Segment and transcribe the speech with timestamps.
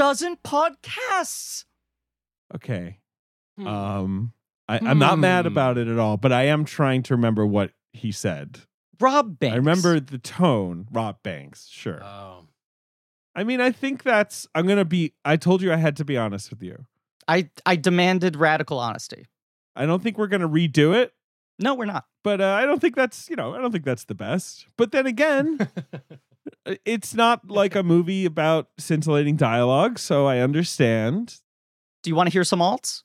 [0.00, 1.64] God doesn't podcasts.
[2.54, 2.98] Okay.
[3.58, 3.66] Hmm.
[3.66, 4.32] Um,
[4.68, 5.52] I, I'm not mad Hmm.
[5.52, 8.60] about it at all, but I am trying to remember what he said.
[9.00, 9.54] Rob Banks.
[9.54, 10.86] I remember the tone.
[10.90, 12.02] Rob Banks, sure.
[12.02, 12.46] Oh.
[13.34, 14.46] I mean, I think that's.
[14.54, 15.14] I'm gonna be.
[15.24, 16.86] I told you I had to be honest with you.
[17.28, 19.26] I I demanded radical honesty.
[19.76, 21.14] I don't think we're gonna redo it,
[21.58, 22.06] No, we're not.
[22.24, 23.30] but uh, I don't think that's.
[23.30, 24.66] You know, I don't think that's the best.
[24.76, 25.58] But then again,
[26.84, 31.36] it's not like a movie about scintillating dialogue, so I understand.
[32.02, 33.02] Do you want to hear some alts?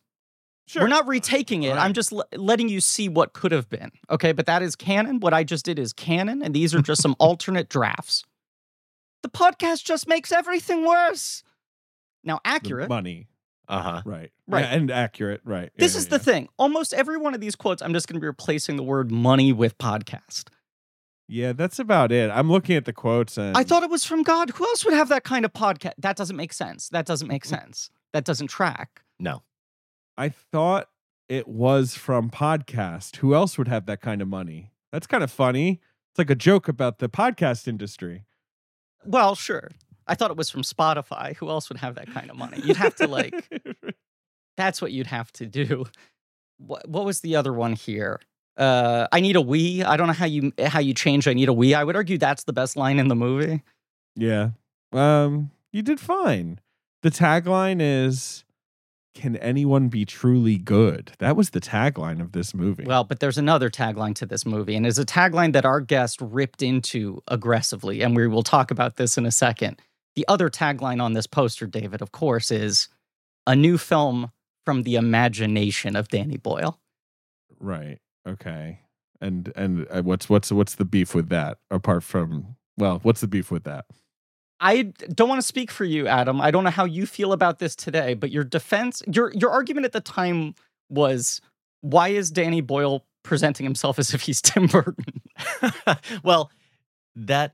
[0.67, 0.81] Sure.
[0.83, 1.73] We're not retaking it.
[1.73, 3.91] All I'm just l- letting you see what could have been.
[4.09, 5.19] Okay, but that is canon.
[5.19, 8.23] What I just did is canon, and these are just some alternate drafts.
[9.21, 11.43] The podcast just makes everything worse.
[12.23, 12.89] Now, The accurate.
[12.89, 13.27] money,
[13.67, 14.01] Uh huh.
[14.05, 14.31] right?
[14.47, 14.61] Right.
[14.63, 15.69] Yeah, and accurate, right?
[15.77, 16.49] This Yeah, is yeah, the thing.
[16.57, 19.51] Almost every one of these quotes, I'm just going to be replacing the word money
[19.53, 20.45] with podcast.
[21.27, 22.29] Yeah, that's about it.
[22.29, 24.51] I'm looking at the quotes and I thought it was from God.
[24.51, 25.93] Who else would have that kind of podcast?
[25.97, 26.89] That doesn't make sense.
[26.89, 27.89] That doesn't make sense.
[28.13, 29.01] That doesn't track.
[29.19, 29.41] No.
[30.17, 30.89] I thought
[31.27, 33.17] it was from podcast.
[33.17, 34.71] Who else would have that kind of money?
[34.91, 35.81] That's kind of funny.
[36.11, 38.23] It's like a joke about the podcast industry.
[39.03, 39.71] Well, sure.
[40.07, 41.35] I thought it was from Spotify.
[41.37, 42.61] Who else would have that kind of money?
[42.63, 43.51] You'd have to like.
[44.57, 45.85] That's what you'd have to do.
[46.57, 48.21] What, what was the other one here?
[48.57, 49.83] Uh, I need a Wii.
[49.83, 51.27] I don't know how you how you change.
[51.27, 51.75] I need a Wii.
[51.75, 53.63] I would argue that's the best line in the movie.
[54.15, 54.51] yeah.
[54.93, 56.61] Um, you did fine.
[57.01, 58.45] The tagline is
[59.13, 61.11] Can anyone be truly good?
[61.19, 62.85] That was the tagline of this movie.
[62.85, 66.21] Well, but there's another tagline to this movie, and it's a tagline that our guest
[66.21, 69.81] ripped into aggressively, and we will talk about this in a second.
[70.15, 72.87] The other tagline on this poster, David, of course, is
[73.45, 74.31] a new film
[74.65, 76.79] from the imagination of Danny Boyle.
[77.59, 77.99] right.
[78.27, 78.79] Okay.
[79.21, 83.27] And and uh, what's what's what's the beef with that apart from well, what's the
[83.27, 83.85] beef with that?
[84.59, 86.39] I don't want to speak for you, Adam.
[86.41, 89.85] I don't know how you feel about this today, but your defense, your your argument
[89.85, 90.55] at the time
[90.89, 91.41] was
[91.81, 95.21] why is Danny Boyle presenting himself as if he's Tim Burton?
[96.23, 96.51] well,
[97.15, 97.53] that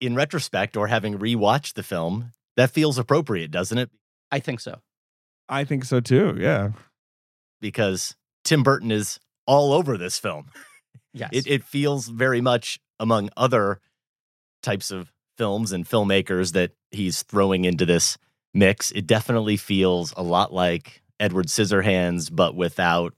[0.00, 3.90] in retrospect or having rewatched the film, that feels appropriate, doesn't it?
[4.30, 4.80] I think so.
[5.48, 6.36] I think so too.
[6.38, 6.70] Yeah.
[7.60, 10.46] Because Tim Burton is all over this film.
[11.14, 11.28] Yes.
[11.32, 13.80] It, it feels very much among other
[14.62, 18.16] types of films and filmmakers that he's throwing into this
[18.54, 18.90] mix.
[18.92, 23.14] It definitely feels a lot like Edward Scissorhands, but without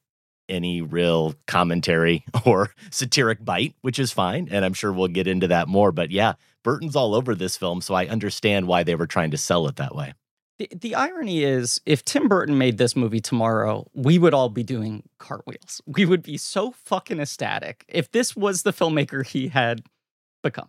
[0.48, 4.48] any real commentary or satiric bite, which is fine.
[4.50, 5.92] And I'm sure we'll get into that more.
[5.92, 7.80] But yeah, Burton's all over this film.
[7.80, 10.14] So I understand why they were trying to sell it that way.
[10.58, 14.62] The, the irony is, if Tim Burton made this movie tomorrow, we would all be
[14.62, 15.80] doing cartwheels.
[15.86, 19.82] We would be so fucking ecstatic if this was the filmmaker he had
[20.42, 20.68] become.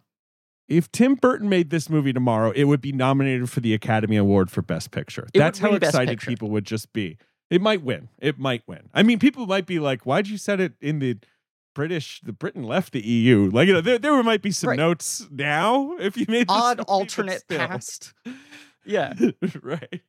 [0.67, 4.49] If Tim Burton made this movie tomorrow, it would be nominated for the Academy Award
[4.49, 5.27] for Best Picture.
[5.33, 7.17] It That's how excited people would just be.
[7.51, 8.09] It might win.
[8.17, 8.89] It might win.
[8.91, 11.19] I mean, people might be like, "Why'd you set it in the
[11.75, 12.21] British?
[12.21, 14.79] The Britain left the EU." Like, you know, there there might be some Right.
[14.79, 18.13] notes now if you made this Odd alternate past.
[18.85, 19.13] Yeah.
[19.61, 20.01] right.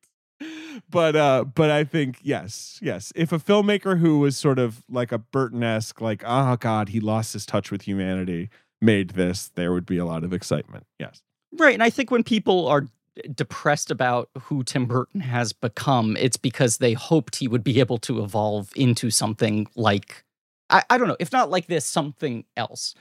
[0.90, 3.12] But uh, but I think yes, yes.
[3.16, 7.32] If a filmmaker who was sort of like a Burton-esque, like, oh God, he lost
[7.32, 8.50] his touch with humanity,
[8.80, 10.86] made this, there would be a lot of excitement.
[10.98, 11.22] Yes.
[11.52, 11.74] Right.
[11.74, 12.86] And I think when people are
[13.34, 17.98] depressed about who Tim Burton has become, it's because they hoped he would be able
[17.98, 20.24] to evolve into something like,
[20.70, 22.94] I, I don't know, if not like this, something else.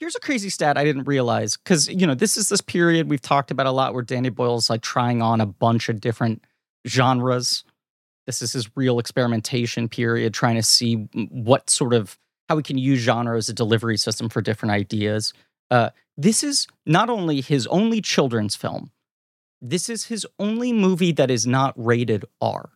[0.00, 3.20] Here's a crazy stat I didn't realize because, you know, this is this period we've
[3.20, 6.42] talked about a lot where Danny Boyle's like trying on a bunch of different
[6.88, 7.64] genres.
[8.26, 10.94] This is his real experimentation period, trying to see
[11.30, 12.18] what sort of
[12.48, 15.34] how we can use genre as a delivery system for different ideas.
[15.70, 18.92] Uh, this is not only his only children's film,
[19.60, 22.70] this is his only movie that is not rated R.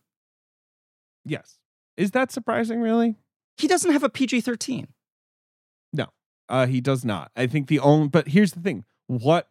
[1.25, 1.57] Yes.
[1.97, 3.15] Is that surprising, really?
[3.57, 4.89] He doesn't have a PG 13.
[6.47, 7.31] Uh, he does not.
[7.35, 8.85] I think the only, but here's the thing.
[9.07, 9.49] What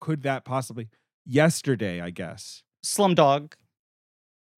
[0.00, 0.88] could that possibly?
[1.26, 2.62] Yesterday, I guess.
[2.84, 3.52] Slumdog.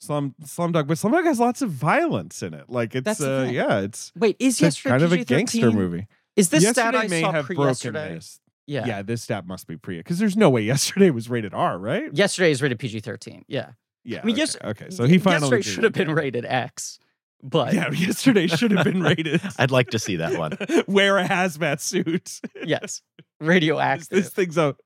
[0.00, 2.70] Slum Slumdog, but Slumdog has lots of violence in it.
[2.70, 5.26] Like it's, uh, yeah, it's, Wait, is it's yesterday kind of a PG-13?
[5.28, 6.06] gangster movie.
[6.36, 8.14] Is this yesterday stat I may saw have broken yesterday?
[8.14, 8.40] this.
[8.66, 8.86] Yeah.
[8.86, 9.02] Yeah.
[9.02, 12.12] this stat must be pre because there's no way yesterday was rated R, right?
[12.14, 13.44] Yesterday is rated PG 13.
[13.46, 13.72] Yeah.
[14.04, 14.20] Yeah.
[14.22, 14.88] I mean, okay, yes- okay.
[14.88, 16.98] So he finally yesterday should have been rated X,
[17.42, 19.40] but Yeah, yesterday should have been rated.
[19.58, 20.56] I'd like to see that one.
[20.86, 22.40] Wear a hazmat suit.
[22.64, 24.08] yes, This, radioactive.
[24.08, 24.76] this thing's a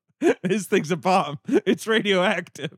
[0.43, 1.39] this thing's a bomb.
[1.49, 2.77] It's radioactive.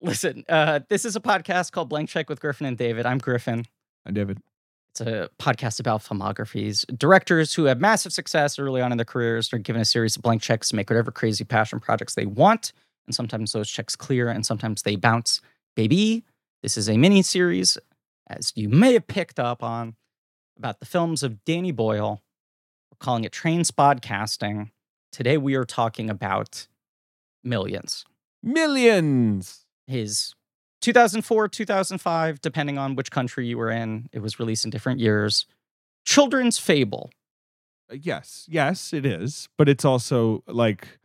[0.00, 3.06] Listen, uh, this is a podcast called Blank Check with Griffin and David.
[3.06, 3.64] I'm Griffin.
[4.04, 4.38] I'm David.
[4.90, 6.84] It's a podcast about filmographies.
[6.98, 10.22] Directors who have massive success early on in their careers are given a series of
[10.22, 12.72] blank checks to make whatever crazy passion projects they want.
[13.06, 15.40] and sometimes those checks clear, and sometimes they bounce.
[15.76, 16.24] Baby,
[16.62, 17.78] this is a mini series,
[18.38, 19.94] as you may have picked up on,
[20.56, 22.22] about the films of Danny Boyle.
[22.90, 24.70] We're calling it Train Spodcasting.
[25.10, 26.66] Today we are talking about
[27.44, 28.04] Millions,
[28.42, 29.66] Millions.
[29.86, 30.34] his
[30.80, 34.08] 2004, 2005, depending on which country you were in.
[34.12, 35.46] It was released in different years.
[36.04, 37.10] Children's fable.
[37.90, 40.98] Uh, Yes, yes, it is, but it's also like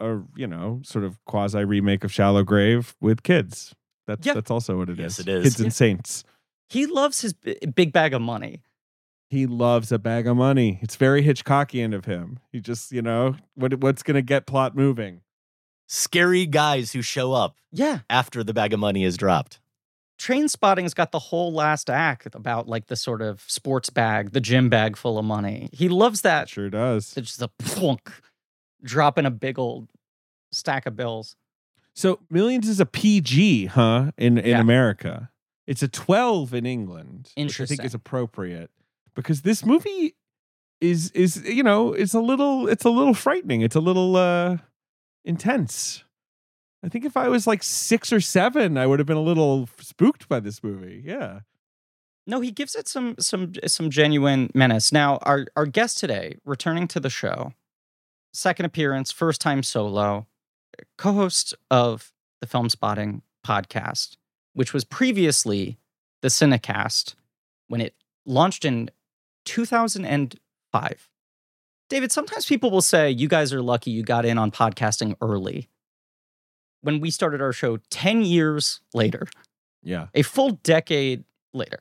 [0.00, 3.74] a you know sort of quasi remake of Shallow Grave with kids.
[4.06, 4.34] That's Yeah.
[4.34, 5.18] that's also what it is.
[5.18, 5.42] Yes, it is.
[5.44, 5.64] Kids Yeah.
[5.64, 6.24] and Saints.
[6.72, 8.62] He loves his b- big bag of money.
[9.28, 10.78] He loves a bag of money.
[10.82, 12.38] It's very Hitchcockian of him.
[12.50, 15.20] He just you know what what's going to get plot moving.
[15.88, 18.00] Scary guys who show up Yeah.
[18.08, 19.60] after the bag of money is dropped.
[20.18, 24.68] Trainspotting's got the whole last act about like the sort of sports bag, the gym
[24.68, 25.68] bag full of money.
[25.72, 26.48] He loves that.
[26.48, 27.14] Sure does.
[27.16, 28.10] It's just a plunk,
[28.84, 29.88] dropping a big old
[30.52, 31.34] stack of bills.
[31.94, 34.12] So Millions is a PG, huh?
[34.16, 34.60] In in Yeah.
[34.60, 35.30] America,
[35.72, 37.86] it's a twelve in England, which I think Interesting.
[37.86, 38.70] is appropriate
[39.14, 40.14] because this movie
[40.82, 43.62] is is you know it's a little it's a little frightening.
[43.62, 44.58] It's a little uh
[45.24, 46.04] intense.
[46.84, 49.66] I think if I was like six or seven, I would have been a little
[49.80, 51.00] spooked by this movie.
[51.02, 51.40] Yeah.
[52.26, 54.92] No, he gives it some some some genuine menace.
[54.92, 57.54] Now, our our guest today, returning to the show,
[58.34, 60.26] second appearance, first time solo,
[60.98, 64.18] co-host of the Filmspotting podcast,
[64.54, 65.78] which was previously
[66.20, 67.14] the Cinecast
[67.68, 67.94] when it
[68.26, 68.90] launched in
[69.46, 71.08] 2005.
[71.88, 75.68] David, sometimes people will say you guys are lucky you got in on podcasting early.
[76.80, 79.26] When we started our show 10 years later,
[79.82, 80.08] Yeah.
[80.14, 81.78] a full decade later.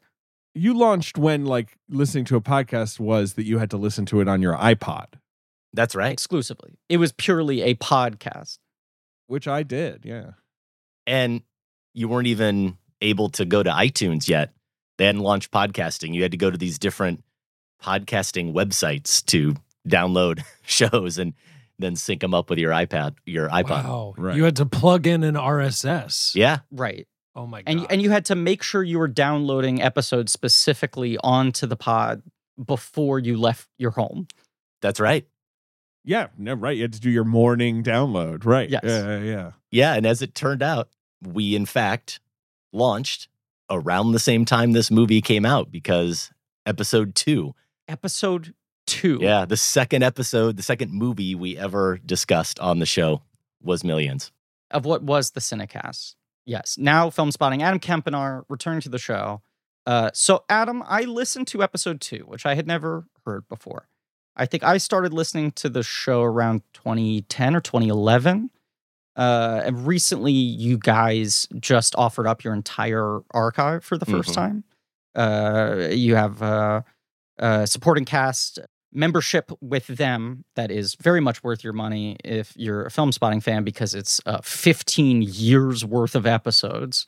[0.53, 4.19] You launched when like listening to a podcast was that you had to listen to
[4.19, 5.07] it on your iPod,
[5.73, 6.11] That's right.
[6.11, 6.77] exclusively.
[6.89, 8.59] It was purely a podcast.
[9.27, 10.03] which I did.
[10.03, 10.31] Yeah.
[11.07, 11.43] And
[11.93, 14.53] you weren't even able to go to iTunes yet.
[14.97, 16.13] They hadn't launched podcasting.
[16.13, 17.23] You had to go to these different
[17.81, 19.55] podcasting websites to
[19.87, 21.33] download shows and
[21.79, 23.83] then sync them up with your iPad, your iPod.
[23.83, 24.13] Wow.
[24.17, 24.35] Right.
[24.35, 26.35] You had to plug in an RSS.
[26.35, 26.59] Yeah.
[26.71, 27.07] Right.
[27.35, 27.71] Oh my god.
[27.71, 32.21] And and you had to make sure you were downloading episodes specifically onto the pod
[32.63, 34.27] before you left your home.
[34.81, 35.25] That's right.
[36.03, 36.27] Yeah.
[36.37, 36.75] No, right.
[36.75, 38.45] You had to do your morning download.
[38.45, 38.69] Right.
[38.69, 38.81] Yes.
[38.83, 39.17] Yeah.
[39.17, 39.23] Yeah.
[39.23, 39.51] yeah.
[39.71, 39.93] Yeah.
[39.93, 40.89] And as it turned out,
[41.21, 42.19] we in fact
[42.73, 43.27] launched
[43.69, 46.31] around the same time this movie came out because
[46.65, 47.53] episode two,
[47.87, 48.53] Episode
[48.87, 49.19] 2.
[49.21, 53.21] yeah, the second episode, the second movie we ever discussed on the show
[53.61, 54.31] was Millions.
[54.71, 56.15] of what was the Cinecast.
[56.45, 56.77] Yes.
[56.77, 59.41] Now Filmspotting Adam Kempenaar returning to the show.
[59.85, 63.87] Uh, so Adam, I listened to episode two, which I had never heard before.
[64.35, 68.49] I think I started listening to the show around 2010 or 2011.
[69.15, 74.33] Uh, and recently, you guys just offered up your entire archive for the 1st Mhm.
[74.35, 74.63] time.
[75.15, 76.81] Uh, you have uh,
[77.39, 78.59] uh, supporting cast
[78.93, 83.63] membership with them that is very much worth your money if you're a Filmspotting fan
[83.63, 87.07] because it's uh, 15 years worth of episodes.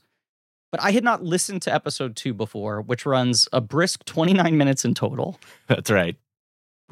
[0.71, 4.83] But I had not listened to episode two before, which runs a brisk 29 minutes
[4.85, 5.39] in total.
[5.67, 6.15] That's right.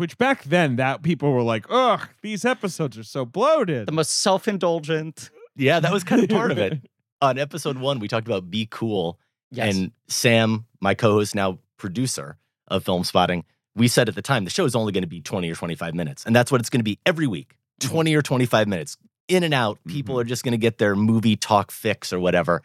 [0.01, 4.19] Which back then, that people were like, "Ugh, these episodes are so bloated." The most
[4.19, 5.29] self indulgent.
[5.55, 6.81] Yeah, that was kind of part of it.
[7.21, 9.19] On episode one, we talked about Be Cool.
[9.51, 9.75] Yes.
[9.75, 13.43] And Sam, my co host, now producer of Filmspotting,
[13.75, 15.93] we said at the time the show is only going to be 20 or 25
[15.93, 16.25] minutes.
[16.25, 17.89] And that's what it's going to be every week Mhm.
[17.91, 18.97] 20 or 25 minutes.
[19.27, 19.77] In and out.
[19.87, 20.21] People Mhm.
[20.21, 22.63] are just going to get their movie talk fix or whatever.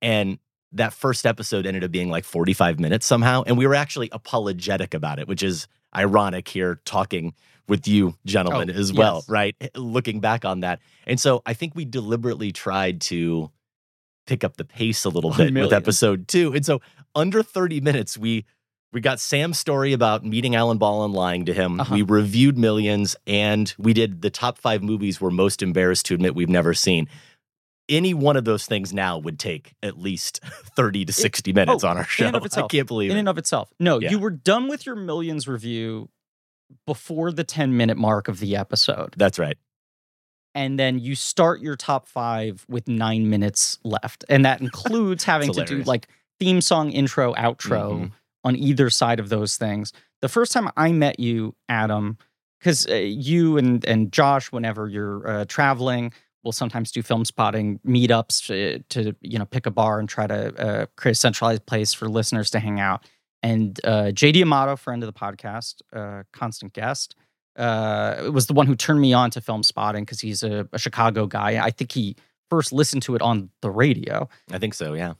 [0.00, 0.38] And
[0.72, 3.42] that first episode ended up being like 45 minutes somehow.
[3.46, 7.34] And we were actually apologetic about it, which is ironic here talking
[7.68, 9.28] with you gentlemen Oh, as well, yes.
[9.28, 9.70] right?
[9.76, 10.80] Looking back on that.
[11.06, 13.50] And so I think we deliberately tried to
[14.26, 16.52] pick up the pace a little bit with episode two.
[16.54, 16.80] And so
[17.14, 18.44] under 30 minutes, we
[18.90, 21.78] we got Sam's story about meeting Alan Ball and lying to him.
[21.78, 21.94] Uh-huh.
[21.94, 26.34] We reviewed Millions and we did the top five movies we're most embarrassed to admit
[26.34, 27.06] we've never seen.
[27.88, 30.40] Any one of those things now would take at least
[30.76, 32.24] 30 to 60 minutes oh, on our show.
[32.24, 32.64] in and of itself.
[32.66, 33.20] I can't believe in it.
[33.20, 33.72] and of itself.
[33.80, 34.10] No, Yeah.
[34.10, 36.08] you were done with your millions review
[36.86, 39.14] before the 10 minute mark of the episode.
[39.16, 39.56] That's right.
[40.54, 44.24] And then you start your top five with nine minutes left.
[44.28, 46.08] And that includes having to do like
[46.40, 48.12] theme song, intro, outro Mhm.
[48.44, 49.92] on either side of those things.
[50.20, 52.18] The first time I met you, Adam,
[52.58, 56.12] because uh, you and, and Josh, whenever you're uh, traveling,
[56.44, 60.54] will sometimes do Filmspotting meetups to, to you know pick a bar and try to
[60.56, 63.04] uh, create a centralized place for listeners to hang out.
[63.42, 67.14] And uh, JD Amato, friend of the podcast, uh, constant guest,
[67.56, 71.26] uh, was the one who turned me on to Filmspotting because he's a, a Chicago
[71.26, 71.62] guy.
[71.64, 72.16] I think he
[72.50, 74.28] first listened to it on the radio.
[74.50, 74.94] I think so.
[74.94, 75.14] Yeah.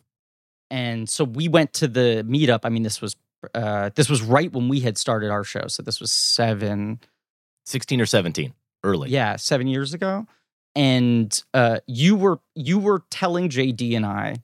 [0.70, 2.60] and so we went to the meetup.
[2.64, 3.16] I mean, this was
[3.54, 6.98] uh, this was right when we had started our show, so this was seven,
[7.66, 9.10] 16 or 17 early.
[9.10, 10.26] yeah, seven years ago.
[10.78, 14.36] And uh, you were you were telling JD and I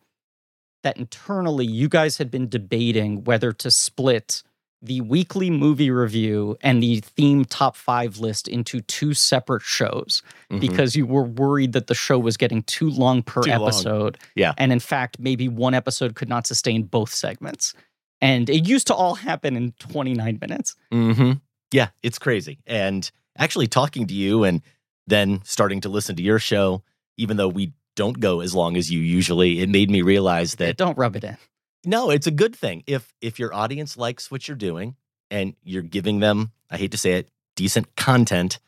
[0.83, 4.43] that internally you guys had been debating whether to split
[4.83, 10.61] the weekly movie review and the theme top five list into two separate shows Mhm.
[10.61, 13.63] because you were worried that the show was getting too long per Too long.
[13.63, 14.19] episode.
[14.35, 14.53] Yeah.
[14.59, 17.73] And in fact, maybe one episode could not sustain both segments.
[18.21, 20.75] And it used to all happen in 29 minutes.
[20.91, 21.33] hmm
[21.73, 22.59] Yeah, it's crazy.
[22.67, 24.61] And actually talking to you and
[25.07, 26.83] then starting to listen to your show,
[27.17, 30.77] even though we don't go as long as you usually, it made me realize that
[30.77, 31.37] Don't rub it in.
[31.85, 32.83] no, it's a good thing.
[32.87, 34.97] If if your audience likes what you're doing
[35.31, 38.59] and you're giving them, I hate to say it, decent content,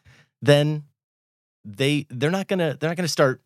[0.42, 0.84] then
[1.64, 3.40] they they're not gonna they're not gonna start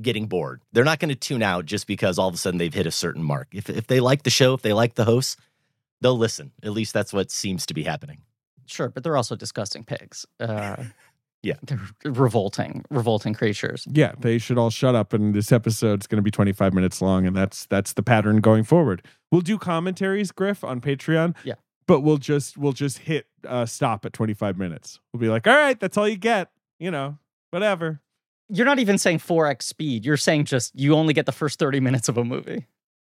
[0.00, 0.62] getting bored.
[0.72, 3.22] They're not gonna tune out just because all of a sudden they've hit a certain
[3.22, 3.48] mark.
[3.52, 5.36] If if they like the show, if they like the hosts,
[6.00, 6.52] they'll listen.
[6.62, 8.22] At least that's what seems to be happening.
[8.66, 10.26] Sure, but they're also disgusting pigs.
[10.40, 10.76] Uh,
[11.46, 11.54] Yeah.
[11.62, 11.80] They're
[12.12, 13.86] revolting, revolting creatures.
[13.90, 15.12] Yeah, they should all shut up.
[15.12, 18.64] And this episode's going to be 25 minutes long, and that's that's the pattern going
[18.64, 19.02] forward.
[19.30, 21.36] We'll do commentaries, Griff, on Patreon.
[21.44, 21.54] Yeah.
[21.86, 24.98] but we'll just we'll just hit uh, stop at 25 minutes.
[25.12, 26.50] We'll be like, all right, that's all you get.
[26.78, 27.18] You know,
[27.50, 28.00] whatever.
[28.48, 30.04] You're not even saying 4x speed.
[30.04, 32.66] You're saying just you only get the first 30 minutes of a movie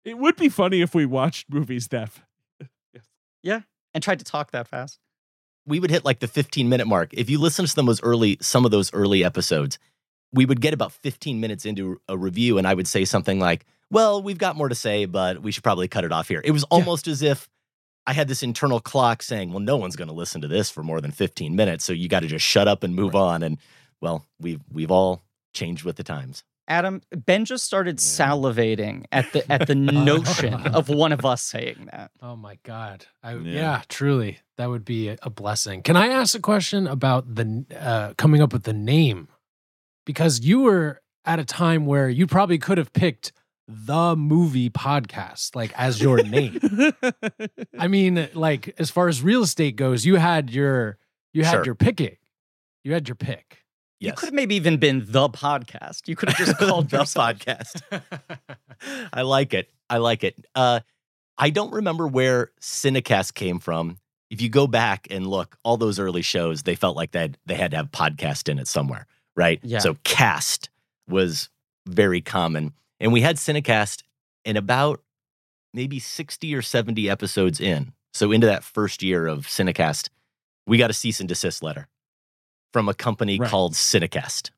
[0.03, 2.21] It would be funny if we watched movies, Steph.
[3.93, 4.99] and tried to talk that fast.
[5.69, 7.13] We would hit like the 15 minute mark.
[7.13, 9.79] If you listen to some of those early, some of those early episodes,
[10.33, 13.65] we would get about 15 minutes into a review, and I would say something like,
[13.89, 16.51] "Well, we've got more to say, but we should probably cut it off here." It
[16.51, 17.47] was almost as if
[18.05, 20.83] I had this internal clock saying, "Well, no one's going to listen to this for
[20.83, 23.57] more than 15 minutes, so you got to just shut up and move on." And
[24.01, 25.21] well, we've we've all
[25.53, 26.43] changed with the times.
[26.67, 31.89] Adam, Ben just started salivating at the at the notion of one of us saying
[31.91, 32.11] that.
[32.21, 33.07] Oh my God.
[33.23, 33.53] I, Yeah.
[33.53, 33.81] yeah.
[33.89, 34.39] truly.
[34.59, 35.83] That would be a, a blessing.
[35.83, 39.29] Can I ask a question about the uh, coming up with the name?
[40.05, 43.31] Because you were at a time where you probably could have picked
[43.69, 46.59] the movie podcast, like as your name.
[47.79, 50.97] I mean, like as far as real estate goes, you had your
[51.31, 51.65] you had Sure.
[51.67, 52.17] your picking.
[52.83, 53.63] You had your pick.
[54.01, 56.09] You could have maybe even been the podcast.
[56.09, 57.81] You could have just called the podcast.
[59.13, 59.69] I like it.
[59.89, 60.35] I like it.
[60.53, 60.81] Uh,
[61.37, 63.99] I don't remember where Cinecast came from.
[64.29, 67.55] If you go back and look, all those early shows, they felt like that they
[67.55, 69.59] had to have podcast in it somewhere, right?
[69.63, 69.79] Yeah.
[69.79, 70.69] So cast
[71.07, 71.49] was
[71.87, 74.03] very common, and we had Cinecast
[74.45, 75.01] in about
[75.73, 77.93] maybe sixty or seventy episodes in.
[78.13, 80.09] So into that first year of Cinecast,
[80.67, 81.87] we got a cease and desist letter
[82.73, 83.49] from a company Right.
[83.49, 84.51] called Cinecast.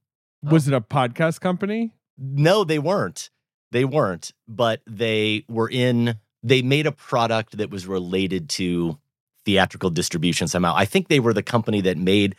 [0.44, 1.92] Was it a podcast company?
[2.18, 3.30] No, they weren't.
[3.72, 8.98] They weren't, but they were in, they made a product that was related to
[9.46, 10.74] theatrical distribution somehow.
[10.76, 12.36] I think they were the company that made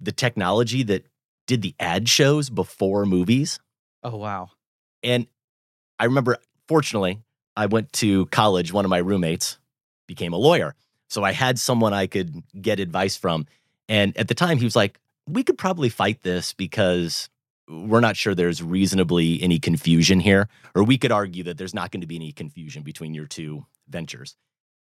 [0.00, 1.06] the technology that
[1.46, 3.58] did the ad shows before movies.
[4.02, 4.50] Oh wow.
[5.02, 5.26] And
[5.98, 6.36] I remember,
[6.68, 7.20] fortunately,
[7.56, 8.72] I went to college.
[8.72, 9.58] One of my roommates
[10.06, 10.74] became a lawyer.
[11.08, 13.46] So I had someone I could get advice from.
[13.88, 17.28] And at the time, he was like, we could probably fight this because
[17.68, 20.48] we're not sure there's reasonably any confusion here.
[20.74, 23.64] Or we could argue that there's not going to be any confusion between your two
[23.88, 24.36] ventures.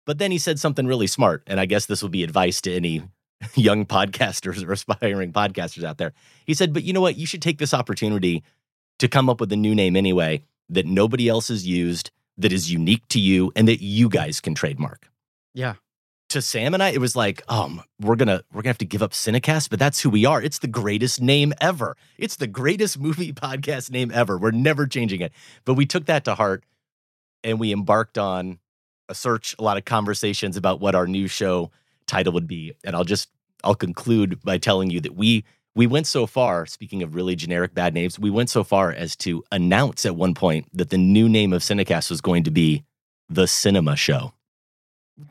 [0.05, 1.43] But then he said something really smart.
[1.47, 3.03] And I guess this will be advice to any
[3.55, 6.13] young podcasters or aspiring podcasters out there.
[6.45, 7.17] He said, but you know what?
[7.17, 8.43] You should take this opportunity
[8.99, 12.71] to come up with a new name anyway that nobody else has used, that is
[12.71, 15.09] unique to you, and that you guys can trademark.
[15.53, 15.75] Yeah.
[16.29, 19.01] To Sam and I, it was like, um, we're gonna we're gonna have to give
[19.01, 20.39] up Cinecast, but that's who we are.
[20.39, 21.97] It's the greatest name ever.
[22.19, 24.37] It's the greatest movie podcast name ever.
[24.37, 25.31] We're never changing it.
[25.65, 26.63] But we took that to heart
[27.43, 28.59] and we embarked on
[29.09, 31.71] a search, a lot of conversations about what our new show
[32.07, 32.73] title would be.
[32.83, 33.29] And I'll just
[33.63, 35.43] I'll conclude by telling you that we
[35.75, 39.15] we went so far, speaking of really generic bad names, we went so far as
[39.17, 42.83] to announce at one point that the new name of Cinecast was going to be
[43.29, 44.33] The Cinema Show.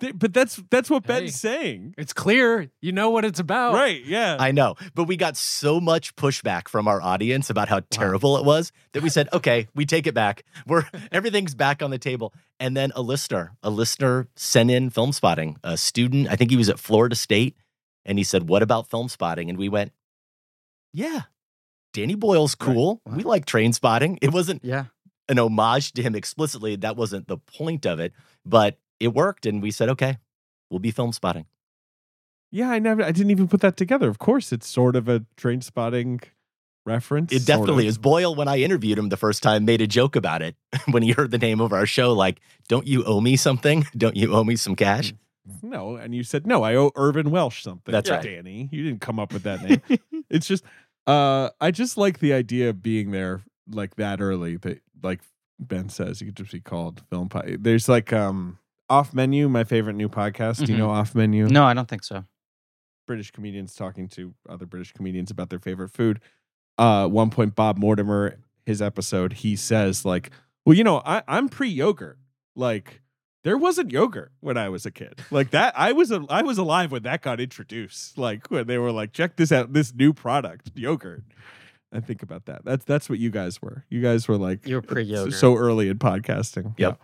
[0.01, 1.21] Th- But that's that's what Hey.
[1.21, 1.95] Ben's saying.
[1.97, 2.71] It's clear.
[2.83, 3.75] You know what it's about.
[3.75, 4.37] Right, yeah.
[4.39, 8.45] I know, but we got so much pushback from our audience about how terrible it
[8.45, 10.45] was that we said, "Okay, we take it back.
[10.67, 15.57] We're everything's back on the table." And then a listener, a listener sent in Filmspotting,
[15.65, 17.57] a student, I think he was at Florida State,
[18.05, 19.93] and he said, "What about Filmspotting?" And we went,
[20.93, 21.23] "Yeah,
[21.93, 22.67] Danny Boyle's Right.
[22.75, 23.01] cool.
[23.07, 23.15] Wow.
[23.17, 24.19] We like train spotting.
[24.23, 24.87] It wasn't Yeah.
[25.29, 26.77] an homage to him explicitly.
[26.77, 28.13] That wasn't the point of it,
[28.45, 30.19] but it worked, and we said, "Okay,
[30.71, 31.47] we'll be Filmspotting."
[32.51, 34.09] Yeah, I never I didn't even put that together.
[34.09, 36.21] Of course, it's sort of a train spotting
[36.87, 37.33] reference.
[37.33, 37.99] It definitely is.
[37.99, 40.57] Boyle, when I interviewed him the first time, made a joke about it
[40.91, 42.13] when he heard the name of our show.
[42.15, 43.87] Like, don't you owe me something?
[43.97, 45.13] Don't you owe me some cash?
[45.63, 46.63] No, and you said no.
[46.63, 47.91] I owe Irvine Welsh something.
[47.91, 48.23] That's right.
[48.23, 48.69] Danny.
[48.71, 49.81] You didn't come up with that name.
[50.29, 50.63] it's just,
[51.07, 53.41] uh, I just like the idea of being there
[53.71, 54.59] like that early.
[54.59, 55.21] That like
[55.59, 57.31] Ben says, you could just be called film.
[57.31, 58.59] Po- There's like um
[58.91, 59.49] off menu.
[59.49, 60.65] My favorite new podcast.
[60.65, 60.79] Do you Mhm.
[60.79, 61.47] know off menu?
[61.49, 62.25] No, I don't think so.
[63.07, 66.21] British comedians talking to other British comedians about their favorite food.
[66.79, 70.31] Uh, at one point, Bob Mortimer, his episode, he says like,
[70.67, 72.19] "Well, you know, I, I'm pre-yogurt.
[72.55, 73.01] Like,
[73.45, 75.21] there wasn't yogurt when I was a kid.
[75.31, 78.19] Like that, I was a, I was alive when that got introduced.
[78.19, 81.23] Like when they were like, check this out, this new product, yogurt."
[81.91, 82.67] I think about that.
[82.67, 83.87] That's that's what you guys were.
[83.89, 85.33] You guys were like You were so- pre-yogurt.
[85.33, 86.75] so early in podcasting.
[86.79, 87.01] Yep.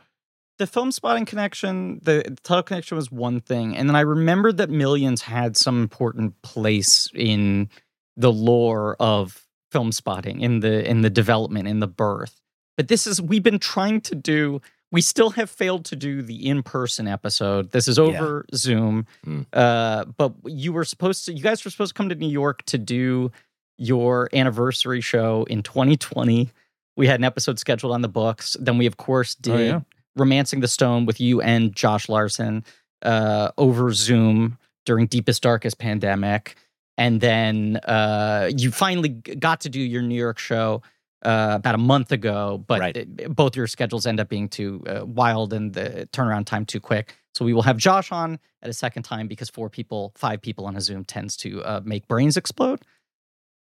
[0.58, 4.70] The Filmspotting connection, the, the title connection was one thing, and then I remembered that
[4.70, 7.68] Millions had some important place in
[8.16, 12.40] the lore of Filmspotting, in the in the development, in the birth.
[12.76, 14.61] But this is we've been trying to do.
[14.92, 17.73] We still have failed to do the in person episode.
[17.73, 19.06] This is over Zoom.
[19.26, 19.46] Mm.
[19.52, 21.32] Uh, but you were supposed to.
[21.32, 23.32] You guys were supposed to come to New York to do
[23.76, 26.49] your anniversary show in 2020.
[26.96, 28.56] We had an episode scheduled on the books.
[28.61, 29.80] Then we, of course, did Oh, yeah.
[30.16, 32.64] Romancing the Stone with you and Josh Larsen
[33.02, 36.56] uh, over Zoom during deepest darkest pandemic,
[36.99, 40.83] and then uh, you finally got to do your New York show
[41.25, 42.97] uh, about a month ago, but Right.
[42.97, 46.80] it- both your schedules end up being too uh, wild and the turnaround time too
[46.80, 47.14] quick.
[47.35, 50.66] So we will have Josh on at a second time because four people, five people
[50.66, 52.83] on a Zoom tends to uh, make brains explode.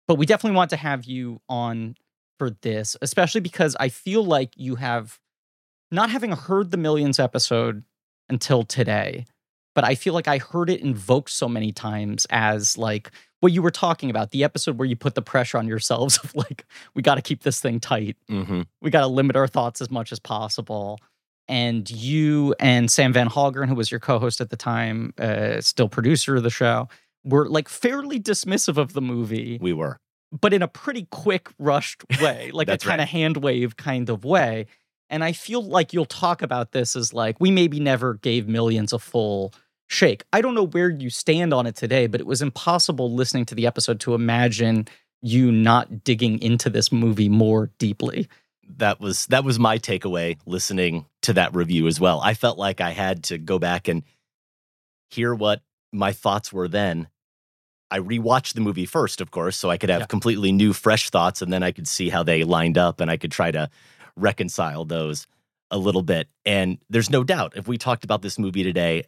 [0.08, 1.96] But we definitely want to have you on
[2.40, 5.20] for this, especially because I feel like you have
[5.92, 7.84] not having heard the Millions episode
[8.30, 9.26] until today,
[9.76, 13.62] but I feel like I heard it invoked so many times as like what you
[13.62, 17.02] were talking about, the episode where you put the pressure on yourselves of like, we
[17.02, 18.18] got to keep this thing tight.
[18.30, 18.62] Mm-hmm.
[18.82, 21.00] We got to limit our thoughts as much as possible.
[21.48, 25.62] And you and Sam Van Hallgren, who was your co host at the time, uh,
[25.62, 26.90] still producer of the show,
[27.24, 30.00] were like fairly dismissive of the movie We were.
[30.32, 33.04] but in a pretty quick, rushed way, like a kind right.
[33.04, 34.66] of hand wave kind of way.
[35.10, 38.92] And I feel like you'll talk about this as like, we maybe never gave millions
[38.94, 39.54] a full
[39.88, 40.24] shake.
[40.34, 43.56] I don't know where you stand on it today, but it was impossible listening to
[43.56, 44.88] the episode to imagine
[45.22, 48.28] you not digging into this movie more deeply.
[48.78, 52.20] that was that was my takeaway listening to that review as well.
[52.22, 54.04] I felt like I had to go back and
[55.10, 55.62] hear what
[55.94, 57.08] my thoughts were then.
[57.90, 60.06] I rewatched the movie first, of course, so I could have Yeah.
[60.08, 63.16] completely new, fresh thoughts, and then I could see how they lined up, and I
[63.16, 63.70] could try to
[64.18, 65.28] reconcile those
[65.72, 66.28] a little bit.
[66.46, 69.04] And there's no doubt, if we talked about this movie today,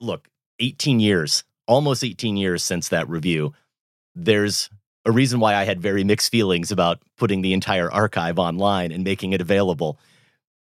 [0.00, 0.28] look,
[0.60, 3.52] 18 years, almost 18 years since that review,
[4.14, 4.70] there's
[5.04, 9.04] a reason why I had very mixed feelings about putting the entire archive online and
[9.04, 9.98] making it available.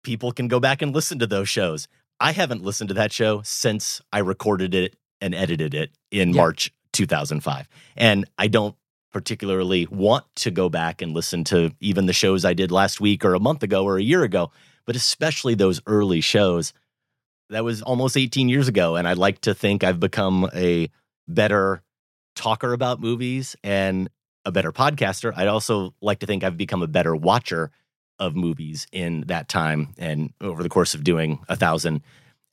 [0.02, 1.86] People can go back and listen to those shows.
[2.18, 6.40] I haven't listened to that show since I recorded it and edited it in Yeah.
[6.40, 7.68] March 2005.
[7.96, 8.74] And I don't
[9.12, 13.24] particularly want to go back and listen to even the shows I did last week
[13.24, 14.50] or a month ago or a year ago,
[14.84, 16.72] but especially those early shows.
[17.50, 18.96] That was almost 18 years ago.
[18.96, 20.90] And I like to think I've become a
[21.28, 21.82] better
[22.34, 24.10] talker about movies and
[24.44, 25.32] a better podcaster.
[25.36, 27.70] I'd also like to think I've become a better watcher
[28.18, 32.02] of movies in that time and over the course of doing a thousand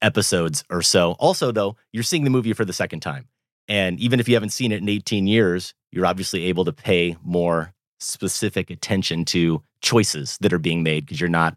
[0.01, 1.13] episodes or so.
[1.13, 3.27] Also, though, you're seeing the movie for the second time.
[3.67, 7.15] And even if you haven't seen it in 18 years, you're obviously able to pay
[7.23, 11.55] more specific attention to choices that are being made because you're not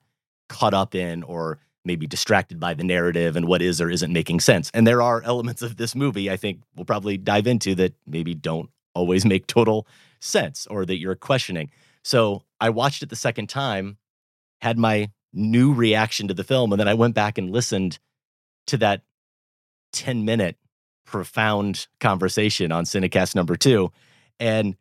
[0.48, 4.40] caught up in or maybe distracted by the narrative and what is or isn't making
[4.40, 4.70] sense.
[4.74, 8.34] And there are elements of this movie I think we'll probably dive into that maybe
[8.34, 9.86] don't always make total
[10.20, 11.70] sense or that you're questioning.
[12.04, 13.96] So I watched it the second time,
[14.60, 17.98] had my new reaction to the film, and then I went back and listened
[18.66, 19.02] to that
[19.92, 20.56] 10 minute
[21.04, 23.92] profound conversation on Cinecast number two.
[24.38, 24.76] And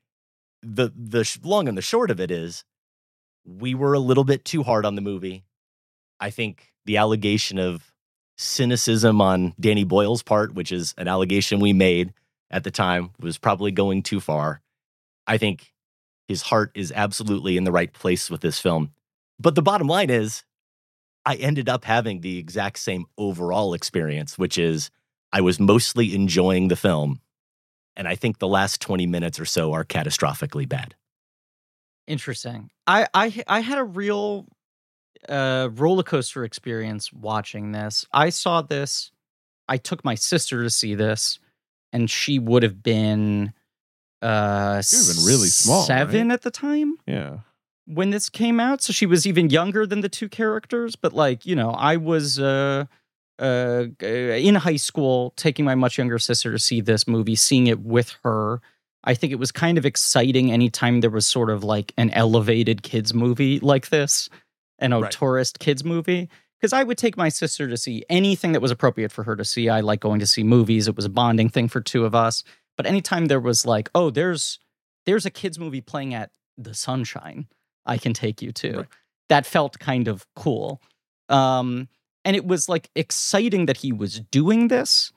[0.62, 2.63] the the long and the short of it is
[3.46, 5.46] we were a little bit too hard on the movie.
[6.20, 7.94] I think the allegation of
[8.38, 12.13] cynicism on Danny Boyle's part, which is an allegation we made
[12.50, 14.62] at the time, was probably going too far.
[15.28, 15.74] I think
[16.28, 18.91] his heart is absolutely in the right place with this film.
[19.39, 20.44] But the bottom line is,
[21.26, 24.89] I ended up having the exact same overall experience, which is
[25.32, 27.20] I was mostly enjoying the film.
[27.97, 30.95] And I think the last 20 minutes or so are catastrophically bad.
[32.08, 32.69] Interesting.
[32.86, 34.45] I I I had a real
[35.27, 38.05] uh roller coaster experience watching this.
[38.13, 39.12] I saw this.
[39.67, 41.39] I took my sister to see this,
[41.91, 43.53] and she would have been
[44.21, 47.39] uh She would've been really small, seven at the time Yeah.
[47.86, 51.45] when this came out so she was even younger than the two characters but like
[51.45, 52.86] you know i was uh
[53.39, 57.80] uh in high school taking my much younger sister to see this movie seeing it
[57.82, 58.62] with her
[59.04, 62.82] i think it was kind of exciting anytime there was sort of like an elevated
[62.82, 64.30] kids movie like this
[64.80, 65.12] an Right.
[65.12, 69.12] tourist kids movie because i would take my sister to see anything that was appropriate
[69.12, 71.67] for her to see i like going to see movies it was a bonding thing
[71.67, 72.43] for two of us
[72.78, 74.60] but anytime there was like oh there's
[75.06, 77.48] there's a kids movie playing at the sunshine
[77.88, 78.78] I can take you to.
[78.78, 78.86] Right.
[79.30, 80.82] That felt kind of cool.
[81.30, 81.88] Um,
[82.25, 85.13] and it was like exciting that he was doing this.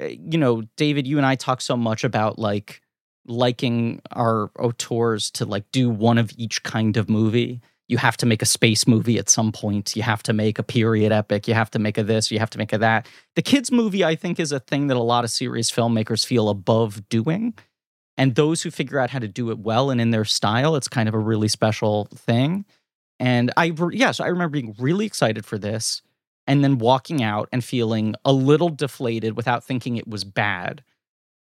[0.00, 2.80] Uh, You know, David, you and I talk so much about like
[3.26, 7.60] liking our auteurs to like do one of each kind of movie.
[7.86, 9.94] You have to make a space movie at some point.
[9.94, 11.46] You have to make a period epic.
[11.46, 12.30] You have to make a this.
[12.30, 13.06] You have to make a that.
[13.36, 16.48] The kids movie, I think, is a thing that a lot of serious filmmakers feel
[16.48, 17.54] above doing
[18.18, 20.88] and those who figure out how to do it well and in their style it's
[20.88, 22.66] kind of a really special thing
[23.18, 23.72] and i
[24.10, 26.02] so i remember being really excited for this
[26.48, 30.82] and then walking out and feeling a little deflated without thinking it was bad.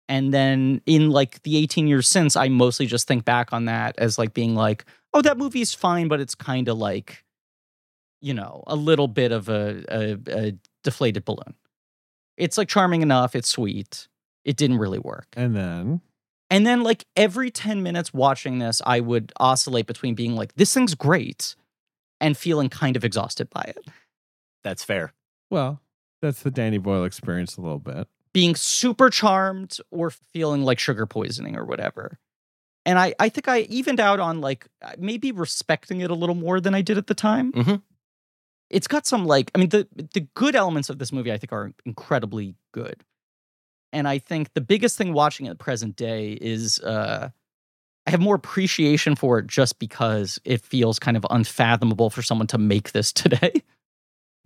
[0.08, 3.94] And then in like the 18 years since i mostly just think back on that
[3.98, 4.84] as like being like
[5.14, 7.24] oh that movie's fine but it's kind of like
[8.20, 11.54] you know a little bit of a, a, a deflated balloon.
[12.36, 14.08] It's like charming enough it's sweet
[14.44, 15.28] it didn't really work.
[15.34, 16.00] And then?
[16.52, 20.74] And then, like, every 10 minutes watching this, I would oscillate between being like, this
[20.74, 21.54] thing's great,
[22.20, 23.86] and feeling kind of exhausted by it.
[24.64, 25.12] That's fair.
[25.50, 25.80] well,
[26.22, 28.06] that's the Danny Boyle experience a little bit.
[28.34, 32.18] Being super charmed or feeling like sugar poisoning or whatever.
[32.84, 34.66] And I, I think I evened out on like
[34.98, 37.52] maybe respecting it a little more than I did at the time.
[37.52, 37.82] Mhm.
[38.68, 41.52] It's got some like, I mean, the the good elements of this movie I think
[41.52, 43.02] are incredibly good.
[43.92, 47.30] And I think the biggest thing watching it present day is uh,
[48.06, 52.46] I have more appreciation for it just because it feels kind of unfathomable for someone
[52.48, 53.62] to make this today.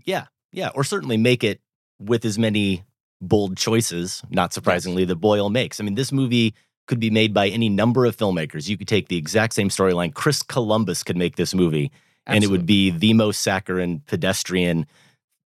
[0.05, 0.27] Yeah.
[0.53, 0.71] Yeah.
[0.75, 1.61] Or certainly make it
[1.99, 2.85] with as many
[3.21, 5.81] bold choices, not surprisingly, that Boyle makes.
[5.81, 6.55] I mean, this movie
[6.87, 8.69] could be made by any number of filmmakers.
[8.69, 10.13] You could take the exact same storyline.
[10.13, 11.91] Chris Columbus could make this movie,
[12.27, 14.87] and it would be the most saccharine, pedestrian,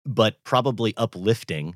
[0.05, 1.75] but probably uplifting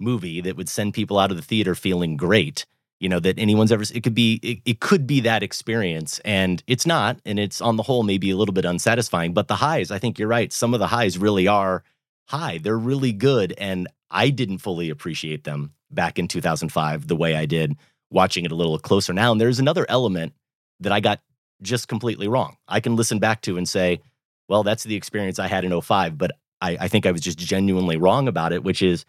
[0.00, 2.66] movie that would send people out of the theater feeling great.
[3.00, 3.82] You know that anyone's ever.
[3.82, 4.38] It could be.
[4.42, 7.18] It, it could be that experience, and it's not.
[7.24, 9.32] And it's on the whole maybe a little bit unsatisfying.
[9.32, 10.52] But the highs, I think you're right.
[10.52, 11.82] Some of the highs really are
[12.26, 12.58] high.
[12.58, 17.46] They're really good, and I didn't fully appreciate them back in 2005 the way I
[17.46, 17.76] did
[18.10, 19.32] watching it a little closer now.
[19.32, 20.34] And there's another element
[20.80, 21.20] that I got
[21.62, 22.56] just completely wrong.
[22.68, 24.00] I can listen back to and say,
[24.48, 27.38] well, that's the experience I had in 05, but I, I think I was just
[27.38, 29.04] genuinely wrong about it, which is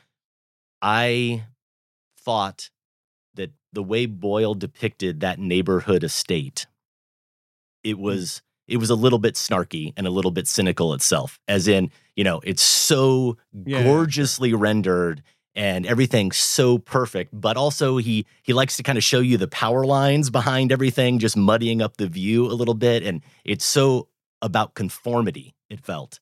[0.81, 1.43] I
[2.19, 2.69] thought
[3.73, 6.67] the way Boyle depicted that neighborhood estate,
[7.83, 8.01] it hmm.
[8.01, 11.39] was it was a little bit snarky and a little bit cynical itself.
[11.47, 13.83] As in, you know, it's so Yeah.
[13.83, 19.19] gorgeously rendered and everything's so perfect, but also he he likes to kind of show
[19.19, 23.03] you the power lines behind everything, just muddying up the view a little bit.
[23.03, 24.07] And it's so
[24.41, 26.19] about conformity, it felt,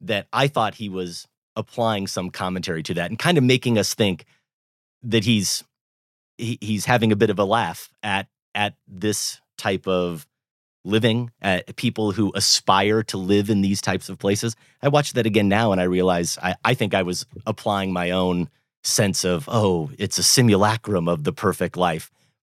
[0.00, 3.94] that I thought he was applying some commentary to that and kind of making us
[3.94, 4.24] think
[5.04, 5.62] that he's
[6.38, 10.26] he, he's having a bit of a laugh at at this type of
[10.84, 14.54] living at people who aspire to live in these types of places.
[14.82, 18.10] I watched that again now and i realize i, I think i was applying my
[18.10, 18.50] own
[18.82, 22.10] sense of oh it's a simulacrum of the perfect life.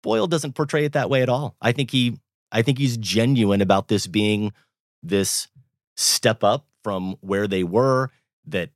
[0.02, 1.56] Boyle doesn't portray it that way at all.
[1.60, 2.18] I think he
[2.50, 4.52] i think he's genuine about this being
[5.02, 5.48] this
[5.96, 8.10] step up from where they were
[8.46, 8.70] that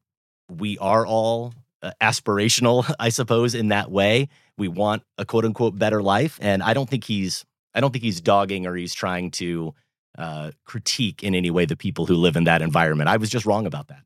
[0.51, 5.79] we are all uh, aspirational i suppose in that way we want a quote unquote
[5.79, 7.45] better life and i don't think he's
[7.75, 9.75] i don't think he's dogging or he's trying to
[10.19, 13.47] uh, critique in any way the people who live in that environment i was just
[13.47, 14.03] wrong about that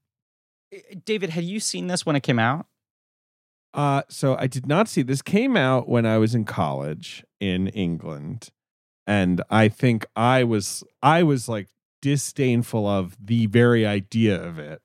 [1.04, 2.66] David, had you seen this when it came out?
[3.74, 7.68] Uh, so I did not see this came out when I was in college in
[7.68, 8.48] England,
[9.06, 11.68] and I think I was I was like
[12.02, 14.82] disdainful of the very idea of it.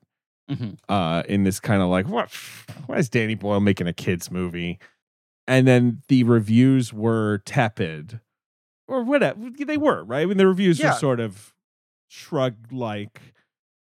[0.50, 0.78] Mhm.
[0.88, 2.30] Uh, in this kind of like what?
[2.86, 4.78] Why is Danny Boyle making a kids movie?
[5.48, 8.20] And then the reviews were tepid,
[8.86, 10.04] or whatever they were.
[10.04, 10.22] Right?
[10.22, 10.92] I mean, the reviews Yeah.
[10.92, 11.54] were sort of
[12.06, 13.34] shrug like,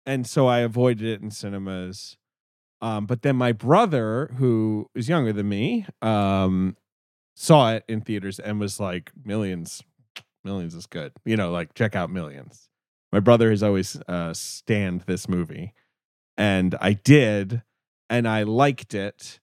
[0.07, 2.17] and so I avoided it in cinemas.
[2.81, 6.77] Um, but then my brother, who is younger than me, um,
[7.37, 9.83] saw it in theaters and was like, "Millions,
[10.43, 12.71] millions is good." You know, like check out Millions.
[13.13, 15.75] My brother has always uh, stand this movie,
[16.37, 17.63] and I did,
[18.11, 19.39] and I liked it,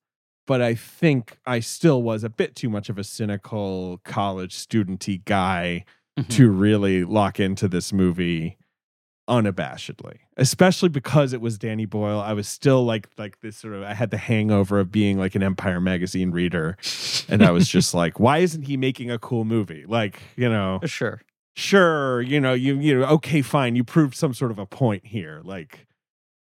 [0.49, 5.23] but I think I still was a bit too much of a cynical college studenty
[5.23, 5.85] guy
[6.17, 6.27] Mhm.
[6.29, 8.57] to really lock into this movie
[9.29, 13.83] unabashedly especially because it was danny boyle i was still like like this sort of
[13.83, 16.75] i had the hangover of being like an empire magazine reader
[17.29, 20.79] and i was just like why isn't he making a cool movie like you know
[20.83, 21.21] sure.
[21.55, 25.05] sure you know you you know okay fine you proved some sort of a point
[25.05, 25.85] here like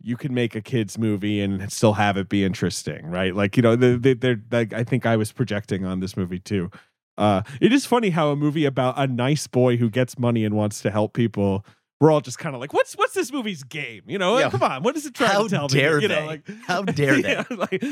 [0.01, 3.63] you can make a kids movie and still have it be interesting right like you
[3.63, 6.69] know they, they, they're like i think i was projecting on this movie too
[7.17, 10.55] uh it is funny how a movie about a nice boy who gets money and
[10.55, 11.65] wants to help people
[11.99, 14.49] we're all just kind of like what's what's this movie's game you know Yeah.
[14.49, 16.15] come on what is it trying How to tell dare me you they?
[16.21, 17.31] know like How dare they?
[17.33, 17.83] yeah, like,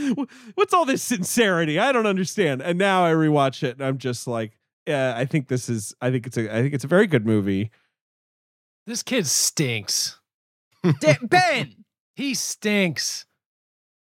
[0.55, 1.77] what's all this sincerity?
[1.77, 2.61] I don't understand.
[2.61, 6.09] And now I rewatch it and I'm just like, yeah, I think this is I
[6.09, 7.69] think it's a I think it's a very good movie.
[8.85, 10.19] This kid stinks.
[11.01, 11.73] Da- ben.
[12.17, 13.27] He stinks.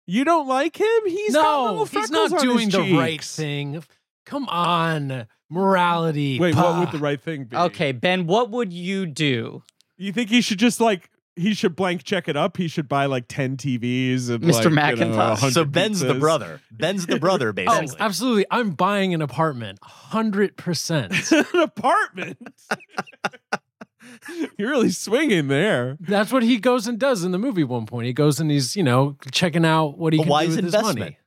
[0.06, 0.86] You don't like him?
[1.04, 3.82] He's got no, little he's not on doing his the right thing.
[4.24, 6.38] Come on, morality.
[6.38, 7.56] Wait, what would the right thing be?
[7.56, 9.64] Okay, Ben, what would you do?
[9.96, 12.56] You think he should just like he should blank check it up?
[12.56, 14.72] He should buy like 10 TVs and Mr.
[14.72, 15.50] like, you know, McIntosh.
[15.52, 16.60] So Ben's the brother.
[16.70, 17.96] Ben's the brother, Oh, basically.
[17.98, 18.46] absolutely.
[18.52, 19.80] I'm buying an apartment.
[19.80, 21.32] 100%.
[21.54, 22.38] An apartment.
[24.58, 25.96] You're really swinging there.
[26.00, 28.06] That's what he goes and does in the movie one point.
[28.06, 30.74] He goes and he's, you know, checking out what he can wise do with his
[30.74, 30.98] investment.
[30.98, 31.18] money.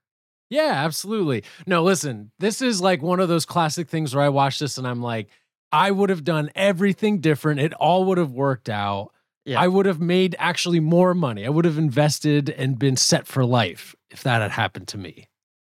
[0.49, 1.43] Yeah, absolutely.
[1.65, 4.87] No, listen, this is like one of those classic things where I watch this and
[4.87, 5.27] I'm like,
[5.71, 7.59] I would have done everything different.
[7.59, 9.11] It all would have worked out.
[9.45, 9.61] Yeah.
[9.61, 11.45] I would have made actually more money.
[11.45, 15.27] I would have invested and been set for life if that had happened to me.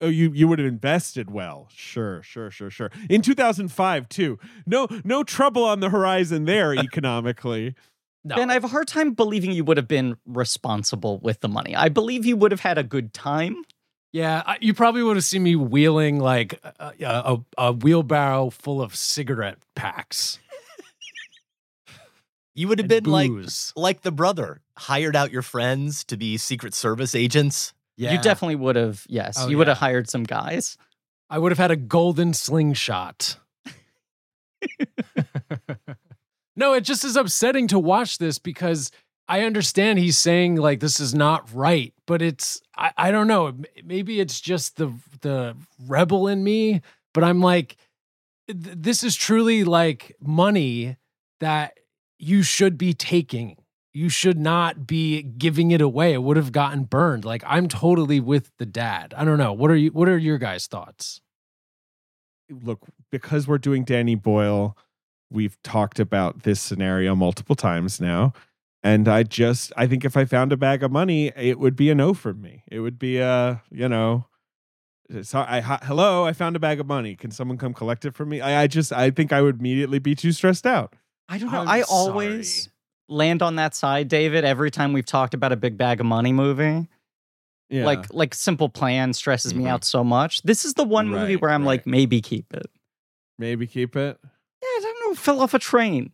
[0.02, 1.68] Oh, you you would have invested well.
[1.76, 2.90] Sure, sure, sure, sure.
[3.10, 4.40] In 2005 too.
[4.66, 7.76] No no trouble on the horizon there economically.
[8.24, 8.36] No.
[8.36, 11.76] Ben, I have a hard time believing you would have been responsible with the money.
[11.76, 13.64] I believe you would have had a good time.
[14.12, 18.82] Yeah, I- you probably would have seen me wheeling like a, a, a wheelbarrow full
[18.82, 20.40] of cigarette packs.
[22.56, 23.32] you would have and been like
[23.76, 27.74] like the brother, hired out your friends to be Secret Service agents.
[28.00, 28.14] Yeah.
[28.14, 29.36] You definitely would have, yes.
[29.40, 30.78] Oh, you would have hired some guys.
[31.30, 33.38] I would have had a golden slingshot.
[36.56, 38.92] no, it just is upsetting to watch this because
[39.28, 43.54] I understand he's saying like this is not right, but it's I, I don't know.
[43.84, 45.56] Maybe it's just the the
[45.88, 46.82] rebel in me,
[47.14, 47.78] but I'm like
[48.48, 50.98] th- this is truly like money
[51.42, 51.78] that
[52.18, 53.58] you should be taking.
[53.94, 56.14] You should not be giving it away.
[56.14, 57.26] It would have gotten burned.
[57.26, 59.14] Like I'm totally with the dad.
[59.18, 59.54] I don't know.
[59.54, 61.22] What are you what are your guys' thoughts?
[62.50, 64.78] Look, because we're doing Danny Boyle,
[65.32, 68.34] we've talked about this scenario multiple times now.
[68.82, 71.90] And I just I think if I found a bag of money, it would be
[71.90, 72.64] a no from me.
[72.72, 74.26] It would be a, you know,
[75.24, 77.16] so I hello, I found a bag of money.
[77.16, 78.42] Can someone come collect it for me?
[78.42, 80.96] I, I just I think I would immediately be too stressed out.
[81.28, 81.62] I don't know.
[81.62, 82.74] I'm I always sorry.
[83.10, 86.32] Land on that side, David, every time we've talked about a big bag of money
[86.32, 86.88] movie.
[87.70, 87.86] Yeah.
[87.86, 89.70] Like like Simple Plan stresses me Mhm.
[89.70, 90.42] out so much.
[90.44, 92.68] This is the one movie where I'm like, maybe keep it.
[93.38, 94.20] maybe keep it.
[94.24, 95.16] Yeah, I don't know.
[95.16, 96.12] Fell off a train.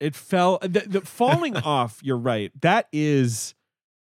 [0.00, 2.50] It fell the, the falling off, you're right.
[2.62, 3.54] That is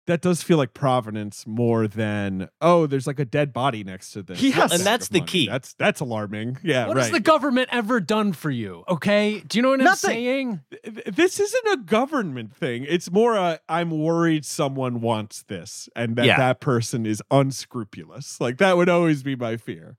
[0.09, 4.23] that does feel like providence more than oh, there's like a dead body next to
[4.23, 4.43] this.
[4.43, 4.57] Yes.
[4.71, 5.31] bag And that's the money.
[5.31, 5.47] key.
[5.49, 6.59] That's that's alarming.
[6.65, 7.03] Yeah, What right.
[7.05, 8.83] has the government ever done for you?
[8.89, 9.41] Okay.
[9.47, 10.11] Do you know what Nothing.
[10.11, 10.61] I'm saying?
[11.07, 12.85] This isn't a government thing.
[12.89, 16.37] It's more a I'm worried someone wants this and that Yeah.
[16.39, 18.41] that person is unscrupulous.
[18.41, 19.97] Like that would always be my fear.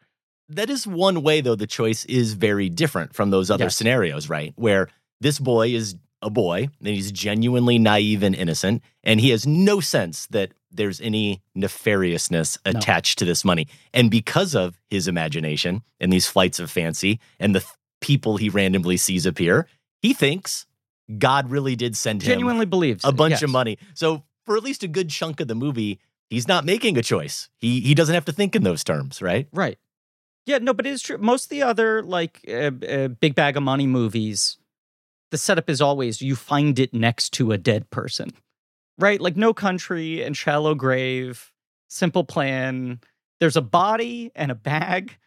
[0.52, 3.76] That is one way, though, the choice is very different from those other Yes.
[3.76, 4.52] scenarios, right?
[4.56, 4.88] Where
[5.22, 9.80] this boy is a boy and he's genuinely naive and innocent, and he has no
[9.80, 12.78] sense that there's any nefariousness No.
[12.78, 13.68] attached to this money.
[13.94, 18.50] And because of his imagination and these flights of fancy and the th- people he
[18.50, 19.68] randomly sees appear,
[20.02, 20.66] he thinks
[21.18, 23.44] God really did send him Genuinely believes a bunch yes.
[23.44, 23.78] of money.
[23.96, 27.50] So for at least a good chunk of the movie, he's not making a choice.
[27.58, 29.48] He he doesn't have to think in those terms, right?
[29.52, 29.80] Right.
[30.46, 31.18] Yeah, no, but it is true.
[31.18, 34.58] Most of the other like uh, uh, big bag of money movies,
[35.32, 38.32] the setup is always you find it next to a dead person,
[38.98, 39.20] right?
[39.22, 41.52] Like No Country and Shallow Grave,
[41.90, 43.00] Simple Plan.
[43.40, 45.18] There's a body and a bag,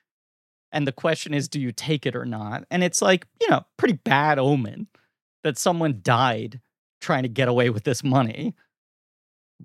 [0.71, 2.65] and the question is, do you take it or not?
[2.71, 4.89] And it's like you know, pretty bad omen
[5.45, 6.61] that someone died
[7.01, 8.55] trying to get away with this money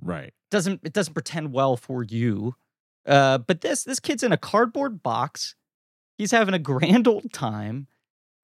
[0.01, 0.33] Right.
[0.51, 2.55] doesn't it doesn't pretend well for you.
[3.05, 5.55] Uh, but this this kid's in a cardboard box.
[6.17, 7.87] He's having a grand old time.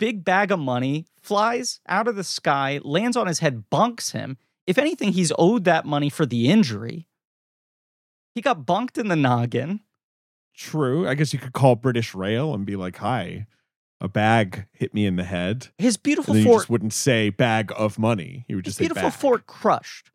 [0.04, 4.38] Big bag of money flies out of the sky, lands on his head, bunks him.
[4.68, 7.08] If anything, he's owed that money for the injury.
[8.36, 9.80] He got bunked in the noggin.
[10.54, 11.08] true.
[11.08, 13.48] I guess you could call British Rail and be like, "Hi,
[14.02, 17.98] a bag hit me in the head." His beautiful fort, just wouldn't say bag of
[17.98, 18.44] money.
[18.46, 19.18] He would his just say beautiful bag.
[19.18, 20.12] fort crushed.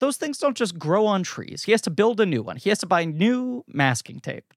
[0.00, 1.64] Those things don't just grow on trees.
[1.64, 2.56] He has to build a new one.
[2.56, 4.54] He has to buy new masking tape.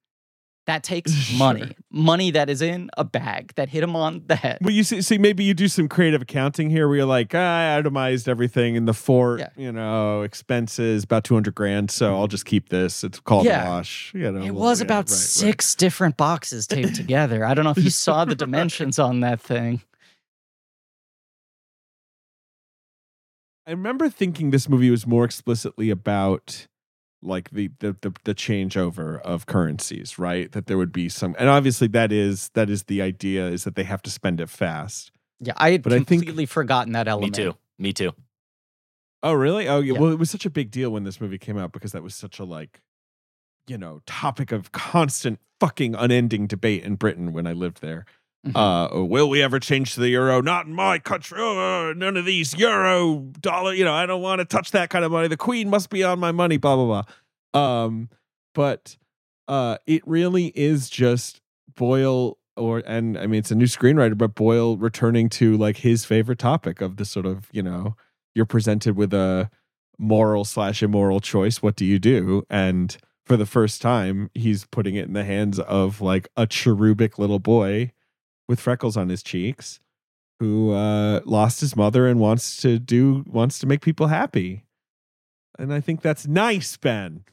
[0.70, 1.62] That takes money.
[1.62, 1.72] Sure.
[1.92, 4.60] Money that is in a bag that hit him on the head.
[4.62, 7.38] Well, you see, see, maybe you do some creative accounting here where you're like, "Ah,
[7.74, 9.50] I itemized everything in the fort, Yeah.
[9.58, 11.90] you know, expenses about 200 grand.
[11.90, 13.04] So I'll just keep this.
[13.04, 13.68] It's called Yeah.
[13.68, 14.12] wash.
[14.14, 15.18] You know, It was about right, right.
[15.18, 17.44] six different boxes taped together.
[17.44, 19.82] I don't know if you saw the dimensions on that thing.
[23.68, 26.68] I remember thinking this movie was more explicitly about
[27.22, 30.52] like the, the the the changeover of currencies, right?
[30.54, 33.76] That there would be some, and obviously that is that is the idea is that
[33.76, 35.12] they have to spend it fast.
[35.42, 37.38] Yeah, I had But I think- completely forgotten that element.
[37.38, 37.56] Me too.
[37.78, 38.12] Me too.
[39.24, 39.68] Oh, really?
[39.68, 39.94] Oh, yeah.
[39.94, 40.00] Yeah.
[40.00, 42.16] Well, it was such a big deal when this movie came out because that was
[42.16, 42.80] such a like,
[43.68, 48.06] you know, topic of constant fucking unending debate in Britain when I lived there.
[48.48, 48.56] Mhm.
[48.56, 50.42] Uh, will we ever change to the euro?
[50.42, 51.38] Not in my country.
[51.42, 53.74] Oh, none of these euro dollar.
[53.74, 55.28] You know, I don't want to touch that kind of money.
[55.28, 56.58] The queen must be on my money.
[56.58, 57.04] Blah blah
[57.54, 57.62] blah.
[57.86, 58.10] Um,
[58.56, 58.96] but
[59.48, 61.42] uh, it really is just
[61.76, 66.06] Boyle or and I mean it's a new screenwriter, but Boyle returning to like his
[66.06, 67.96] favorite topic of the sort of you know
[68.36, 69.50] you're presented with a
[69.98, 71.62] moral slash immoral choice.
[71.62, 72.44] What do you do?
[72.50, 77.20] And for the first time, he's putting it in the hands of like a cherubic
[77.20, 77.92] little boy
[78.50, 79.80] with freckles on his cheeks
[80.40, 84.66] who uh, lost his mother and wants to do wants to make people happy.
[85.58, 87.26] And I think that's nice, Ben.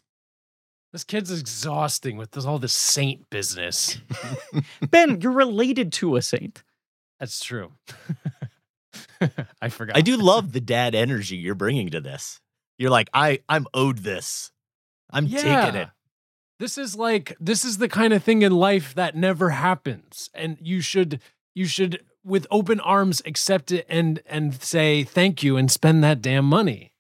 [0.93, 3.99] This kid's exhausting with this, all this saint business.
[4.91, 6.65] Ben, you're related to a saint.
[7.21, 7.73] That's true.
[9.61, 9.97] I forgot.
[9.97, 12.41] I do love the dad energy you're bringing to this.
[12.79, 14.51] You're like, I, I'm owed this.
[15.11, 15.89] I'm taking it.
[16.59, 20.57] This is like this is the kind of thing in life that never happens, and
[20.61, 21.21] you should
[21.55, 26.23] you should with open arms accept it and and say thank you and spend that
[26.23, 26.93] damn money.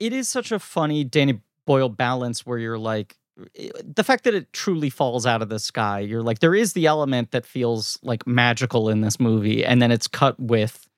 [0.00, 3.16] It is such a funny Danny Boyle balance where you're like,
[3.56, 6.72] eh, the fact that it truly falls out of the sky, you're like, there is
[6.72, 10.88] the element that feels like magical in this movie, and then it's cut with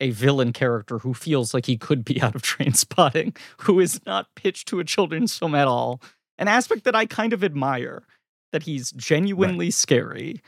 [0.00, 4.34] a villain character who feels like he could be out of Trainspotting, who is not
[4.34, 6.02] pitched to a children's film at all.
[6.42, 8.02] An aspect that I kind of admire,
[8.50, 10.42] that he's genuinely scary.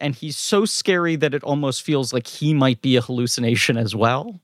[0.00, 3.94] And he's so scary that it almost feels like he might be a hallucination as
[3.94, 4.40] well.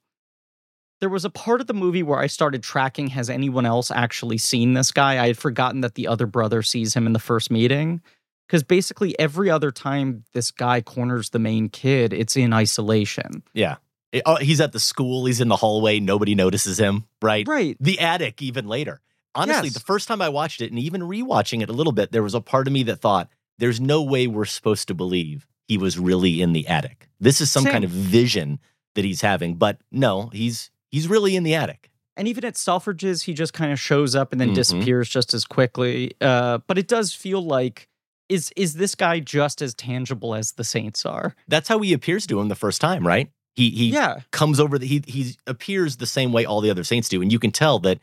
[1.01, 4.37] There was a part of the movie where I started tracking has anyone else actually
[4.39, 5.23] seen this guy?
[5.23, 8.03] I had forgotten that the other brother sees him in the first meeting.
[8.47, 13.43] Because basically, every other time this guy corners the main kid, it's in isolation.
[13.55, 13.77] Yeah.
[14.13, 15.27] It- oh, he's at the school.
[15.27, 15.99] He's in the hallway.
[15.99, 17.05] Nobody notices him.
[17.23, 17.47] Right.
[17.49, 17.77] Right.
[17.81, 19.01] The attic, even later.
[19.39, 19.75] Honestly, Yes.
[19.75, 22.35] the first time I watched it and even rewatching it a little bit, there was
[22.35, 25.99] a part of me that thought, there's no way we're supposed to believe he was
[25.99, 27.09] really in the attic.
[27.21, 27.73] This is some Same.
[27.73, 28.59] kind of vision
[28.95, 29.55] that he's having.
[29.57, 31.91] But no, he's he's really in the attic.
[32.17, 34.55] And even at Selfridges, he just kind of shows up and then Mhm.
[34.57, 36.13] disappears just as quickly.
[36.21, 37.89] Uh, but it does feel like
[38.29, 41.35] is is this guy just as tangible as the Saints are?
[41.47, 43.31] That's how he appears to him the first time, right?
[43.55, 44.21] He he Yeah.
[44.31, 47.33] comes over the he he appears the same way all the other saints do and
[47.33, 47.99] you can tell that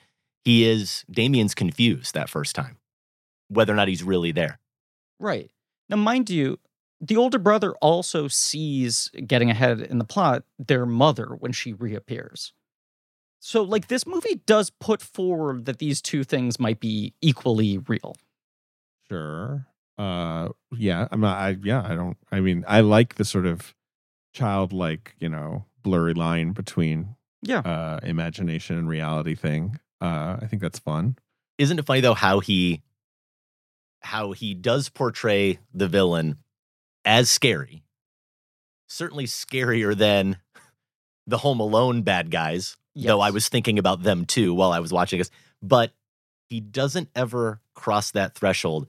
[0.46, 2.78] he is Damien's confused that first time
[3.50, 4.60] whether or not he's really there
[5.20, 5.50] Right.
[5.90, 6.58] Now, mind you,
[7.00, 12.52] the older brother also sees, getting ahead in the plot, their mother when she reappears.
[13.40, 18.16] So, like, this movie does put forward that these two things might be equally real.
[19.10, 19.68] Sure.
[19.98, 23.74] Uh yeah, I'm not I yeah, I don't I mean, I like the sort of
[24.34, 27.60] childlike, you know, blurry line between Yeah.
[27.60, 29.80] uh imagination and reality thing.
[30.02, 31.18] Uh I think that's fun.
[31.58, 32.82] isn't it funny though how he
[34.02, 36.38] how he does portray the villain
[37.06, 37.84] as scary
[38.88, 40.38] certainly scarier than
[41.28, 44.94] the home alone bad guys though i was thinking about them too while i was
[44.94, 45.32] watching this
[45.62, 45.92] but
[46.50, 48.88] he doesn't ever cross that threshold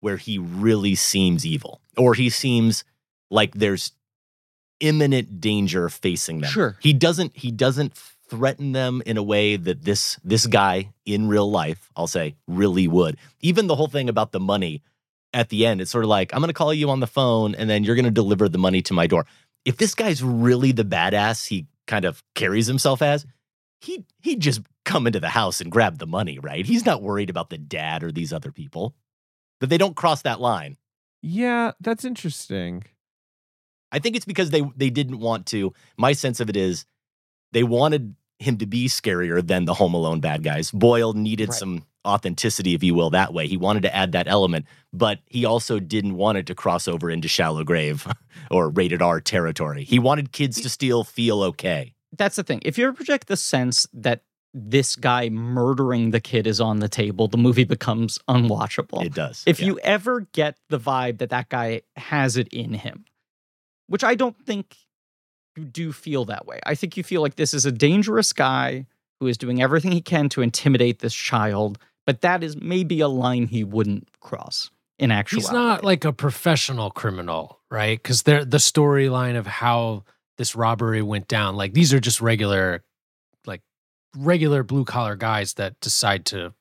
[0.00, 2.84] where he really seems evil or he seems
[3.30, 3.92] like there's
[4.80, 6.76] imminent danger facing them Sure.
[6.80, 7.92] he doesn't he doesn't
[8.32, 12.88] threaten them in a way that this this guy in real life i'll say really
[12.88, 13.18] would.
[13.40, 14.82] Even the whole thing about the money
[15.34, 17.54] at the end it's sort of like i'm going to call you on the phone
[17.54, 19.26] and then you're going to deliver the money to my door.
[19.66, 23.26] If this guy's really the badass he kind of carries himself as
[23.82, 26.64] he he'd just come into the house and grab the money right?
[26.64, 28.94] He's not worried about the dad or these other people.
[29.60, 30.78] That they don't cross that line.
[31.20, 32.84] Yeah, that's interesting.
[33.92, 35.74] I think it's because they they didn't want to.
[35.98, 36.86] My sense of it is
[37.52, 40.70] they wanted him to be scarier than the Home Alone bad guys.
[40.70, 41.58] Boyle needed Right.
[41.58, 43.46] some authenticity, if you will, that way.
[43.46, 47.10] He wanted to add that element, but he also didn't want it to cross over
[47.10, 48.06] into shallow grave
[48.50, 49.84] or rated R territory.
[49.84, 51.94] He wanted kids to still feel okay.
[52.16, 52.60] That's the thing.
[52.64, 54.22] If you ever project the sense that
[54.52, 59.02] this guy murdering the kid is on the table, the movie becomes unwatchable.
[59.04, 59.42] It does.
[59.46, 59.66] if yeah.
[59.66, 63.04] you ever get the vibe that that guy has it in him,
[63.86, 64.76] which I don't think
[65.56, 66.60] you do feel that way.
[66.64, 68.86] I think you feel like this is a dangerous guy
[69.20, 73.08] who is doing everything he can to intimidate this child, but that is maybe a
[73.08, 75.46] line he wouldn't cross in actuality.
[75.46, 78.02] He's not like a professional criminal, right?
[78.02, 80.04] Because they're the storyline of how
[80.38, 81.56] this robbery went down.
[81.56, 82.82] Like these are just regular,
[83.46, 83.62] like
[84.16, 86.54] regular blue collar guys that decide to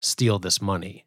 [0.00, 1.04] steal this money.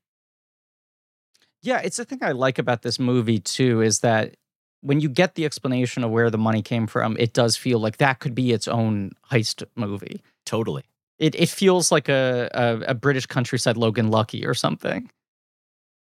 [1.64, 4.36] Yeah, it's the thing I like about this movie too is that
[4.82, 7.98] when you get the explanation of where the money came from, it does feel like
[7.98, 10.22] that could be its own heist movie.
[10.46, 10.84] totally.
[11.20, 15.10] It it feels like a a, a British countryside Logan Lucky or something.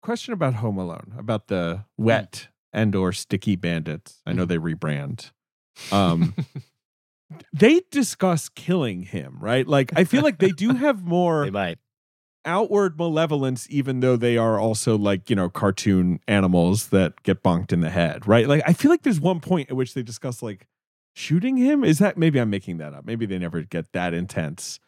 [0.01, 2.03] Question about Home Alone, about the Hmm.
[2.05, 4.21] wet and or sticky bandits.
[4.25, 5.31] I know they rebrand.
[5.91, 6.35] Um,
[7.53, 9.67] they discuss killing him, right?
[9.67, 11.79] Like I feel like they do have more They might.
[12.45, 17.71] Outward malevolence, even though they are also like, you know, cartoon animals that get bonked
[17.73, 18.47] in the head, right?
[18.47, 20.67] Like, I feel like there's one point at which they discuss like
[21.13, 21.83] shooting him.
[21.83, 23.05] Is that maybe I'm making that up?
[23.05, 24.79] Maybe they never get that intense.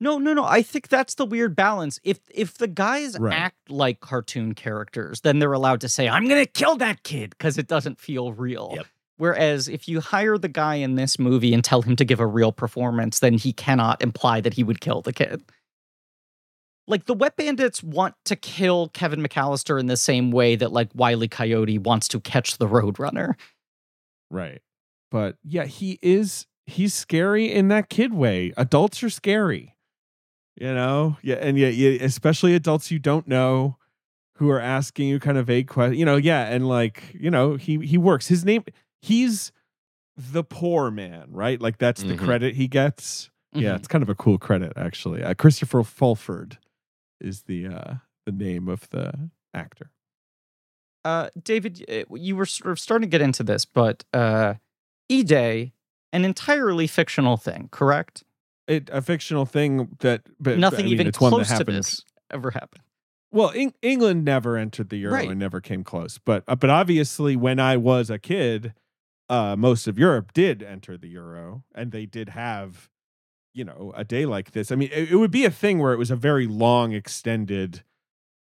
[0.00, 0.44] No, no, no.
[0.44, 1.98] I think that's the weird balance.
[2.04, 3.34] If if the guys Right.
[3.36, 7.30] act like cartoon characters, then they're allowed to say, "I'm going to kill that kid"
[7.30, 8.74] because it doesn't feel real.
[8.76, 8.86] Yep.
[9.16, 12.26] Whereas if you hire the guy in this movie and tell him to give a
[12.26, 15.42] real performance, then he cannot imply that he would kill the kid.
[16.88, 20.88] Like the Wet Bandits want to kill Kevin McCallister in the same way that like
[20.94, 23.34] Wiley Coyote wants to catch the Roadrunner.
[24.30, 24.60] Right.
[25.10, 28.52] But yeah, he is he's scary in that kid way.
[28.56, 29.74] Adults are scary.
[30.56, 31.16] You know?
[31.22, 33.76] Yeah, and yeah, yeah especially adults you don't know
[34.36, 35.98] who are asking you kind of vague questions.
[35.98, 38.28] You know, yeah, and like, you know, he he works.
[38.28, 38.64] His name
[39.02, 39.52] he's
[40.16, 41.60] the poor man, right?
[41.60, 42.18] Like that's the Mhm.
[42.24, 43.30] credit he gets.
[43.52, 43.76] Yeah, Mhm.
[43.76, 45.22] it's kind of a cool credit actually.
[45.22, 46.58] Uh, Christopher Fulford
[47.20, 47.94] is the uh
[48.26, 49.90] the name of the actor.
[51.04, 54.54] Uh, David, uh, you were sort of starting to get into this, but uh,
[55.08, 55.72] E Day,
[56.12, 58.24] an entirely fictional thing, correct?
[58.66, 62.82] It a fictional thing that but Nothing I mean, even close to this ever happened.
[63.32, 65.30] Well, Eng- England never entered the euro Right.
[65.30, 66.18] and never came close.
[66.18, 68.74] But uh, but obviously, when I was a kid,
[69.30, 72.90] uh, most of Europe did enter the euro, and they did have,
[73.58, 74.70] you know, a day like this.
[74.70, 77.82] I mean, it, it would be a thing where it was a very long, extended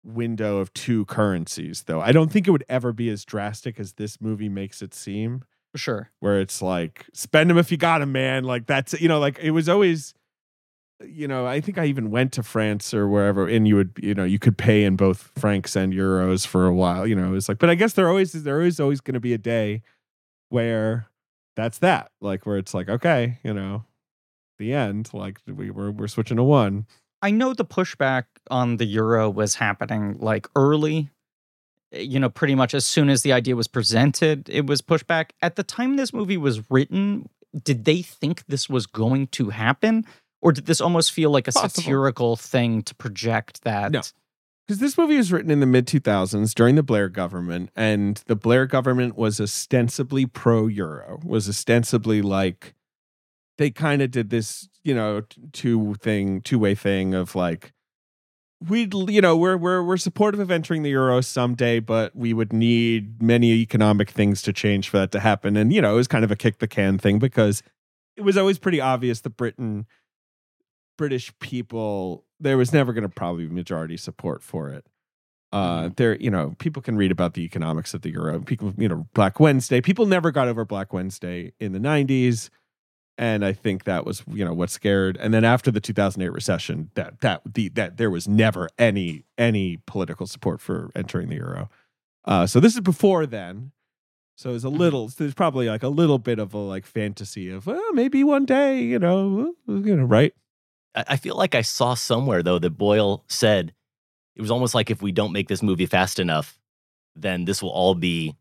[0.04, 1.84] window of two currencies.
[1.84, 4.94] Though I don't think it would ever be as drastic as this movie makes it
[4.94, 5.44] seem
[5.74, 6.10] For Sure.
[6.20, 8.44] where it's like spend them if you got them, man.
[8.46, 10.14] Like that's you know, like it was always,
[11.06, 14.14] you know, I think I even went to France or wherever, and you would, you
[14.14, 17.06] know, you could pay in both francs and euros for a while.
[17.06, 19.34] You know, it's like, but I guess there always there is always going to be
[19.34, 19.84] a day
[20.50, 21.08] where
[21.56, 23.84] that's that, like where it's like, okay, you know,
[24.64, 26.86] the end, like we we're we're switching to one.
[27.22, 31.10] I know the pushback on the euro was happening like early.
[31.94, 35.08] eh, You know, pretty much as soon as the idea was presented, it was pushed
[35.08, 35.34] back.
[35.42, 37.30] At the time this movie was written,
[37.70, 40.06] did they think this was going to happen?
[40.42, 41.70] Or did this almost feel like a Possible.
[41.84, 43.92] satirical thing to project that?
[43.94, 44.02] No.
[44.68, 48.36] because this movie was written in the mid 2000s during the Blair government, and the
[48.36, 52.74] Blair government was ostensibly pro Euro, was ostensibly like
[53.64, 55.22] they kind of did this, you know,
[55.54, 57.72] two thing, two way thing of like
[58.68, 62.52] we'd, you know, we're we're we're supportive of entering the Euro someday, but we would
[62.52, 66.10] need many economic things to change for that to happen, and you know, it was
[66.10, 67.64] kind of a kick the can thing because
[68.18, 69.86] it was always pretty obvious that Britain.
[70.96, 74.86] British people, there was never going to probably be majority support for it.
[75.52, 78.40] Uh, there, you know, people can read about the economics of the euro.
[78.42, 79.82] People, you know, Black Wednesday.
[79.82, 82.52] People never got over Black Wednesday in the '90s,
[83.18, 85.18] and I think that was, you know, what scared.
[85.18, 89.78] And then after the 2008 recession, that that the that there was never any any
[89.86, 91.70] political support for entering the euro.
[92.26, 93.72] Uh, so this is before then.
[94.36, 97.68] So there's a little, there's probably like a little bit of a like fantasy of,
[97.68, 100.34] well, maybe one day, you know, you know, right?
[100.96, 103.74] I I feel like I saw somewhere though that Boyle said
[104.36, 106.60] it was almost like if we don't make this movie fast enough,
[107.16, 108.36] then this will all be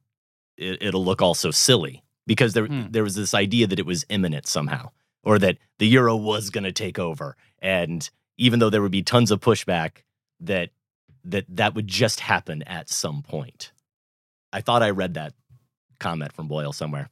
[0.57, 2.87] it, it'll look all so silly because there Hmm.
[2.91, 4.91] there was this idea that it was imminent somehow
[5.25, 9.03] or that the euro was going to take over and even though there would be
[9.03, 10.03] tons of pushback
[10.41, 10.71] that
[11.25, 13.73] that that would just happen at some point.
[14.53, 15.35] I thought I read that
[16.01, 17.09] comment from Boyle somewhere.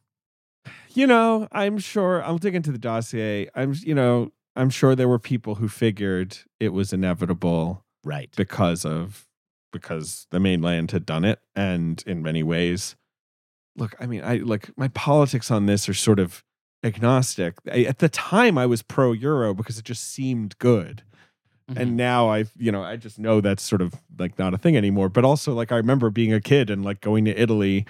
[0.93, 3.49] you know, I'm sure I'll dig into the dossier.
[3.55, 7.85] I'm, you know, I'm sure there were people who figured it was inevitable.
[8.03, 8.31] Right.
[8.37, 9.27] because of
[9.73, 12.97] because the mainland had done it and in many ways
[13.77, 16.45] look i mean i like my politics on this are sort of
[16.83, 17.55] agnostic.
[17.71, 21.03] I, at the time i was pro euro because it just seemed good.
[21.71, 21.83] Mm-hmm.
[21.83, 24.77] and now i you know i just know that's sort of like not a thing
[24.77, 25.09] anymore.
[25.09, 27.87] But also like i remember being a kid and like going to italy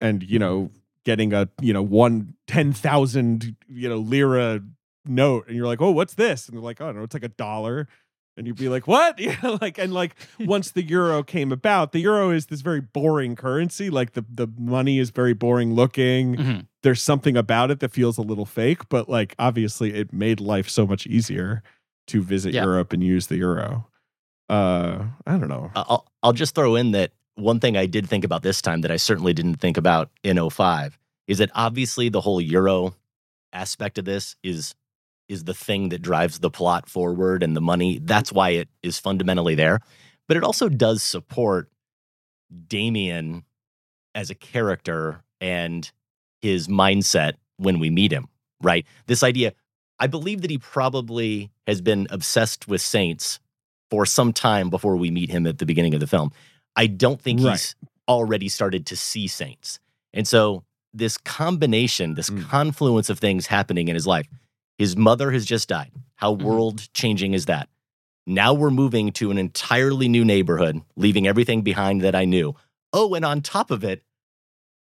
[0.00, 0.70] and you know
[1.04, 4.62] getting a you know one ten thousand you know lira
[5.04, 5.46] note.
[5.48, 6.48] And you're like oh what's this?
[6.48, 7.88] And they're like oh no it's like a dollar
[8.36, 9.18] and you'd be like what?
[9.26, 13.36] Yeah like and like once the euro came about the euro is this very boring
[13.36, 13.90] currency.
[13.90, 16.36] Like the the money is very boring looking.
[16.36, 16.66] Mhm.
[16.82, 20.68] there's something about it that feels a little fake but like obviously it made life
[20.68, 21.62] so much easier
[22.08, 22.62] to visit Yeah.
[22.64, 23.86] europe and use the euro.
[24.48, 25.70] Uh i don't know.
[25.74, 28.90] I'll, I'll just throw in that one thing I did think about this time that
[28.90, 32.94] I certainly didn't think about in 05 is that obviously the whole Euro
[33.52, 34.74] aspect of this is
[35.28, 37.98] is the thing that drives the plot forward and the money.
[38.02, 39.80] That's why it is fundamentally there.
[40.28, 41.68] But it also does support
[42.68, 43.44] Damien
[44.14, 45.90] as a character and
[46.42, 48.28] his mindset when we meet him,
[48.62, 48.86] right?
[49.06, 49.52] This idea,
[49.98, 53.40] I believe that he probably has been obsessed with saints
[53.90, 56.32] for some time before we meet him at the beginning of the film.
[56.76, 57.52] I don't think Right.
[57.52, 57.74] he's
[58.08, 59.80] already started to see saints.
[60.12, 62.48] And so this combination, this Mm.
[62.48, 64.28] confluence of things happening in his life.
[64.78, 65.92] His mother has just died.
[66.16, 66.42] How Mhm.
[66.42, 67.68] world changing is that?
[68.26, 72.54] Now we're moving to an entirely new neighborhood, leaving everything behind that I knew.
[72.92, 74.02] Oh, and on top of it,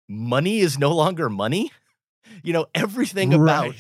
[0.08, 1.72] money is no longer money.
[2.44, 3.76] You know, everything about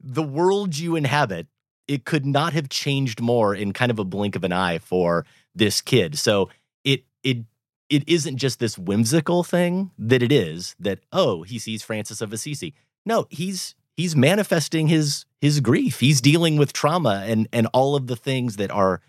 [0.00, 1.46] the world you inhabit,
[1.86, 5.24] it could not have changed more in kind of a blink of an eye for
[5.54, 6.18] this kid.
[6.18, 6.50] So
[6.84, 7.44] it it
[7.88, 12.32] it isn't just this whimsical thing that it is that oh he sees Francis of
[12.32, 12.74] Assisi.
[13.04, 16.00] No, he's he's manifesting his his grief.
[16.00, 19.00] He's dealing with trauma and and all of the things that are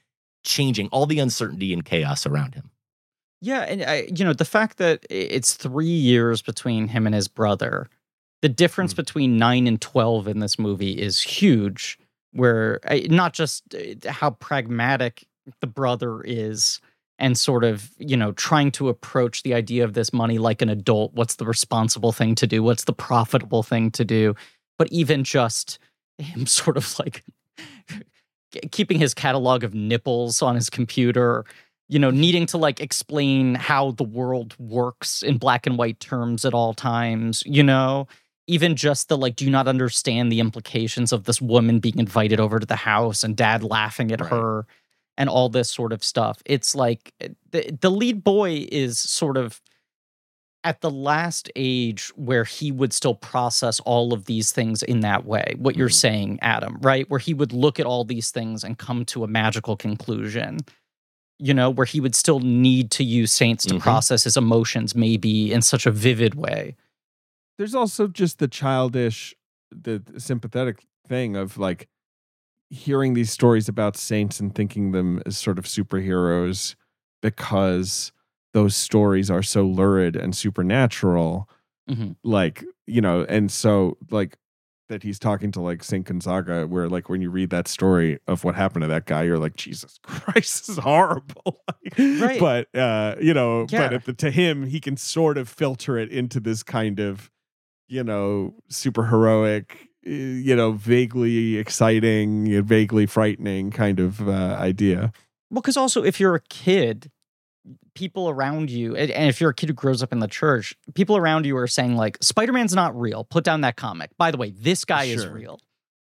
[0.43, 2.71] changing, all the uncertainty and chaos around him.
[3.41, 7.27] Yeah, and I, you know the fact that it's three years between him and his
[7.27, 7.88] brother,
[8.41, 8.97] the difference Mm.
[8.97, 11.99] between nine and twelve in this movie is huge.
[12.33, 12.79] Where
[13.09, 15.25] not just uh, how pragmatic
[15.61, 16.81] the brother is,
[17.19, 20.69] and sort of you know trying to approach the idea of this money like an
[20.69, 21.13] adult.
[21.13, 22.61] What's the responsible thing to do?
[22.63, 24.35] What's the profitable thing to do?
[24.78, 25.80] But even just
[26.17, 27.23] him sort of like
[28.71, 31.45] keeping his catalog of nipples on his computer
[31.89, 36.43] you know, needing to like explain how the world works in black and white terms
[36.43, 38.09] at all times, you know,
[38.45, 42.41] even just the like, do you not understand the implications of this woman being invited
[42.41, 44.30] over to the house and dad laughing at Right.
[44.32, 44.65] her
[45.17, 46.41] and all this sort of stuff.
[46.45, 49.61] It's like eh, the, the lead boy is sort of
[50.68, 55.26] at the last age where he would still process all of these things in that
[55.26, 55.55] way.
[55.57, 55.93] What you're Mhm.
[55.93, 57.09] saying, Adam, right?
[57.09, 60.59] Where he would look at all these things and come to a magical conclusion
[61.39, 63.80] you know, where he would still need to use saints to Mhm.
[63.80, 66.76] process his emotions, maybe in such a vivid way.
[67.59, 69.36] there's also just the childish
[69.72, 71.88] the sympathetic thing of like
[72.72, 76.74] hearing these stories about saints and thinking them as sort of superheroes
[77.22, 78.11] because
[78.58, 81.47] those stories are so lurid and supernatural
[81.89, 82.16] Mhm.
[82.24, 82.58] like
[82.95, 84.38] you know and so like
[84.89, 88.43] that he's talking to like Saint Gonzaga, where like when you read that story of
[88.45, 91.60] what happened to that guy, you're like, Jesus Christ, is horrible.
[92.26, 92.39] Right.
[92.39, 93.82] But uh, you know, Yeah.
[93.89, 97.30] but at the, to him, he can sort of filter it into this kind of,
[97.89, 100.10] you know, super heroic, uh,
[100.47, 105.12] you know, vaguely exciting, vaguely frightening kind of uh, idea.
[105.51, 107.12] Well, because also if you're a kid,
[107.95, 111.18] people around you, and if you're a kid who grows up in the church, people
[111.18, 113.24] around you are saying like, "Spider-Man's not real.
[113.24, 115.59] Put down that comic." By the way, this guy is real.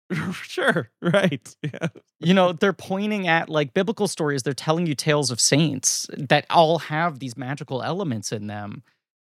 [0.34, 1.55] sure, right.
[1.63, 1.88] Yeah.
[2.20, 4.43] You know, they're pointing at like biblical stories.
[4.43, 8.84] They're telling you tales of saints that all have these magical elements in them.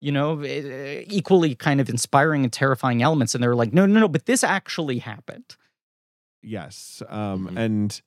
[0.01, 3.34] You know, eh, equally kind of inspiring and terrifying elements.
[3.34, 5.55] And they're like, no, no, no, but this actually happened.
[6.41, 7.01] Yes.
[7.07, 7.57] Um, Mhm.
[7.57, 8.01] and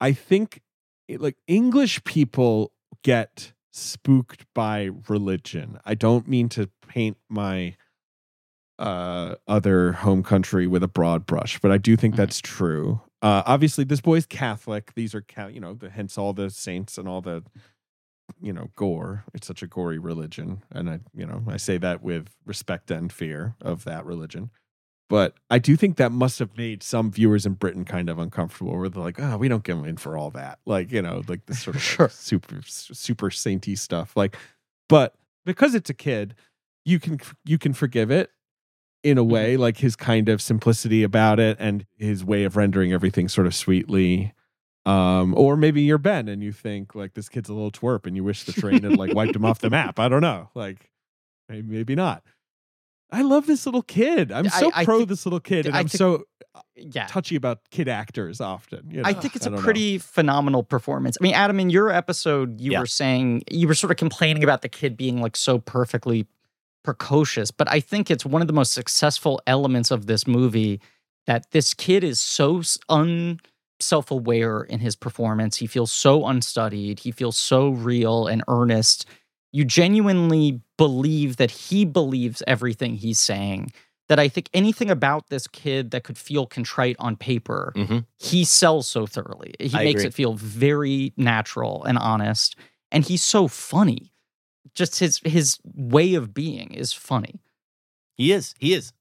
[0.00, 0.62] I think
[1.08, 2.72] it- like English people
[3.02, 5.78] get spooked by religion.
[5.84, 7.76] I don't mean to paint my
[8.78, 12.18] uh other home country with a broad brush, but I do think Mhm.
[12.18, 13.00] that's true.
[13.20, 14.94] Uh obviously this boy's Catholic.
[14.94, 17.42] These are you know, the, hence all the saints and all the
[18.40, 19.24] you know, gore.
[19.34, 23.12] It's such a gory religion and I, you know, I say that with respect and
[23.12, 24.50] fear of that religion
[25.12, 28.78] but I do think that must have made some viewers in Britain kind of uncomfortable,
[28.78, 31.44] where they're like, "Oh, we don't go in for all that," like you know, like
[31.44, 34.16] this sort of like super super sainty stuff.
[34.16, 34.38] Like,
[34.88, 36.34] but because it's a kid,
[36.86, 38.30] you can you can forgive it
[39.02, 42.94] in a way, like his kind of simplicity about it and his way of rendering
[42.94, 44.32] everything sort of sweetly.
[44.86, 48.16] Um, or maybe you're Ben and you think like this kid's a little twerp and
[48.16, 49.98] you wish the train had like wiped him off the map.
[49.98, 50.48] I don't know.
[50.54, 50.90] Like
[51.50, 52.22] maybe not.
[53.12, 54.32] I love this little kid.
[54.32, 56.24] I'm so I pro think- this little kid, and I I'm think- so
[56.76, 57.06] Yeah.
[57.06, 58.90] touchy about kid actors often.
[58.90, 59.62] you I think it's a don't know.
[59.64, 61.16] pretty phenomenal performance.
[61.20, 62.80] I mean, Adam, in your episode, you Yeah.
[62.80, 66.26] were saying you were sort of complaining about the kid being like so perfectly
[66.82, 70.80] precocious, but I think it's one of the most successful elements of this movie
[71.26, 73.38] that this kid is so s- un
[73.78, 75.56] self-aware in his performance.
[75.58, 77.00] He feels so unstudied.
[77.00, 79.06] He feels so real and earnest.
[79.52, 83.72] You genuinely believe that he believes everything he's saying.
[84.08, 88.44] That I think anything about this kid that could feel contrite on paper hmm he
[88.44, 89.54] sells so thoroughly.
[89.58, 90.08] He I makes agree.
[90.08, 92.56] it feel very natural and honest,
[92.90, 94.12] and he's so funny.
[94.74, 97.40] Just his his way of being is funny.
[98.16, 98.54] He is.
[98.58, 98.92] He is.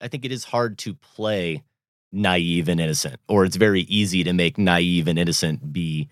[0.00, 1.62] I think it is hard to play
[2.12, 6.08] naive and innocent, or it's very easy to make naive and innocent be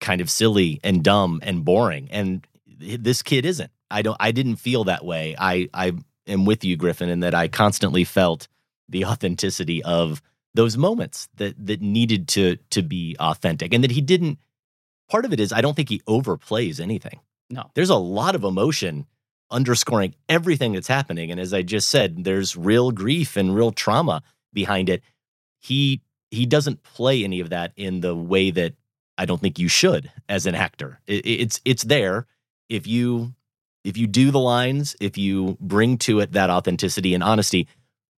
[0.00, 2.08] kind of silly and dumb and boring.
[2.10, 2.46] And
[2.80, 3.70] this kid isn't.
[3.90, 4.16] I don't.
[4.20, 5.36] I didn't feel that way.
[5.38, 5.92] I I
[6.26, 8.48] am with you, Griffin, in that I constantly felt
[8.88, 10.22] the authenticity of
[10.54, 14.38] those moments that that needed to to be authentic, and that he didn't.
[15.08, 17.20] Part of it is I don't think he overplays anything.
[17.50, 17.70] No.
[17.74, 19.06] There's a lot of emotion
[19.50, 21.30] underscoring everything that's happening.
[21.30, 24.22] And as I just said, there's real grief and real trauma
[24.52, 25.02] behind it.
[25.58, 28.74] He he doesn't play any of that in the way that
[29.18, 31.00] I don't think you should as an actor.
[31.06, 32.26] It, it's it's there
[32.70, 33.34] if you
[33.84, 37.66] if you do the lines, if you bring to it that authenticity and honesty,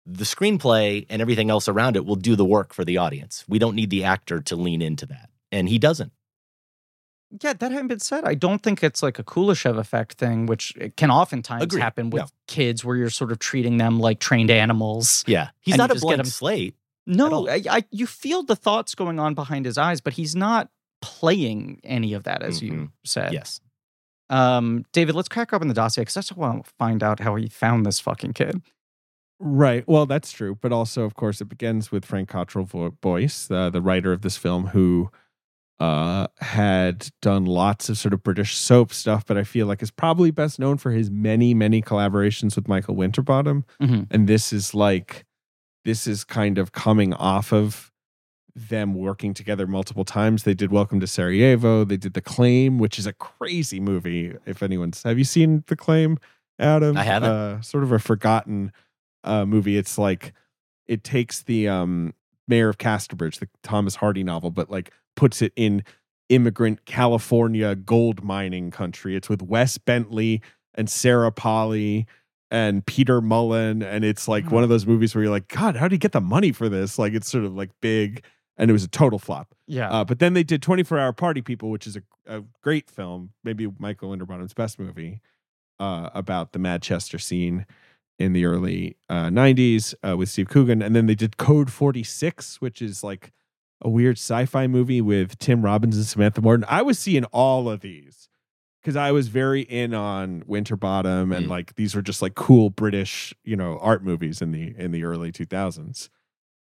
[0.06, 3.46] the screenplay and everything else around it will do the work for the audience.
[3.48, 6.12] We don't need the actor to lean into that, and he doesn't.
[7.42, 10.76] Yeah, that having been said, I don't think it's like a Kuleshov effect thing, which
[10.76, 11.80] it can oftentimes Agreed.
[11.82, 12.28] happen with No.
[12.48, 15.24] kids where you're sort of treating them like trained animals.
[15.28, 16.76] Yeah, he's not a blank slate.
[17.08, 17.48] No.
[17.48, 20.70] I, I, you feel the thoughts going on behind his eyes, but he's not
[21.02, 22.90] playing any of that, as you Mhm.
[23.06, 23.32] said.
[23.34, 23.62] Yes.
[24.32, 27.36] Um, David, let's crack open the dossier because I just want to find out how
[27.36, 28.62] he found this fucking kid.
[29.40, 29.84] Right.
[29.88, 30.58] Well, that's true.
[30.62, 34.22] But also, of course, it begins with Frank Cottrell Vo- Boyce, uh, the writer of
[34.22, 35.12] this film, who
[35.80, 39.90] uh, had done lots of sort of British soap stuff, but I feel like is
[39.92, 43.66] probably best known for his many, many collaborations with Michael Winterbottom.
[43.82, 44.06] Mhm.
[44.12, 45.26] And this is like,
[45.84, 47.91] this is kind of coming off of
[48.56, 50.44] them working together multiple times.
[50.44, 51.84] They did Welcome to Sarajevo.
[51.84, 54.36] They did The Claim, which is a crazy movie.
[54.46, 56.18] If anyone's, have you seen The Claim,
[56.60, 56.98] Adam?
[56.98, 57.30] I haven't.
[57.30, 58.72] Uh, sort of a forgotten
[59.24, 59.78] uh, movie.
[59.78, 60.34] It's like
[60.88, 62.14] it takes the um,
[62.48, 65.84] Mayor of Casterbridge, the Thomas Hardy novel, but like puts it in
[66.30, 69.16] immigrant California gold mining country.
[69.16, 70.42] It's with Wes Bentley
[70.76, 72.08] and Sarah Polley
[72.50, 75.88] and Peter Mullan, and it's like one of those movies where you're like, God, how
[75.88, 77.00] did he get the money for this?
[77.00, 78.26] Like it's sort of like big,
[78.58, 79.56] and it was a total flop.
[79.68, 79.90] Yeah.
[79.90, 83.32] Uh, but then they did 24 Hour Party People, which is a, a great film,
[83.44, 85.22] maybe Michael Winterbottom's best movie
[85.80, 87.66] uh, about the Manchester scene
[88.20, 90.82] in the early uh, 90s uh, with Steve Coogan.
[90.82, 93.32] And then they did Code 46, which is like
[93.82, 96.66] a weird sci fi movie with Tim Robbins and Samantha Morton.
[96.70, 98.30] I was seeing all of these
[98.82, 101.50] because I was very in on Winterbottom and Mm.
[101.50, 105.04] like these were just like cool British, you know, art movies in the in the
[105.04, 106.10] early 2000s.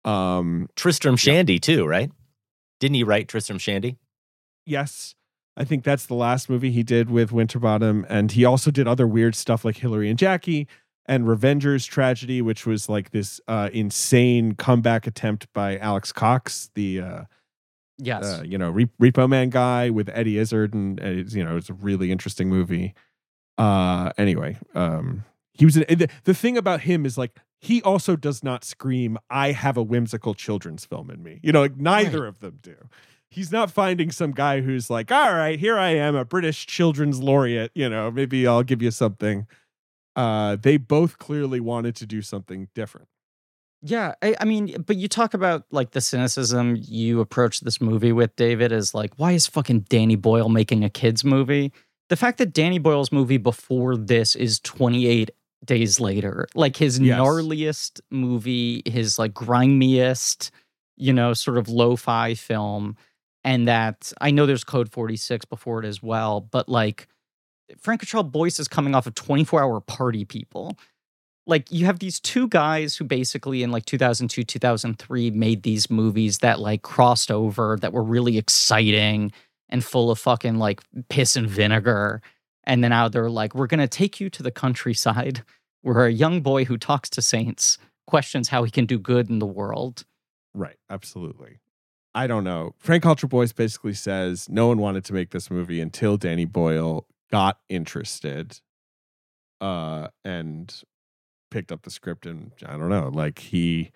[0.04, 2.10] Um, Tristram Shandy too, right?
[2.80, 3.96] Didn't he write Tristram Shandy?
[4.64, 5.14] yes
[5.56, 9.06] i think that's the last movie he did with winterbottom and he also did other
[9.06, 10.66] weird stuff like hilary and jackie
[11.06, 17.00] and revengers tragedy which was like this uh, insane comeback attempt by alex cox the
[17.00, 17.22] uh,
[17.98, 18.24] yes.
[18.24, 21.56] uh, you know Re- repo man guy with eddie izzard and, and it's, you know
[21.56, 22.94] it's a really interesting movie
[23.58, 25.24] uh anyway um
[25.54, 29.16] he was an, the, the thing about him is like he also does not scream
[29.30, 32.28] i have a whimsical children's film in me you know like neither Right.
[32.28, 32.74] of them do
[33.30, 37.20] he's not finding some guy who's like all right here i am a british children's
[37.22, 39.46] laureate you know maybe i'll give you something
[40.16, 43.08] uh they both clearly wanted to do something different
[43.84, 48.12] Yeah, I, I mean, but you talk about like the cynicism you approach this movie
[48.12, 51.72] with, David, is like, why is fucking Danny Boyle making a kids movie?
[52.08, 55.32] The fact that Danny Boyle's movie before this is 28
[55.64, 57.18] days later, like his Yes.
[57.18, 60.50] gnarliest movie, his like grimiest,
[60.96, 62.96] you know, sort of lo-fi film,
[63.44, 67.08] and that I know there's Code 46 before it as well, but like
[67.78, 70.78] Frank Cottrell Boyce is coming off of 24 hour party people.
[71.46, 76.38] Like you have these two guys who basically in like 2002 2003 made these movies
[76.38, 79.32] that like crossed over that were really exciting
[79.68, 82.20] and full of fucking like piss and vinegar
[82.64, 85.42] and then now they're like we're going to take you to the countryside
[85.82, 89.38] where a young boy who talks to saints questions how he can do good in
[89.38, 90.04] the world
[90.54, 91.58] right absolutely
[92.14, 92.74] I don't know.
[92.78, 97.06] Frank Cottrell Boyce basically says no one wanted to make this movie until Danny Boyle
[97.30, 98.60] got interested
[99.62, 100.82] uh and
[101.50, 103.92] picked up the script and I don't know, like he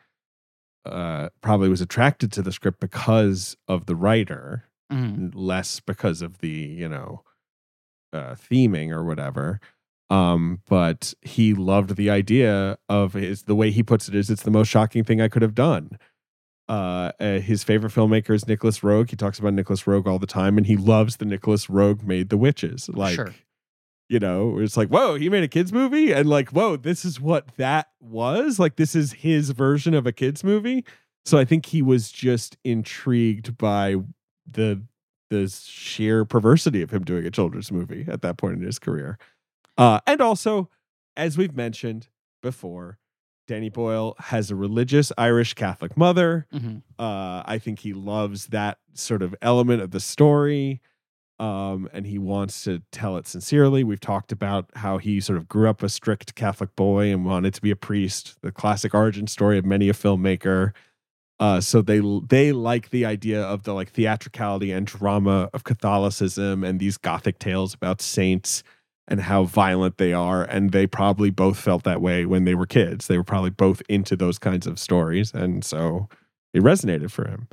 [0.87, 5.33] uh probably was attracted to the script because of the writer, Mhm.
[5.35, 7.23] less because of the, you know,
[8.17, 9.61] uh theming or whatever.
[10.09, 14.43] Um, but he loved the idea of his the way he puts it is it's
[14.45, 15.99] the most shocking thing I could have done
[16.69, 19.11] uh, uh, his favorite filmmaker is Nicolas Roeg.
[19.11, 22.29] He talks about Nicolas Roeg all the time, and he loves the Nicolas Roeg made
[22.29, 22.89] the witches.
[22.89, 23.33] Like, Sure.
[24.09, 27.21] you know, it's like, whoa, he made a kids movie, and like, whoa, this is
[27.21, 28.59] what that was.
[28.59, 30.85] Like, this is his version of a kids movie.
[31.25, 33.97] So I think he was just intrigued by
[34.51, 34.83] the
[35.31, 39.19] the sheer perversity of him doing a children's movie at that point in his career,
[39.79, 40.69] uh, and also,
[41.17, 42.09] as we've mentioned
[42.43, 42.99] before.
[43.49, 46.49] Danny Boyle has a religious Irish Catholic mother.
[46.53, 46.83] Mhm.
[46.99, 50.81] Uh, I think he loves that sort of element of the story.
[51.39, 53.85] Um, and he wants to tell it sincerely.
[53.85, 57.55] We've talked about how he sort of grew up a strict Catholic boy and wanted
[57.55, 60.73] to be a priest, the classic origin story of many a filmmaker.
[61.39, 66.65] Uh, so they they like the idea of the like theatricality and drama of Catholicism
[66.65, 68.63] and these gothic tales about saints
[69.09, 70.45] and how violent they are.
[70.45, 73.07] And they probably both felt that way when they were kids.
[73.07, 75.33] They were probably both into those kinds of stories.
[75.33, 76.09] And so
[76.55, 77.49] it resonated for him.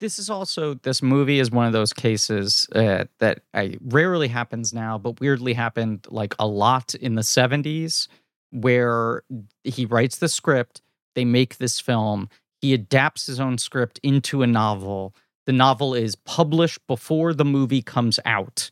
[0.00, 4.72] This is also this movie is one of those cases uh, that I rarely happens
[4.72, 8.08] now, but weirdly happened like a lot in the '70s,
[8.50, 9.22] where
[9.62, 10.80] he writes the script,
[11.14, 15.14] they make this film, he adapts his own script into a novel.
[15.46, 18.70] The novel is published before the movie comes out,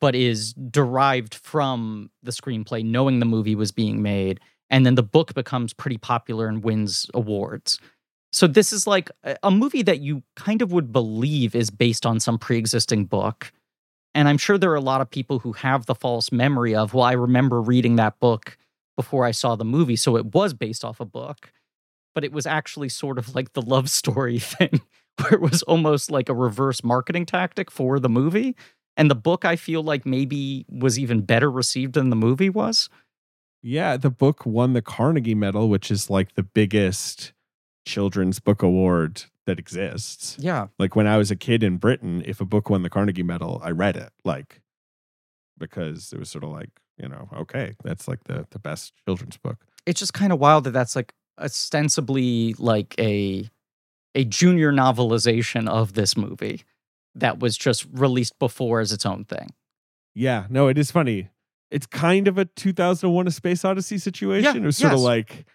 [0.00, 5.02] but is derived from the screenplay, knowing the movie was being made, and then the
[5.02, 7.78] book becomes pretty popular and wins awards.
[8.32, 9.10] So this is like
[9.42, 13.52] a movie that you kind of would believe is based on some pre-existing book.
[14.14, 16.92] And I'm sure there are a lot of people who have the false memory of,
[16.92, 18.58] well, I remember reading that book
[18.96, 21.52] before I saw the movie, so it was based off a book.
[22.14, 24.80] But it was actually sort of like the love story thing,
[25.18, 28.56] where it was almost like a reverse marketing tactic for the movie.
[28.96, 32.88] And the book, I feel like maybe was even better received than the movie was.
[33.62, 37.32] Yeah, the book won the Carnegie Medal, which is like the biggest
[37.86, 40.36] children's book award that exists.
[40.38, 40.68] Yeah.
[40.78, 43.60] Like when I was a kid in Britain, if a book won the Carnegie Medal,
[43.64, 44.12] I read it.
[44.24, 44.60] Like
[45.58, 49.36] because it was sort of like, you know, okay, that's like the the best children's
[49.36, 49.64] book.
[49.86, 53.48] it's just kind of wild that that's like ostensibly like a
[54.14, 56.62] a junior novelization of this movie
[57.14, 59.50] that was just released before as its own thing.
[60.14, 61.28] Yeah, no, it is funny.
[61.70, 64.56] It's kind of a 2001 A Space Odyssey situation.
[64.56, 65.46] Yeah, it was sort of like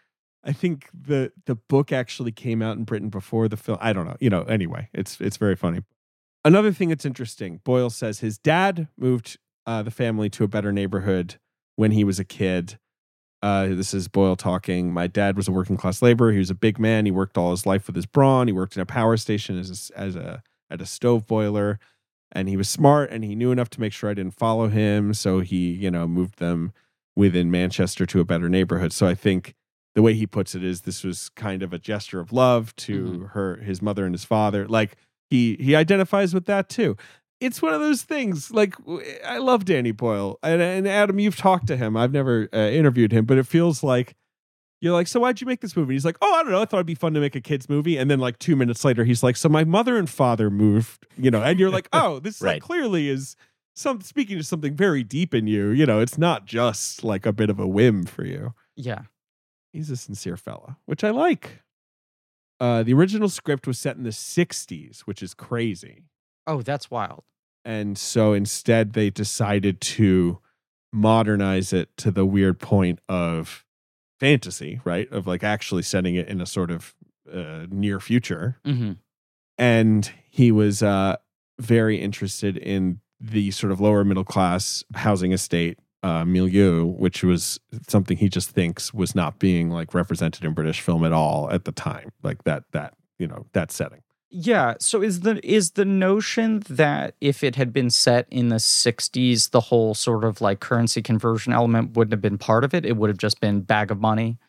[0.44, 3.78] I think the the book actually came out in Britain before the film.
[3.82, 4.18] I don't know.
[4.20, 5.82] You know, anyway, it's it's very funny.
[6.46, 10.74] Another thing that's interesting, Boyle says his dad moved uh, the family to a better
[10.74, 11.40] neighborhood
[11.78, 12.78] when he was a kid.
[13.44, 14.94] Uh, this is Boyle talking.
[14.94, 16.32] My dad was a working class laborer.
[16.32, 17.06] He was a big man.
[17.06, 18.48] He worked all his life with his brawn.
[18.48, 21.78] He worked in a power station as a, as a at a stove boiler,
[22.32, 25.14] and he was smart and he knew enough to make sure I didn't follow him.
[25.14, 26.72] So he, you know, moved them
[27.18, 28.94] within Manchester to a better neighborhood.
[28.94, 29.56] So I think
[29.94, 33.30] the way he puts it is this was kind of a gesture of love to
[33.34, 34.70] her, his mother and his father.
[34.70, 34.96] Like
[35.30, 36.96] he he identifies with that too.
[37.44, 38.52] It's one of those things.
[38.52, 38.76] Like
[39.26, 41.98] I love Danny Boyle, and, and Adam, you've talked to him.
[41.98, 44.16] I've never uh, interviewed him, but it feels like
[44.82, 45.94] you're like, so why'd you make this movie?
[45.94, 46.62] He's like, oh, I don't know.
[46.62, 47.98] I thought it'd be fun to make a kids movie.
[47.98, 51.32] And then like two minutes later, he's like, so my mother and father moved, you
[51.32, 53.38] know, and you're like, oh, this like clearly is
[53.76, 55.70] some speaking to something very deep in you.
[55.70, 59.04] You know, it's not just like a bit of a whim for you Yeah.
[59.72, 61.62] he's a sincere fella, which I like.
[62.60, 66.04] Uh, the original script was set in the 60s, which is crazy.
[66.46, 67.24] Oh, that's wild.
[67.66, 70.40] And so instead, they decided to
[70.92, 73.66] modernize it to the weird point of
[74.20, 75.12] fantasy, right?
[75.12, 76.94] Of like actually setting it in a sort of
[77.32, 78.58] uh, near future.
[78.66, 78.94] hmm
[79.58, 81.18] And he was uh,
[81.60, 87.60] very interested in the sort of lower middle class housing estate uh, milieu, which was
[87.88, 91.64] something he just thinks was not being like represented in British film at all at
[91.64, 94.02] the time, like that that you know that setting.
[94.36, 94.74] Yeah.
[94.80, 99.52] So is the is the notion that if it had been set in the '60s,
[99.52, 102.84] the whole sort of like currency conversion element wouldn't have been part of it?
[102.86, 104.40] It would have just been bag of money.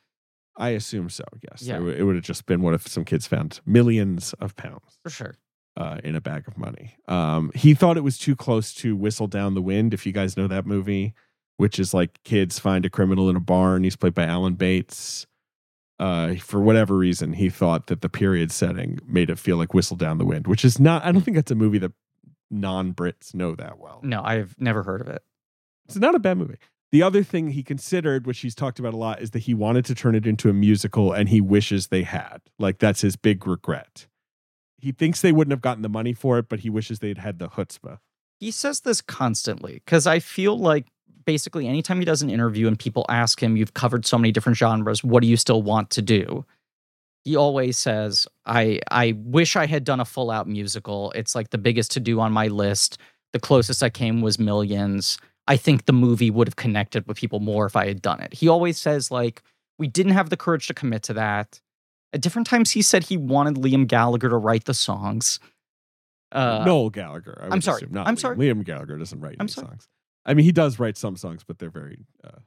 [0.56, 1.24] I assume so.
[1.50, 1.74] Yes, Yeah.
[1.74, 4.98] it, w- it would have just been what if some kids found millions of pounds
[5.02, 5.34] For sure.
[5.76, 6.94] uh, in a bag of money.
[7.08, 9.92] Um, he thought it was too close to Whistle Down the Wind.
[9.92, 11.12] If you guys know that movie,
[11.56, 13.82] which is like kids find a criminal in a barn.
[13.84, 15.26] He's played by Alan Bates.
[15.98, 19.96] Uh, for whatever reason, he thought that the period setting made it feel like Whistle
[19.96, 21.04] Down the Wind, which is not.
[21.04, 21.92] I don't think that's a movie that
[22.50, 24.00] non Brits know that well.
[24.02, 25.22] No, I've never heard of it.
[25.86, 26.56] It's not a bad movie.
[26.92, 29.84] The other thing he considered, which he's talked about a lot, is that he wanted
[29.86, 32.40] to turn it into a musical and he wishes they had.
[32.58, 34.06] Like, that's his big regret.
[34.78, 37.38] He thinks they wouldn't have gotten the money for it, but he wishes they'd had
[37.38, 37.98] the chutzpah.
[38.38, 40.86] He says this constantly because I feel like
[41.24, 44.56] basically anytime he does an interview and people ask him, You've covered so many different
[44.58, 46.44] genres, what do you still want to do?
[47.24, 51.10] He always says, I, I wish I had done a full out musical.
[51.12, 52.98] It's like the biggest to do on my list.
[53.32, 55.16] The closest I came was Millions.
[55.48, 58.34] I think the movie would have connected with people more if I had done it.
[58.34, 59.42] He always says, like,
[59.78, 61.60] we didn't have the courage to commit to that.
[62.12, 65.40] At different times, he said he wanted Liam Gallagher to write the songs.
[66.30, 67.38] Uh, Noel Gallagher.
[67.42, 67.78] I I'm sorry.
[67.82, 68.20] assume, I'm Liam.
[68.20, 68.36] sorry.
[68.36, 69.66] Liam Gallagher doesn't write I'm any sorry.
[69.68, 69.88] songs.
[70.26, 72.38] I mean, he does write some songs, but they're very, uh,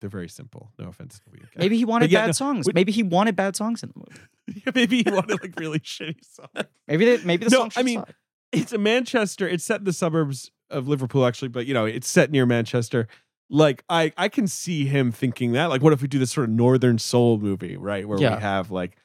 [0.00, 0.70] they're very simple.
[0.78, 1.40] No offense to Liam.
[1.40, 1.50] Gallagher.
[1.58, 2.66] Maybe he wanted yeah, bad no, songs.
[2.66, 4.20] we- Maybe he wanted bad songs in the movie.
[4.66, 6.66] Yeah, maybe he wanted like really shitty songs.
[6.88, 8.14] Maybe they, maybe the No, song I mean, suck.
[8.52, 9.46] It's a Manchester.
[9.48, 13.06] It's set in the suburbs of Liverpool, actually, but you know, it's set near Manchester.
[13.48, 15.66] Like, I I can see him thinking that.
[15.66, 18.36] Like, what if we do this sort of northern soul movie, right, where Yeah.
[18.36, 18.96] we have like,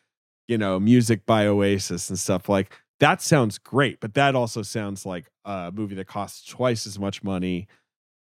[0.48, 3.22] you know, music by Oasis and stuff like that.
[3.22, 7.68] Sounds great, but that also sounds like a movie that costs twice as much money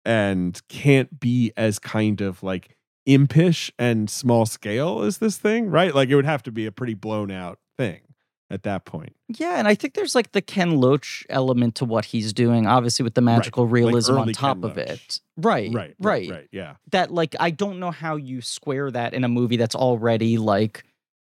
[0.05, 5.93] and can't be as kind of like impish and small scale as this thing, right?
[5.93, 8.01] Like, it would have to be a pretty blown out thing
[8.49, 9.15] at that point.
[9.27, 13.03] Yeah, and I think there's like the Ken Loach element to what he's doing, obviously
[13.03, 15.19] with the magical realism on top of it.
[15.37, 16.47] Right, right, right, right.
[16.51, 16.75] Yeah.
[16.91, 20.83] That like I don't know how you square that in a movie that's already like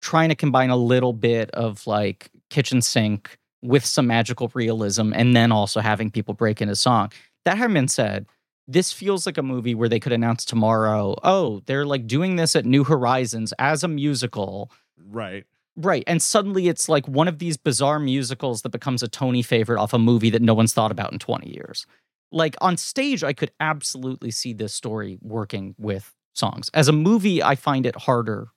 [0.02, 5.36] trying to combine a little bit of like kitchen sink with some magical realism and
[5.36, 7.12] then also having people break in a song.
[7.46, 8.26] That having been said,
[8.68, 12.56] this feels like a movie where they could announce tomorrow, oh, they're like doing this
[12.56, 14.72] at New Horizons as a musical.
[15.10, 15.46] Right.
[15.76, 16.04] Right.
[16.06, 19.94] And suddenly it's like one of these bizarre musicals that becomes a Tony favorite off
[19.94, 21.86] a movie that no one's thought about in 20 years.
[22.32, 26.70] Like on stage, I could absolutely see this story working with songs.
[26.74, 28.50] As a movie, I find it harder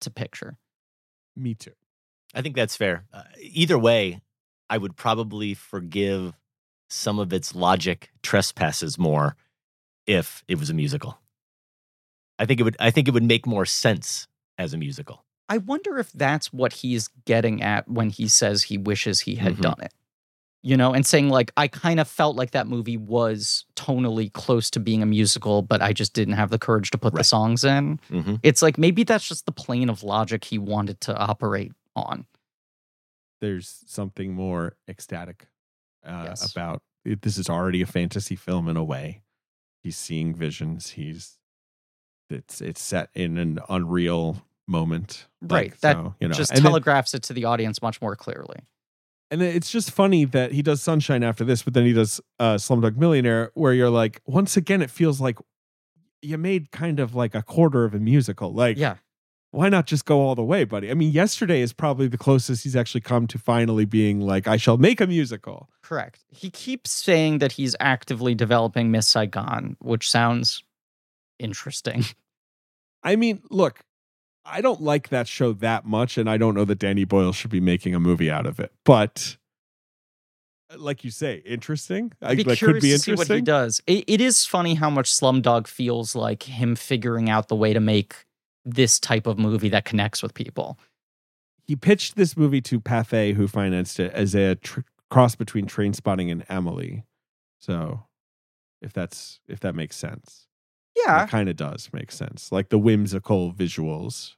[0.00, 0.58] to picture.
[1.36, 1.72] Me too.
[2.34, 3.04] I think that's fair.
[3.12, 4.20] Uh, either way,
[4.68, 6.34] I would probably forgive
[6.88, 9.36] some of its logic trespasses more
[10.06, 11.18] if it was a musical.
[12.38, 14.28] I think it would I think it would make more sense
[14.58, 15.24] as a musical.
[15.48, 19.54] I wonder if that's what he's getting at when he says he wishes he had
[19.54, 19.60] Mhm.
[19.62, 19.92] done it.
[20.62, 24.68] You know, and saying like I kind of felt like that movie was tonally close
[24.70, 27.62] to being a musical, but I just didn't have the courage to put the songs
[27.64, 27.98] in.
[28.10, 28.40] Mhm.
[28.42, 32.26] It's like maybe that's just the plane of logic he wanted to operate on.
[33.40, 35.48] There's something more ecstatic
[36.04, 36.50] uh, Yes.
[36.52, 37.22] about it.
[37.22, 39.22] This is already a fantasy film in a way.
[39.86, 40.90] He's seeing visions.
[40.90, 41.38] He's
[42.28, 45.28] it's it's set in an unreal moment.
[45.40, 45.70] Right.
[45.70, 48.16] Like, that so, you know, just and then- telegraphs it to the audience much more
[48.16, 48.56] clearly.
[49.30, 52.54] And it's just funny that he does Sunshine after this, but then he does uh,
[52.56, 55.38] Slumdog Millionaire, where you're like, once again, it feels like
[56.20, 58.52] you made kind of like a quarter of a musical.
[58.52, 58.96] Like, Yeah.
[59.56, 60.90] Why not just go all the way, buddy?
[60.90, 64.58] I mean, yesterday is probably the closest he's actually come to finally being like, I
[64.58, 65.70] shall make a musical.
[65.82, 66.26] Correct.
[66.28, 70.62] He keeps saying that he's actively developing Miss Saigon, which sounds
[71.38, 72.04] interesting.
[73.02, 73.80] I mean, look,
[74.44, 77.50] I don't like that show that much, and I don't know that Danny Boyle should
[77.50, 78.72] be making a movie out of it.
[78.84, 79.38] But
[80.70, 82.12] uh, like you say, interesting.
[82.20, 83.80] I, I'd be like, curious could be to see what he does.
[83.86, 87.80] It, it is funny how much Slumdog feels like him figuring out the way to
[87.80, 88.25] make
[88.66, 90.78] this type of movie that connects with people.
[91.66, 96.30] he pitched this movie to Pathé, who financed it, as a tr- cross between Trainspotting
[96.30, 97.04] and Amelie.
[97.60, 98.04] So,
[98.82, 100.46] if that's if that makes sense,
[100.96, 102.52] Yeah, it kind of does make sense.
[102.52, 104.34] Like the whimsical visuals.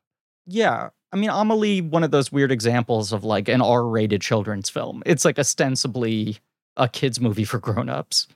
[0.46, 0.90] yeah.
[1.10, 5.02] I mean, Amelie, one of those weird examples of like an R-rated children's film.
[5.06, 6.36] It's like ostensibly
[6.76, 8.26] a kids movie for grown-ups.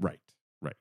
[0.00, 0.18] Right,
[0.60, 0.74] right.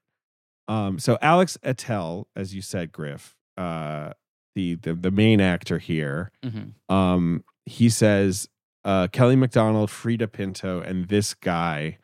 [0.68, 4.14] Um, so Alex Attell, as you said, Griff, uh,
[4.56, 6.74] the the the main actor here, Mhm.
[6.90, 8.50] um, he says
[8.86, 11.98] uh, Kelly Macdonald, Freida Pinto, and this guy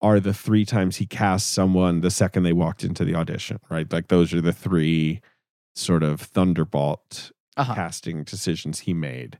[0.00, 3.58] are the three times he cast someone the second they walked into the audition.
[3.70, 5.20] Right, like those are the three
[5.74, 7.74] sort of thunderbolt Uh-huh.
[7.74, 9.38] casting decisions he made.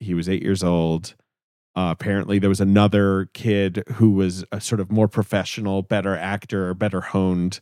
[0.00, 1.14] He was eight years old.
[1.76, 6.74] Uh, apparently, there was another kid who was a sort of more professional, better actor,
[6.74, 7.60] better honed.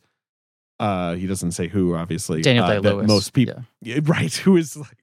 [0.83, 2.43] Uh, he doesn't say who, obviously.
[2.43, 3.07] Daniel uh, Day that Lewis.
[3.09, 4.01] Most people, yeah.
[4.05, 4.33] right?
[4.35, 4.99] Who is like,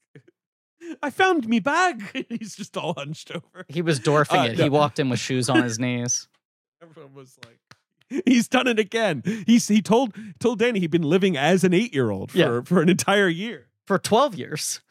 [1.02, 2.26] I found me bag.
[2.30, 3.66] He's just all hunched over.
[3.70, 4.58] He was dwarfing Uh, it.
[4.58, 4.64] no.
[4.66, 6.28] He walked in with shoes on his knees.
[6.82, 9.22] Everyone was like, he's done it again.
[9.46, 12.62] He's he told told Danny he'd been living as an eight year old for Yeah.
[12.64, 13.68] for an entire year.
[13.86, 14.82] for 12 years.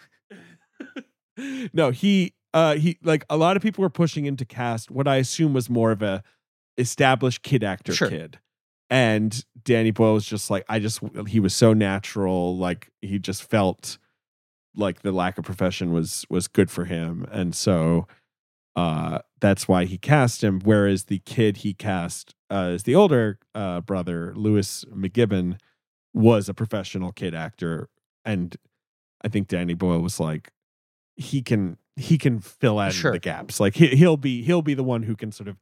[1.72, 5.08] no, he uh he like a lot of people were pushing him to cast what
[5.08, 6.22] I assume was more of a
[6.76, 8.08] established kid actor Sure.
[8.08, 8.38] kid.
[8.90, 13.42] And Danny Boyle was just like I just he was so natural, like he just
[13.44, 13.98] felt
[14.74, 17.26] like the lack of profession was was good for him.
[17.30, 18.06] And so
[18.76, 20.60] uh that's why he cast him.
[20.60, 25.58] Whereas the kid he cast uh as the older uh brother, Lewis McGibbon,
[26.14, 27.88] was a professional kid actor.
[28.24, 28.56] And
[29.22, 30.52] I think Danny Boyle was like,
[31.16, 33.12] he can he can fill in Sure.
[33.12, 33.58] the gaps.
[33.60, 35.58] Like he, he'll be he'll be the one who can sort of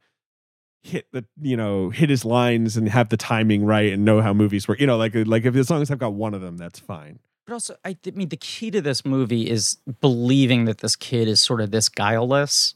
[0.83, 4.33] hit the you know hit his lines and have the timing right and know how
[4.33, 4.79] movies work.
[4.79, 7.19] You know, like like if as long as I've got one of them, that's fine.
[7.45, 11.27] But also, I, I mean, the key to this movie is believing that this kid
[11.27, 12.75] is sort of this guileless.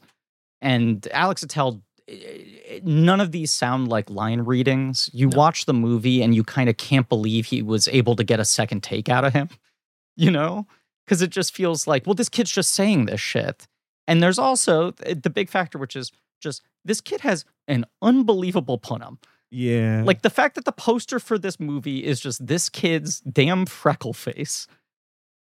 [0.62, 5.10] And Alex Etel, eh, none of these sound like line readings.
[5.12, 5.36] You No.
[5.36, 8.44] watch the movie and you kind of can't believe he was able to get a
[8.46, 9.48] second take out of him,
[10.16, 10.66] you know?
[11.04, 13.66] Because it just feels like, well, this kid's just saying this shit.
[14.08, 16.12] And there's also the big factor, which is
[16.42, 19.18] just this kid has an unbelievable punum.
[19.50, 23.66] Yeah, Like the fact that the poster for this movie is just this kid's damn
[23.66, 24.66] freckle face,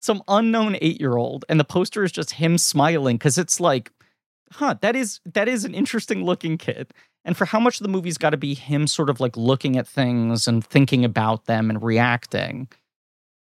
[0.00, 3.90] some unknown eight year old, and the poster is just him smiling because it's like,
[4.52, 6.92] huh, that is that is an interesting looking kid.
[7.24, 9.76] And for how much of the movie's got to be him sort of like looking
[9.76, 12.68] at things and thinking about them and reacting,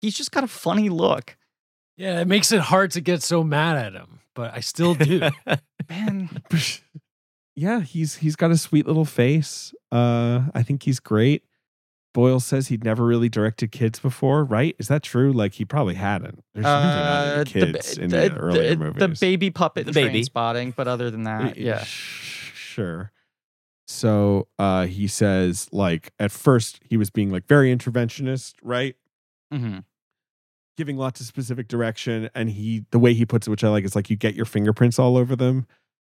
[0.02, 1.36] he's just got a funny look.
[1.96, 5.22] Yeah, it makes it hard to get so mad at him, but I still do.
[5.88, 6.42] Man,
[7.56, 9.74] yeah, he's he's got a sweet little face.
[9.92, 11.44] Uh, I think he's great.
[12.12, 14.76] Boyle says he'd never really directed kids before, right?
[14.78, 15.32] Is that true?
[15.32, 16.44] Like he probably hadn't.
[16.54, 16.70] There's usually
[17.04, 19.00] not uh, any the, kids in the, the, earlier the- movies.
[19.00, 20.08] the baby puppet, The the baby.
[20.10, 21.82] baby spotting, but other than that, yeah.
[21.84, 23.10] Sure.
[23.86, 28.96] So uh he says like at first he was being like very interventionist, right?
[29.52, 29.78] hmm
[30.76, 33.84] Giving lots of specific direction and he the way he puts it which I like
[33.84, 35.66] is like you get your fingerprints all over them.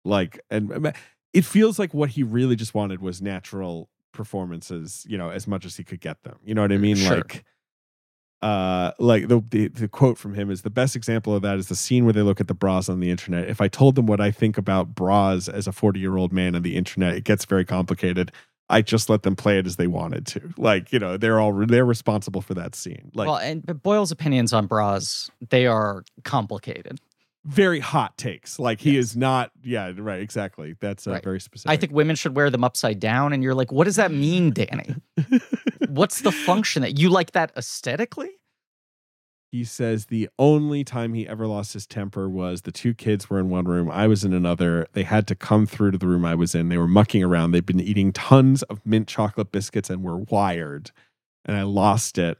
[0.06, 0.94] Like and
[1.34, 5.66] it feels like what he really just wanted was natural performances, you know, as much
[5.66, 6.38] as he could get them.
[6.44, 6.96] You know what I mean?
[6.96, 7.18] Sure.
[7.18, 7.44] Like
[8.44, 11.70] uh like the, the the quote from him is the best example of that is
[11.70, 14.06] the scene where they look at the bras on the internet if i told them
[14.06, 17.24] what i think about bras as a 40 year old man on the internet it
[17.24, 18.34] gets very complicated
[18.70, 21.54] i just let them play it as they wanted to like you know they're all
[21.66, 26.04] they're responsible for that scene like well, and but Boyle's opinions on bras, they are
[26.24, 27.00] complicated.
[27.46, 31.24] Very hot takes like he is not yeah right exactly that's uh, Right.
[31.24, 33.34] very specific I think women should wear them upside down.
[33.34, 34.96] And you're like, what does that mean, Danny?
[35.90, 38.30] What's the function that you like that aesthetically?
[39.52, 43.40] he says the only time he ever lost his temper was the two kids were
[43.40, 46.26] in one room i was in another they had to come through to the room
[46.26, 49.92] i was in they were mucking around they'd been eating tons of mint chocolate biscuits
[49.92, 50.90] and were wired
[51.46, 52.40] and i lost it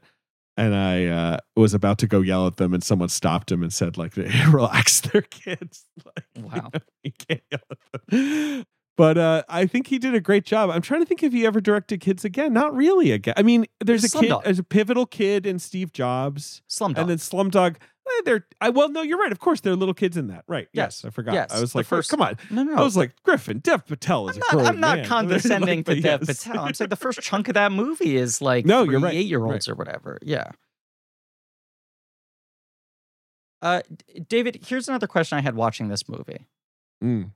[0.56, 3.72] and i uh, was about to go yell at them and someone stopped him and
[3.72, 4.16] said like
[4.48, 6.70] relax they're kids like, Wow.
[7.02, 7.60] you can't yell
[7.94, 8.64] at them
[8.96, 10.70] but uh, I think he did a great job.
[10.70, 12.52] I'm trying to think if he ever directed kids again.
[12.52, 13.34] Not really again.
[13.36, 16.98] I mean, there's a kid, there's a pivotal kid in Steve Jobs Slumdog.
[16.98, 17.76] and then Slumdog.
[18.06, 19.32] Eh, they're I well, no, you're right.
[19.32, 20.44] Of course, there are little kids in that.
[20.46, 20.68] Right?
[20.72, 21.04] Yes, Yes.
[21.06, 21.34] I forgot.
[21.34, 21.52] Yes.
[21.52, 22.36] I was like, first- come on.
[22.50, 25.78] no, no, I was like, Griffin, Dev Patel is I'm a not, I'm not condescending
[25.78, 26.44] Like, to Dev yes.
[26.44, 26.62] Patel.
[26.64, 29.14] I'm saying the first chunk of that movie is like No, you're right.
[29.14, 30.18] eight year olds or whatever.
[30.22, 30.50] Yeah.
[33.62, 33.80] Uh,
[34.28, 36.46] David, here's another question I had watching this movie.
[37.02, 37.30] Mm.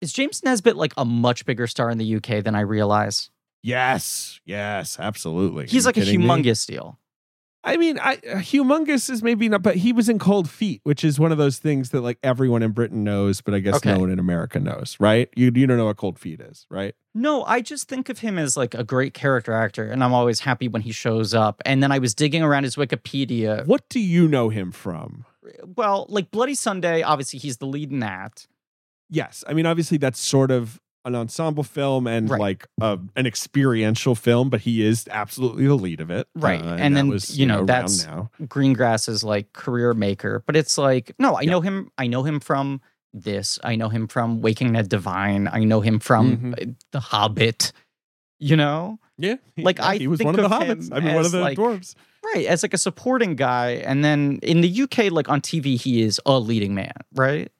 [0.00, 3.30] Is James Nesbitt like a much bigger star in the UK than I realize?
[3.62, 5.68] Yes, yes, absolutely.
[5.68, 6.26] He's like a kidding me?
[6.26, 6.98] humongous deal.
[7.64, 11.20] I mean, I humongous is maybe not, but he was in Cold Feet, which is
[11.20, 13.92] one of those things that like everyone in Britain knows, but I guess Okay.
[13.92, 15.28] no one in America knows, right?
[15.36, 16.94] You you don't know what Cold Feet is, right?
[17.14, 20.40] No, I just think of him as like a great character actor, and I'm always
[20.40, 21.62] happy when he shows up.
[21.64, 23.64] And then I was digging around his Wikipedia.
[23.66, 25.24] What do you know him from?
[25.76, 28.46] Well, like Bloody Sunday, obviously he's the lead in that.
[29.08, 32.40] Yes, I mean obviously that's sort of an ensemble film and Right.
[32.40, 36.74] like uh, an experiential film, but he is absolutely the lead of it, Right, Uh,
[36.78, 38.30] and that then, was, you know, around that's- now.
[38.42, 41.50] Greengrass is like career maker, but it's like no, I Yeah.
[41.50, 41.90] know him.
[41.98, 42.80] I know him from
[43.12, 43.58] this.
[43.64, 45.48] I know him from Waking Ned Divine.
[45.52, 46.70] I know him from Mhm.
[46.70, 47.72] uh, The Hobbit.
[48.38, 50.88] You know, Yeah, he, Like, I he was one of the hobbits.
[50.90, 51.94] I mean, one of the like, dwarves.
[52.24, 52.46] right?
[52.46, 56.20] As like a supporting guy, and then in the UK, like on TV, he is
[56.26, 57.52] a leading man, right?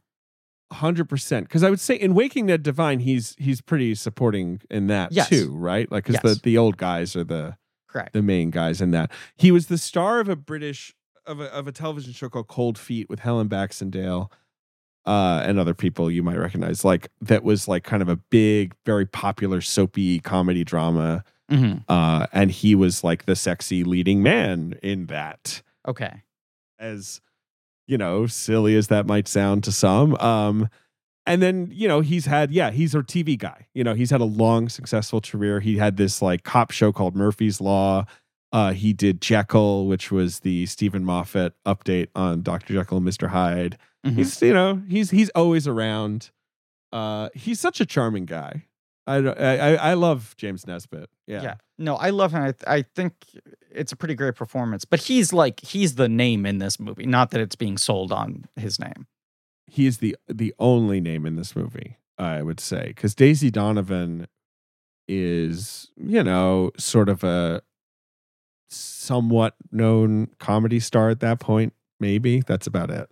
[0.73, 1.47] Hundred percent.
[1.49, 5.29] Because I would say in Waking Ned Divine, he's he's pretty supporting in that Yes.
[5.29, 5.91] too, right?
[5.91, 6.37] Like because Yes.
[6.37, 7.57] the the old guys are the
[7.89, 8.13] Correct.
[8.13, 9.11] the main guys in that.
[9.37, 10.95] He was the star of a British
[11.27, 14.31] of a of a television show called Cold Feet with Helen Baxendale.
[15.05, 18.73] Uh, and other people you might recognize, like that was like kind of a big,
[18.87, 21.25] very popular soapy comedy drama.
[21.51, 26.23] hmm Uh, and he was like the sexy leading man in that Okay.
[26.79, 27.21] as
[27.87, 30.15] you know, silly as that might sound to some.
[30.17, 30.69] Um,
[31.27, 33.67] and then you know he's had yeah he's our TV guy.
[33.75, 35.61] You know he's had a long successful career.
[35.61, 38.07] He had this like cop show called Murphy's Law.
[38.53, 43.29] Uh, he did Jekyll, which was the Steven Moffat update on Doctor Jekyll and Mister
[43.29, 43.79] Hyde.
[44.05, 44.15] Mhm.
[44.17, 46.31] He's you know he's he's always around.
[46.93, 48.67] Uh, he's such a charming guy.
[49.07, 51.11] I I I love James Nesbitt.
[51.27, 51.43] Yeah.
[51.43, 51.55] Yeah.
[51.79, 52.43] No, I love him.
[52.43, 53.15] I, th- I think
[53.71, 54.85] it's a pretty great performance.
[54.85, 58.45] But he's like he's the name in this movie, not that it's being sold on
[58.57, 59.07] his name.
[59.67, 64.27] he is the the only name in this movie i would say because daisy donovan
[65.09, 67.63] is you know sort of a
[68.71, 73.09] somewhat known comedy star at that point maybe that's about it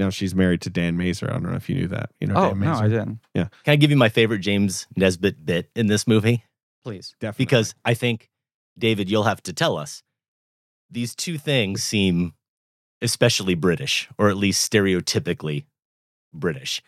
[0.00, 2.34] now she's married to dan mazer i don't know if you knew that you know
[2.34, 3.20] oh dan no, I didn't.
[3.34, 3.48] Yeah.
[3.64, 6.44] Can I give you my favorite James Nesbitt bit in this movie?
[6.82, 7.14] Please.
[7.20, 8.30] definitely Because I think,
[8.78, 10.02] David, you'll have to tell us.
[10.90, 12.32] These two things seem
[13.02, 15.66] especially British, or at least stereotypically
[16.32, 16.82] British.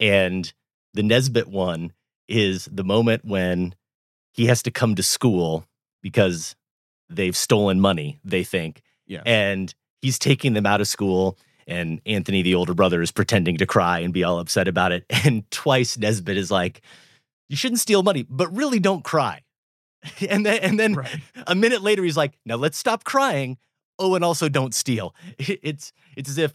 [0.00, 0.52] And
[0.94, 1.92] the Nesbitt one
[2.26, 3.74] is the moment when
[4.32, 5.66] he has to come to school
[6.02, 6.56] because
[7.08, 8.82] they've stolen money, they think.
[9.06, 13.56] yeah and he's taking them out of school and anthony the older brother is pretending
[13.58, 15.04] to cry and be all upset about it.
[15.24, 16.82] And twice nesbitt is like
[17.48, 19.42] you shouldn't steal money but really don't cry.
[20.28, 21.20] And then and then right.
[21.46, 23.58] a minute later he's like now let's stop crying.
[23.98, 25.14] Oh and also don't steal.
[25.38, 26.52] It's it's as if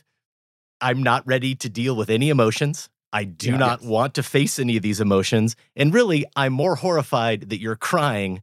[0.82, 2.90] i'm not ready to deal with any emotions.
[3.12, 3.58] I do Yeah.
[3.58, 3.90] not Yes.
[3.90, 5.56] want to face any of these emotions.
[5.76, 8.42] And really i'm more horrified that you're crying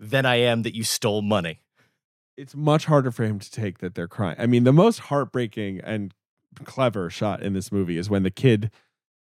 [0.00, 1.60] than i am that you stole money
[2.36, 4.36] it's much harder for him to take that they're crying.
[4.38, 6.14] I mean, the most heartbreaking and
[6.64, 8.70] clever shot in this movie is when the kid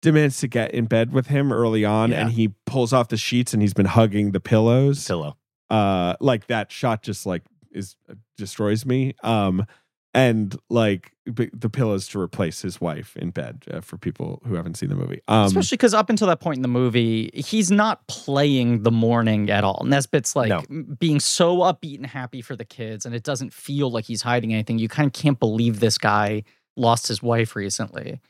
[0.02, 2.22] demands to get in bed with him early on Yeah.
[2.22, 5.06] and he pulls off the sheets and he's been hugging the pillows.
[5.06, 5.36] pillow
[5.70, 7.42] Uh like that shot just like
[7.72, 9.14] is uh, destroys me.
[9.22, 9.66] Um
[10.14, 14.54] and like b- the pillows to replace his wife in bed uh, for people who
[14.54, 15.20] haven't seen the movie.
[15.28, 19.50] Um Especially because up until that point in the movie, he's not playing the morning
[19.50, 19.82] at all.
[19.84, 20.62] Nesbitt's like No.
[20.98, 24.52] being so upbeat and happy for the kids, and it doesn't feel like he's hiding
[24.52, 24.78] anything.
[24.78, 26.44] You kind of can't believe this guy
[26.76, 28.20] lost his wife recently.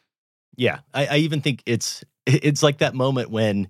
[0.57, 3.69] Yeah, I, I even think it's it's like that moment when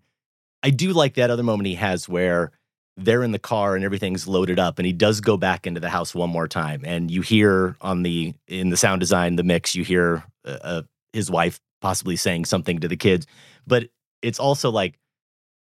[0.62, 2.52] I do like that other moment he has where
[2.98, 5.88] they're in the car and everything's loaded up, and he does go back into the
[5.88, 9.74] house one more time, and you hear on the in the sound design the mix,
[9.74, 10.82] you hear uh, uh,
[11.12, 13.26] his wife possibly saying something to the kids,
[13.66, 13.88] but
[14.20, 14.98] it's also like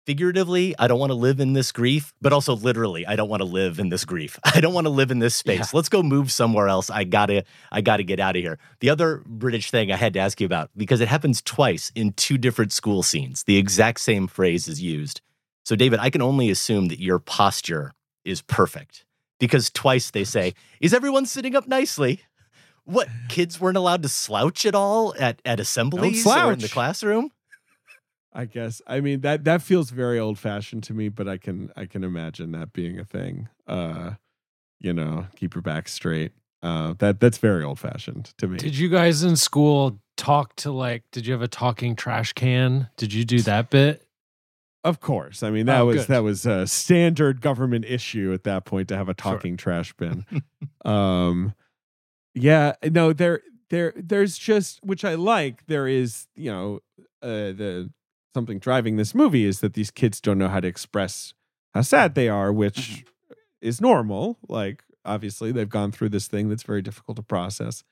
[0.04, 3.40] figuratively, I don't want to live in this grief, but also literally, I don't want
[3.40, 4.38] to live in this grief.
[4.44, 5.58] I don't want to live in this space.
[5.58, 5.66] Yeah.
[5.72, 6.90] Let's go move somewhere else.
[6.90, 8.58] I gotta, I gotta get out of here.
[8.80, 12.12] The other British thing I had to ask you about, because it happens twice in
[12.14, 15.20] two different school scenes, the exact same phrase is used.
[15.64, 17.92] So, David, I can only assume that your posture
[18.24, 19.04] is perfect
[19.38, 22.22] because twice they say, Is everyone sitting up nicely?
[22.84, 27.30] What kids weren't allowed to slouch at all at, at assemblies or in the classroom?
[28.32, 28.80] I guess.
[28.86, 32.02] I mean that that feels very old fashioned to me, but I can I can
[32.02, 33.48] imagine that being a thing.
[33.66, 34.12] Uh,
[34.80, 36.32] you know, keep your back straight.
[36.62, 38.56] Uh, that that's very old fashioned to me.
[38.56, 41.02] Did you guys in school talk to like?
[41.12, 42.88] Did you have a talking trash can?
[42.96, 44.06] Did you do that bit?
[44.84, 45.42] Of course.
[45.42, 46.06] I mean that Oh, was good.
[46.08, 50.24] that was a standard government issue at that point to have a talking trash bin.
[50.84, 51.54] um,
[52.34, 55.66] yeah, no, there there there's just which I like.
[55.66, 56.80] There is you know
[57.22, 57.90] uh, the
[58.34, 61.34] something driving this movie is that these kids don't know how to express
[61.74, 63.04] how sad they are, which
[63.60, 64.38] is normal.
[64.48, 67.84] Like obviously they've gone through this thing that's very difficult to process,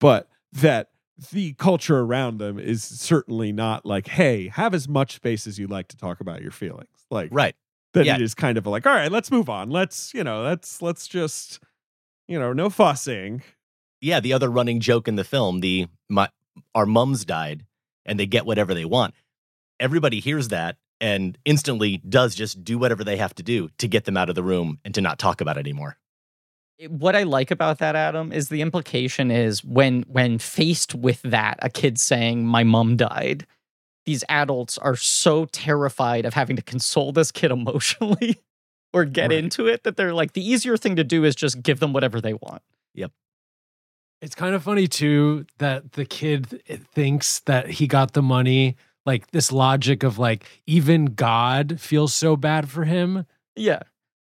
[0.00, 0.88] but that
[1.32, 5.66] the culture around them is certainly not like, hey, have as much space as you
[5.66, 6.88] like to talk about your feelings.
[7.10, 7.54] Like Right.
[7.94, 8.16] that Yeah.
[8.16, 9.70] it is kind of like, all right, let's move on.
[9.70, 11.60] Let's, you know, let's let's just,
[12.28, 13.42] you know, no fussing.
[14.00, 16.28] yeah, the other running joke in the film, the my
[16.74, 17.64] our mums died
[18.04, 19.14] and they get whatever they want.
[19.78, 24.04] Everybody hears that and instantly does just do whatever they have to do to get
[24.04, 25.96] them out of the room and to not talk about it anymore.
[26.78, 31.22] It- What I like about that, Adam, is the implication is when when faced with
[31.22, 33.46] that, a kid saying, "My mom died,"
[34.04, 38.40] these adults are so terrified of having to console this kid emotionally
[38.92, 39.38] or get Right.
[39.38, 42.20] into it that they're like, the easier thing to do is just give them whatever
[42.20, 42.62] they want.
[42.94, 43.12] Yep.
[44.20, 48.76] It's kind of funny too that the kid th- thinks that he got the money.
[49.04, 53.24] Like this logic of like even God feels so bad for him
[53.56, 53.80] Yeah.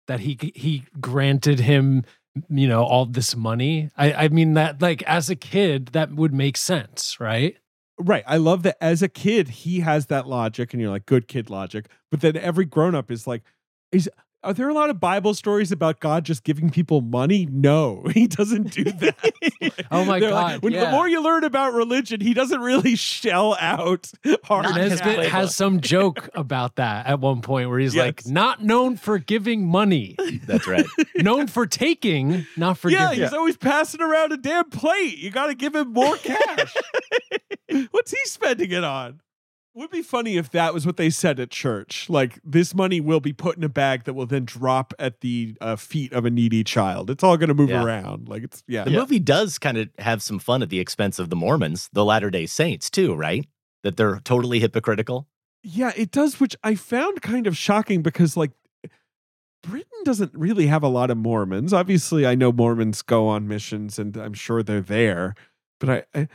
[0.07, 2.05] that he he granted him
[2.49, 3.91] you know all this money.
[3.97, 7.57] I I mean that like as a kid that would make sense, right?
[7.99, 8.25] Right.
[8.27, 11.49] I love that as a kid, he has that logic, and you're like, good kid
[11.49, 11.89] logic.
[12.11, 13.43] But then every grown up is like,
[13.91, 14.11] is
[14.47, 17.49] Are there a lot of Bible stories about God just giving people money?
[17.51, 19.17] No, he doesn't do that.
[19.61, 20.85] Like, Oh my God, like, when yeah.
[20.85, 24.13] the more you learn about religion, he doesn't really shell out
[24.45, 25.29] hard Not Nesbitt Catholic.
[25.31, 29.67] has some joke about that at one point where he's like, not known for giving
[29.67, 30.15] money,
[30.47, 30.87] That's right.
[31.17, 33.03] known for taking, not for giving.
[33.03, 33.25] yeah, giving.
[33.25, 35.19] he's always passing around a damn plate.
[35.19, 36.73] You got to give him more cash.
[37.91, 39.21] What's he spending it on?
[39.77, 42.09] Would be funny if that was what they said at church.
[42.09, 45.55] Like this money will be put in a bag that will then drop at the
[45.61, 47.11] uh, feet of a needy child.
[47.11, 47.85] It's all going to move Yeah.
[47.85, 48.27] around.
[48.27, 48.85] Like it's yeah.
[48.85, 52.07] The movie does kind of have some fun at the expense of the Mormons, the
[52.07, 53.47] Latter day Saints, too, right?
[53.83, 55.29] That they're totally hypocritical.
[55.63, 58.53] Yeah, it does, which I found kind of shocking because, like,
[59.63, 61.73] Britain doesn't really have a lot of Mormons.
[61.75, 65.35] Obviously, I know Mormons go on missions and I'm sure they're there,
[65.81, 66.05] but I.
[66.19, 66.29] I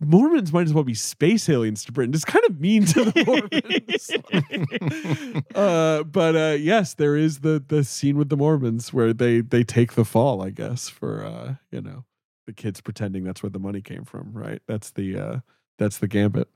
[0.00, 2.14] Mormons might as well be space aliens to Britain.
[2.14, 3.24] It's kind of mean to the
[5.32, 5.44] Mormons.
[5.54, 9.64] uh, but uh, yes, there is the the scene with the Mormons where they they
[9.64, 12.04] take the fall, I guess, for uh, you know
[12.46, 14.32] the kids pretending that's where the money came from.
[14.32, 14.60] Right?
[14.66, 15.40] That's the uh,
[15.78, 16.48] that's the gambit.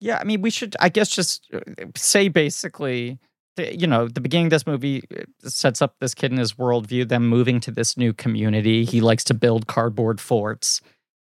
[0.00, 1.60] Yeah, I mean, we should, I guess, just uh,
[1.94, 3.18] say basically,
[3.56, 7.08] you know, the beginning of this movie uh, sets up this kid and his worldview,
[7.08, 8.84] them moving to this new community.
[8.84, 10.82] He likes to build cardboard forts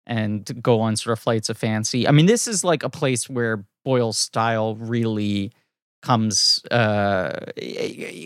[0.05, 2.07] and go on sort of flights of fancy.
[2.07, 5.51] I mean, this is like a place where Boyle's style really
[6.01, 7.39] comes, uh,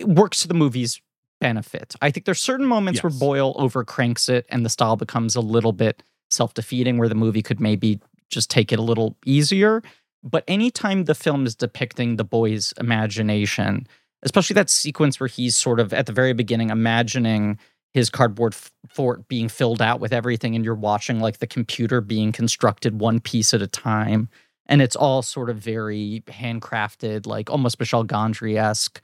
[0.06, 1.02] works to the movie's
[1.42, 1.96] benefit.
[2.02, 3.20] I think there's certain moments where Yes.
[3.20, 6.02] Boyle overcranks it and the style becomes a little bit
[6.32, 9.84] self defeating, where the movie could maybe just take it a little easier.
[10.24, 13.88] But anytime the film is depicting the boy's imagination,
[14.24, 17.60] especially that sequence where he's sort of at the very beginning imagining
[17.94, 18.56] his cardboard
[18.90, 23.20] fort being filled out with everything, and you're watching like the computer being constructed one
[23.20, 24.30] piece at a time.
[24.66, 29.02] And it's all sort of very handcrafted, like almost Michel Gondry esque.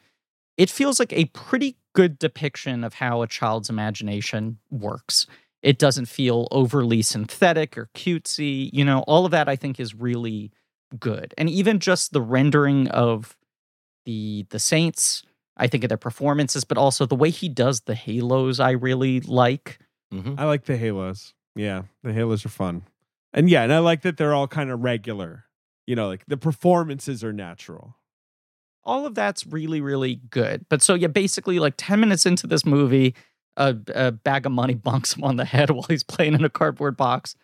[0.57, 5.27] It feels like a pretty good depiction of how a child's imagination works.
[5.61, 8.69] It doesn't feel overly synthetic or cutesy.
[8.71, 10.51] You know, all of that I think is really
[10.97, 11.33] good.
[11.37, 13.37] And even just the rendering of
[14.05, 15.23] the the saints,
[15.59, 19.19] I think of their performances, but also the way he does the halos I really
[19.21, 19.79] like.
[20.11, 21.33] hmm I like the halos.
[21.55, 22.83] Yeah, the halos are fun.
[23.33, 25.45] And yeah, and I like that they're all kind of regular.
[25.85, 27.95] You know, like the performances are natural.
[28.83, 32.65] all of that's really really good but so yeah basically like 10 minutes into this
[32.65, 33.13] movie
[33.57, 36.49] a, a bag of money bunks him on the head while he's playing in a
[36.49, 37.35] cardboard box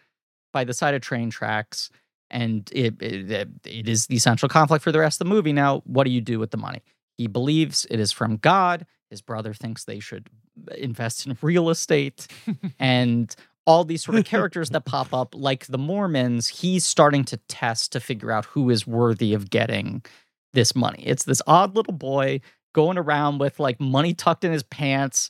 [0.54, 1.90] by the side of train tracks
[2.32, 5.82] and it, it it is the central conflict for the rest of the movie now
[5.86, 6.82] what do you do with the money
[7.18, 10.30] he believes it is from god his brother thinks they should
[10.78, 12.28] invest in real estate
[12.80, 13.36] and
[13.68, 17.92] all these sort of characters that pop up like the mormons he's starting to test
[17.92, 20.04] to figure out who is worthy of getting
[20.54, 21.04] this money.
[21.06, 22.40] It's this odd little boy
[22.74, 25.30] going around with like money tucked in his pants.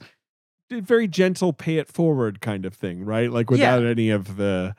[0.69, 3.31] Very gentle, pay it forward kind of thing, right?
[3.31, 3.53] Like Yeah.
[3.75, 4.75] without any of the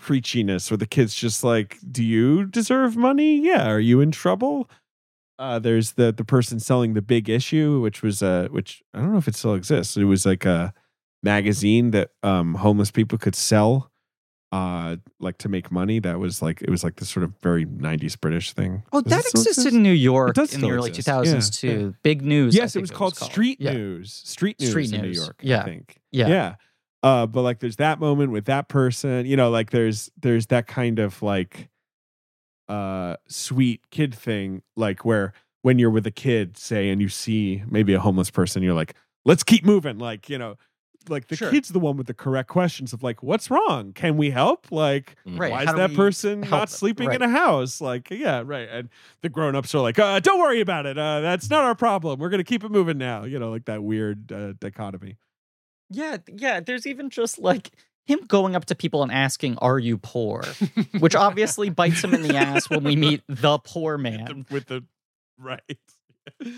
[0.00, 3.44] preachiness, where the kids just like, "Do you deserve money?
[3.44, 3.68] Yeah.
[3.68, 4.70] Are you in trouble?"
[5.40, 9.10] Uh, there's the the person selling the big issue, which was uh, which I don't
[9.12, 9.96] know if it still exists.
[9.96, 10.74] It was like a
[11.22, 13.90] magazine that um homeless people could sell
[14.52, 17.64] uh like to make money that was like it was like this sort of very
[17.66, 19.76] 90s british thing Oh, Does that existed exist?
[19.76, 21.06] in New York in the early exist.
[21.08, 21.94] 2000s Yeah, too.
[22.02, 22.54] Big news.
[22.56, 23.72] Yes it think was called street Yeah.
[23.74, 25.60] news street news Street in new york Yeah.
[25.62, 26.28] i think Yeah.
[26.28, 26.54] yeah
[27.04, 30.66] uh but like there's that moment with that person you know like there's there's that
[30.66, 31.68] kind of like
[32.70, 35.32] uh sweet kid thing like where
[35.62, 38.94] when you're with a kid say and you see maybe a homeless person you're like
[39.24, 40.54] let's keep moving like you know
[41.08, 41.50] like the Sure.
[41.50, 45.16] kid's the one with the correct questions of like what's wrong can we help like
[45.26, 45.50] Right.
[45.50, 46.76] why how is do that person not them?
[46.76, 47.16] sleeping Right.
[47.16, 48.88] in a house like yeah right and
[49.22, 52.28] the grown-ups are like uh, don't worry about it uh, that's not our problem we're
[52.30, 55.16] gonna keep it moving now you know like that weird uh, dichotomy
[55.90, 56.60] Yeah, yeah.
[56.60, 57.72] There's even just like
[58.06, 60.42] him going up to people and asking, "Are you poor?"
[60.98, 64.46] Which obviously bites him in the ass when we meet the poor man.
[64.50, 64.84] with the
[65.38, 65.60] right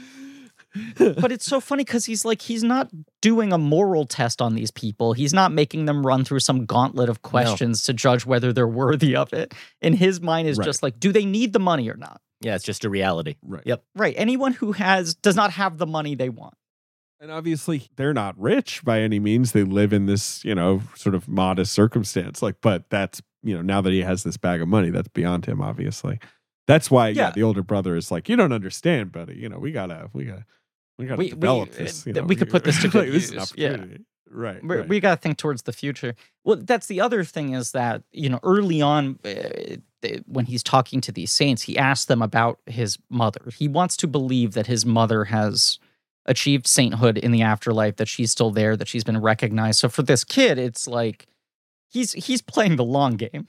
[0.98, 2.90] But it's so funny because he's like he's not
[3.20, 5.12] doing a moral test on these people.
[5.12, 9.14] He's not making them run through some gauntlet of questions to judge whether they're worthy
[9.14, 9.52] of it.
[9.82, 10.64] In his mind is Right.
[10.64, 12.22] just like, do they need the money or not?
[12.40, 13.36] Yeah, it's just a reality.
[13.42, 13.84] right Yep.
[13.94, 14.14] Right.
[14.16, 16.54] Anyone who has does not have the money they want.
[17.22, 21.14] And obviously they're not rich by any means they live in this you know sort
[21.14, 24.68] of modest circumstance like but that's you know now that he has this bag of
[24.68, 26.18] money that's beyond him obviously
[26.66, 27.30] that's why yeah, Yeah.
[27.30, 30.44] the older brother is like you don't understand buddy you know we gotta we gotta
[30.98, 33.04] we gotta We- we- develop uh, this you know, we could put this to good
[33.04, 33.76] like, this use, yeah.
[34.30, 34.86] right, right.
[34.88, 36.14] We got to think towards the future.
[36.44, 39.76] Well, that's the other thing is that, you know, early on, uh,
[40.26, 43.40] when he's talking to these saints, he asks them about his mother.
[43.56, 45.78] He wants to believe that his mother has
[46.26, 49.78] achieved sainthood in the afterlife, that she's still there, that she's been recognized.
[49.78, 51.26] So for this kid, it's like
[51.88, 53.48] he's he's playing the long game.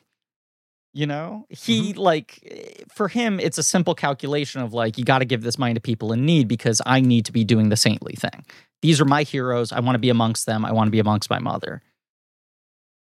[0.96, 5.20] You know, he like eh, for him, it's a simple calculation of like, you got
[5.20, 7.78] to give this money to people in need because I need to be doing the
[7.78, 8.46] saintly thing.
[8.84, 9.72] These are my heroes.
[9.72, 10.64] I want to be amongst them.
[10.64, 11.82] I want to be amongst my mother.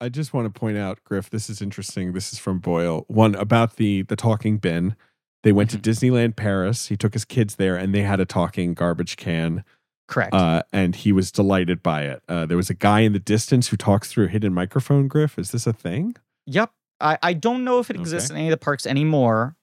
[0.02, 2.14] I just want to point out, Griff, this is interesting.
[2.14, 3.06] This is from Boyle.
[3.08, 4.96] One about the the talking bin.
[5.44, 5.82] They went Mhm.
[5.82, 6.88] to Disneyland Paris.
[6.88, 9.64] He took his kids there and they had a talking garbage can.
[10.08, 10.34] Correct.
[10.34, 12.24] Uh, and he was delighted by it.
[12.28, 15.38] Uh, there was a guy in the distance who talks through a hidden microphone, Griff.
[15.38, 16.16] Is this a thing?
[16.48, 16.72] Yep.
[17.00, 19.56] I, I don't know if it exists in any of the parks anymore.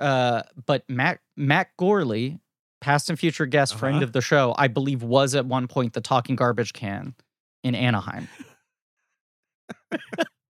[0.00, 2.40] Uh, but Matt Matt Gourley,
[2.80, 4.04] past and future guest, friend Uh-huh.
[4.04, 7.14] of the show, I believe was at one point the talking garbage can
[7.62, 8.28] in Anaheim.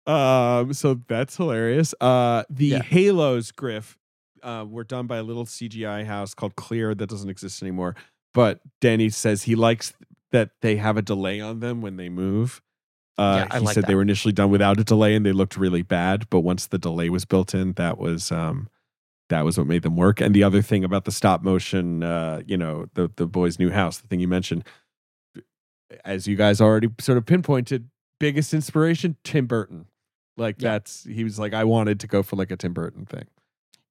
[0.09, 1.95] Um, so that's hilarious.
[2.01, 2.83] Uh, the Yeah.
[2.83, 3.99] Halos, Griff,
[4.43, 7.95] uh, were done by a little CGI house called Clear that doesn't exist anymore.
[8.33, 9.93] But Danny says he likes
[10.33, 12.63] that they have a delay on them when they move.
[13.19, 15.57] Uh, Yeah, he like said they were initially done without a delay and they looked
[15.57, 18.69] really bad, but once the delay was built in, that was um,
[19.29, 20.21] that was what made them work.
[20.21, 23.71] And the other thing about the stop motion, uh, you know, the the boy's new
[23.71, 24.65] house, the thing you mentioned,
[26.05, 27.91] as you guys already sort of pinpointed,
[28.21, 29.87] biggest inspiration Tim Burton.
[30.39, 30.73] Like Yeah.
[30.73, 33.27] that's he was like I wanted to go for like a Tim Burton thing.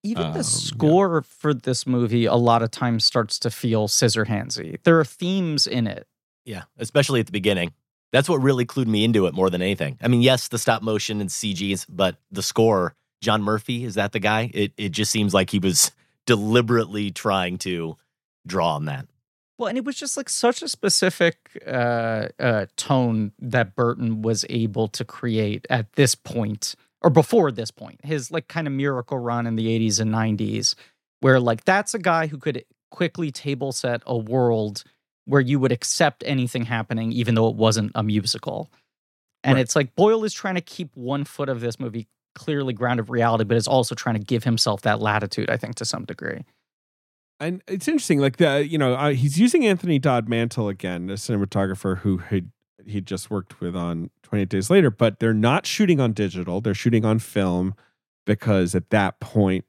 [0.04, 0.38] Even Um, yeah.
[0.38, 4.82] the score for this movie a lot of times starts to feel scissorhandsy.
[4.84, 6.08] There are themes in it.
[6.46, 7.74] Yeah, especially at the beginning.
[8.14, 9.98] That's what really clued me into it more than anything.
[10.02, 14.14] I mean, yes, the stop motion and CGs, but the score, John Murphy, is that
[14.14, 14.50] the guy?
[14.54, 15.92] It it just seems like he was
[16.26, 17.98] deliberately trying to
[18.46, 19.08] draw on that.
[19.58, 24.46] Well, and it was just like such a specific uh, uh, tone that Burton was
[24.50, 28.00] able to create at this point, or before this point.
[28.04, 30.76] His like kind of miracle run in the 80s and 90s,
[31.22, 34.84] where like that's a guy who could quickly table set a world
[35.26, 38.72] where you would accept anything happening, even though it wasn't a musical.
[39.44, 39.62] And Right.
[39.62, 43.44] it's like Boyle is trying to keep one foot of this movie clearly grounded reality,
[43.44, 46.44] but is also trying to give himself that latitude, I think, to some degree.
[47.40, 51.14] And it's interesting, like the you know uh, he's using Anthony Dodd Mantle again, a
[51.14, 52.52] cinematographer who had
[52.86, 56.62] he just worked with on Twenty Eight Days Later, but they're not shooting on digital;
[56.62, 57.76] they're shooting on film
[58.26, 59.66] because at that point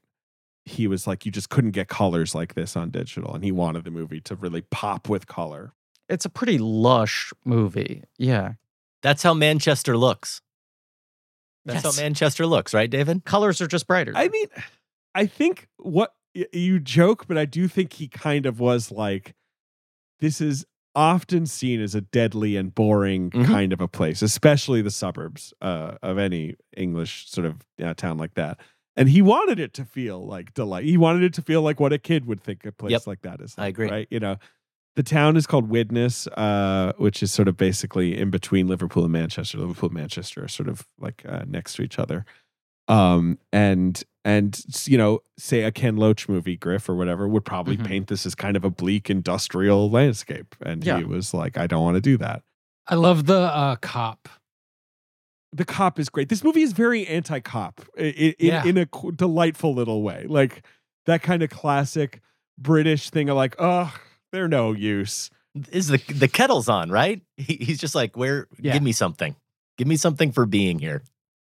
[0.65, 3.83] he was like, you just couldn't get colors like this on digital, and he wanted
[3.85, 5.73] the movie to really pop with color.
[6.07, 8.03] It's a pretty lush movie.
[8.17, 8.53] Yeah.
[9.03, 10.41] That's how Manchester looks.
[11.65, 11.97] That's Yes.
[11.97, 13.25] how Manchester looks, right, David?
[13.25, 14.11] colors are just brighter.
[14.15, 14.47] I mean,
[15.15, 19.33] I think what y- you joke, but I do think he kind of was like,
[20.19, 20.65] this is
[20.95, 23.45] often seen as a deadly and boring Mhm.
[23.45, 28.17] kind of a place, especially the suburbs uh, of any English sort of uh, town
[28.17, 28.59] like that.
[28.95, 30.83] And he wanted it to feel like delight.
[30.83, 33.07] He wanted it to feel like what a kid would think a place Yep.
[33.07, 33.55] like that is.
[33.57, 33.89] I agree.
[33.89, 34.07] Right?
[34.09, 34.37] You know,
[34.95, 39.13] the town is called Widnes, uh, which is sort of basically in between Liverpool and
[39.13, 39.57] Manchester.
[39.59, 42.25] Liverpool and Manchester are sort of like uh, next to each other.
[42.89, 47.77] Um, and and you know, say a Ken Loach movie, Griff or whatever, would probably
[47.77, 47.85] Mhm.
[47.87, 50.55] paint this as kind of a bleak industrial landscape.
[50.61, 50.97] And Yeah.
[50.97, 52.43] he was like, I don't want to do that.
[52.87, 54.27] I love the uh, cop.
[55.53, 56.29] The cop is great.
[56.29, 58.65] This movie is very anti-cop i- i- in, Yeah.
[58.65, 60.25] in a delightful little way.
[60.27, 60.63] Like
[61.05, 62.21] that kind of classic
[62.57, 63.93] British thing of like, oh,
[64.31, 65.29] they're no use.
[65.71, 67.21] Is the the kettle's on, right?
[67.37, 68.47] He, he's just like, where?
[68.59, 68.73] Yeah.
[68.73, 69.35] Give me something.
[69.77, 71.01] Give me something for being here.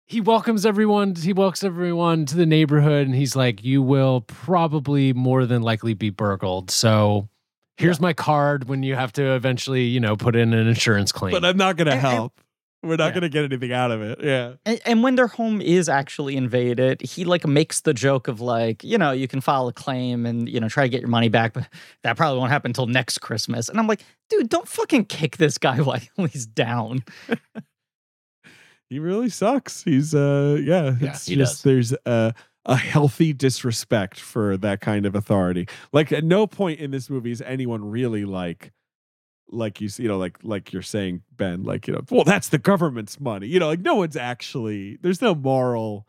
[0.08, 1.14] He welcomes everyone.
[1.14, 5.92] He welcomes everyone to the neighborhood, and he's like, "You will probably more than likely
[5.94, 6.70] be burgled.
[6.70, 7.28] So
[7.76, 11.32] here's my card when you have to eventually, you know, put in an insurance claim."
[11.32, 12.40] But I'm not going to And- and- help.
[12.80, 13.10] We're not Yeah.
[13.10, 14.20] going to get anything out of it.
[14.22, 14.52] Yeah.
[14.64, 18.84] and, and when their home is actually invaded, he like makes the joke of like,
[18.84, 21.28] you know, you can file a claim and you know try to get your money
[21.28, 21.68] back, but
[22.04, 23.68] that probably won't happen until next Christmas.
[23.68, 25.98] And I'm like, dude, don't fucking kick this guy while
[26.30, 27.02] he's down.
[28.90, 29.82] He really sucks.
[29.84, 31.62] He's uh yeah, Yeah, it's he just does.
[31.62, 32.34] there's a
[32.64, 35.66] a healthy disrespect for that kind of authority.
[35.92, 38.72] Like at no point in this movie is anyone really like
[39.50, 42.48] like you s- you know like like you're saying Ben like you know well that's
[42.50, 43.46] the government's money.
[43.46, 46.06] You know like no one's actually there's no moral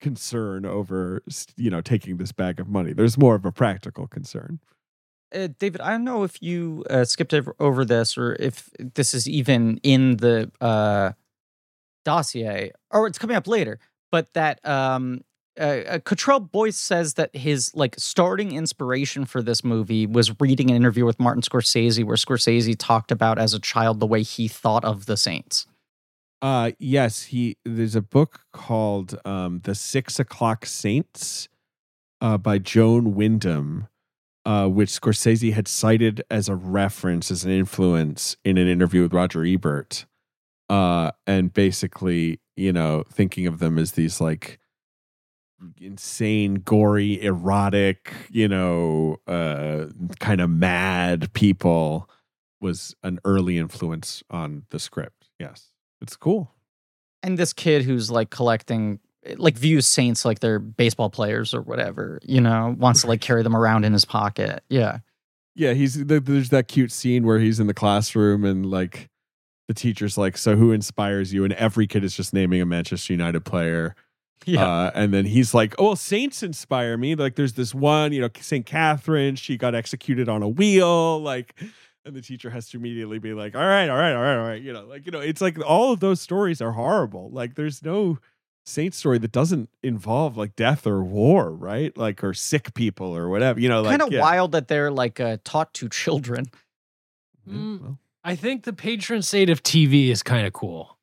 [0.00, 1.22] concern over
[1.56, 2.92] you know taking this bag of money.
[2.94, 4.60] There's more of a practical concern.
[5.34, 9.14] Uh, David, I don't know if you uh, skipped over, over this or if this
[9.14, 11.12] is even in the uh,
[12.10, 13.78] dossier or it's coming up later,
[14.12, 15.20] but that um,
[15.58, 20.76] uh, Cottrell Boyce says that his like starting inspiration for this movie was reading an
[20.76, 24.84] interview with Martin Scorsese where Scorsese talked about as a child the way he thought
[24.84, 25.66] of the Saints.
[26.42, 31.48] Uh yes, he there's a book called um The Six O'clock Saints
[32.20, 33.86] uh by Joan Windham.
[34.46, 39.12] uh, which Scorsese had cited as a reference, as an influence in an interview with
[39.12, 40.06] Roger Ebert.
[40.70, 44.60] Uh, and basically, you know, thinking of them as these like
[45.80, 49.86] insane, gory, erotic, you know, uh,
[50.20, 52.08] kind of mad people
[52.60, 55.28] was an early influence on the script.
[55.40, 56.54] Yes, it's cool.
[57.24, 59.00] And this kid who's like collecting,
[59.38, 63.42] like views saints like they're baseball players or whatever, you know, wants to like carry
[63.42, 64.62] them around in his pocket.
[64.68, 64.98] Yeah.
[65.56, 69.10] Yeah, he's there's that cute scene where he's in the classroom and like
[69.70, 73.12] the teacher's like, "So who inspires you?" And every kid is just naming a Manchester
[73.12, 73.94] United player.
[74.44, 74.66] Yeah.
[74.66, 77.14] Uh, and then he's like, "Oh, saints inspire me.
[77.14, 79.36] Like, there's this one, you know, Saint Catherine.
[79.36, 81.20] She got executed on a wheel.
[81.20, 81.54] Like,
[82.04, 84.48] and the teacher has to immediately be like, "All right, all right, all right, all
[84.48, 87.30] right." You know, like you know, it's like all of those stories are horrible.
[87.30, 88.18] Like, there's no
[88.66, 91.96] saint story that doesn't involve like death or war, right?
[91.96, 93.60] Like, or sick people or whatever.
[93.60, 94.20] You know, like kind of yeah.
[94.20, 96.46] wild that they're like uh, taught to children.
[97.46, 97.80] Yeah, Mm.
[97.80, 100.98] well, I think the patron saint of TV is kind of cool.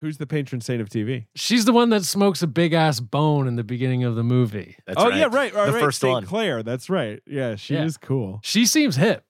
[0.00, 1.26] who's the patron saint of TV?
[1.34, 4.76] She's the one that smokes a big ass bone in the beginning of the movie.
[4.86, 5.18] That's oh right.
[5.18, 5.80] yeah, right, right, The right.
[5.82, 6.24] first Saint one.
[6.26, 6.62] Clare.
[6.62, 7.20] That's right.
[7.26, 7.84] Yeah, she Yeah.
[7.84, 8.40] is cool.
[8.42, 9.24] She seems hip.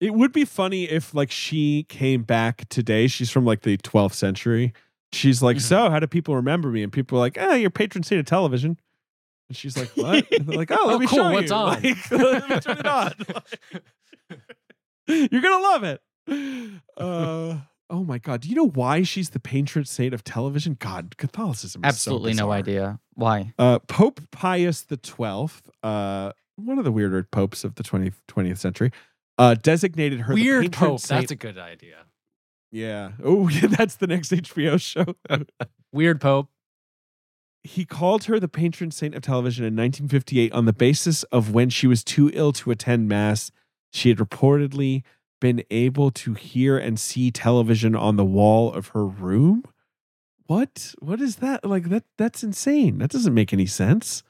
[0.00, 3.06] It would be funny if like she came back today.
[3.06, 4.72] She's from like the 12th century.
[5.12, 5.62] She's like, Mhm.
[5.62, 6.82] so how do people remember me?
[6.82, 8.76] And people are like, ah, you're patron saint of television.
[9.48, 10.26] And she's like, what?
[10.32, 11.56] And like, oh, let Oh, me cool, show what's you.
[11.56, 11.82] on?
[11.82, 13.12] Like, let me turn it on.
[15.30, 16.00] you're gonna love it.
[16.96, 17.58] Uh,
[17.90, 20.76] oh my god, do you know why she's the patron saint of television?
[20.80, 21.84] God, Catholicism.
[21.84, 23.52] Is Absolutely so no idea why.
[23.58, 28.58] Uh, Pope Pius the Twelfth, uh, one of the weirder popes of the 20th, 20th
[28.58, 28.90] century,
[29.38, 31.00] uh, designated her the Weird patron Pope.
[31.00, 31.98] saint- That's a good idea.
[32.72, 33.12] yeah.
[33.22, 35.14] Oh, yeah, that's the next HBO show.
[35.92, 36.48] Weird Pope.
[37.62, 41.70] he called her the patron saint of television in 1958 on the basis of when
[41.70, 43.52] she was too ill to attend mass.
[43.92, 45.02] She had reportedly
[45.40, 49.64] been able to hear and see television on the wall of her room.
[50.46, 50.94] What?
[51.00, 51.64] What is that?
[51.64, 52.04] Like that?
[52.16, 52.98] That's insane.
[52.98, 54.22] That doesn't make any sense.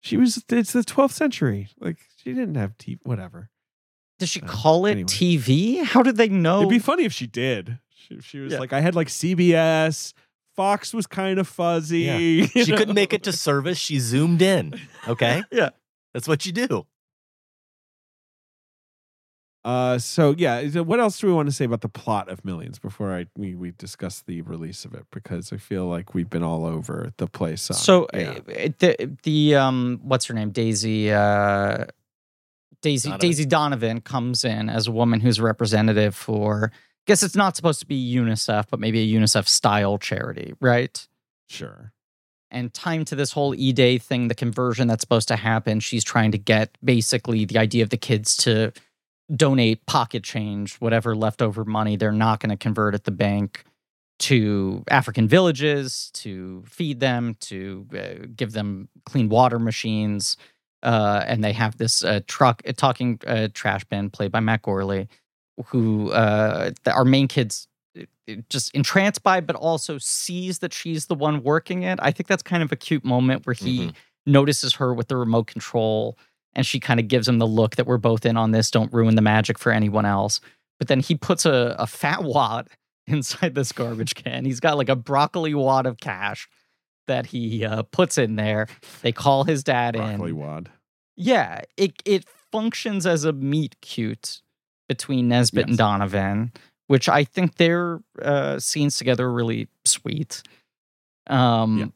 [0.00, 0.42] She was.
[0.48, 1.68] It's the 12th century.
[1.80, 2.98] Like she didn't have TV.
[3.04, 3.50] Whatever.
[4.18, 5.06] Does she Uh, call it anyway.
[5.08, 5.82] TV?
[5.84, 6.58] How did they know?
[6.58, 7.78] It'd be funny if she did.
[7.94, 8.58] She, she was Yeah.
[8.60, 10.12] like, I had like CBS.
[10.56, 12.00] Fox was kind of fuzzy.
[12.02, 12.46] Yeah.
[12.64, 13.78] She couldn't make it to service.
[13.78, 14.74] She zoomed in.
[15.08, 15.42] Okay.
[15.52, 15.70] Yeah.
[16.12, 16.86] That's what you do.
[19.62, 22.78] Uh, so yeah, what else do we want to say about the plot of Millions
[22.78, 25.04] before I we we discuss the release of it?
[25.12, 27.70] Because I feel like we've been all over the place.
[27.70, 27.76] on.
[27.76, 28.38] So yeah.
[28.48, 31.84] uh, the the um what's her name Daisy uh
[32.80, 33.28] Daisy Donovan.
[33.28, 37.54] Daisy Donovan comes in as a woman who's a representative for I guess it's not
[37.54, 41.06] supposed to be UNICEF but maybe a UNICEF style charity, right?
[41.48, 41.92] sure,
[42.50, 46.30] And time to this whole E-Day thing, the conversion that's supposed to happen, she's trying
[46.30, 48.72] to get basically the idea of the kids to
[49.34, 53.64] donate pocket change, whatever leftover money they're not going to convert at the bank
[54.18, 60.36] to African villages to feed them, to uh, give them clean water machines.
[60.82, 64.62] Uh, and they have this uh, truck, a talking uh, trash bin played by Matt
[64.62, 65.08] Gourley,
[65.66, 67.66] who uh, the, our main kids
[68.48, 71.98] just entranced by, but also sees that she's the one working it.
[72.02, 73.94] I think that's kind of a cute moment where he Mhm.
[74.26, 76.16] notices her with the remote control
[76.54, 78.70] and she kind of gives him the look that we're both in on this.
[78.70, 80.40] Don't ruin the magic for anyone else.
[80.78, 82.68] But then he puts a, a fat wad
[83.06, 84.44] inside this garbage can.
[84.44, 86.48] He's got like a broccoli wad of cash
[87.06, 88.66] that he uh, puts in there.
[89.02, 90.18] They call his dad broccoli in.
[90.18, 90.70] Broccoli wad.
[91.16, 94.40] Yeah, it it functions as a meet cute
[94.88, 96.52] between Nesbitt and Donovan,
[96.86, 100.42] which I think their uh, scenes together are really sweet.
[101.26, 101.86] Um, Yeah.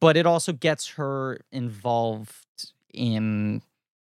[0.00, 2.34] but it also gets her involved
[2.92, 3.62] in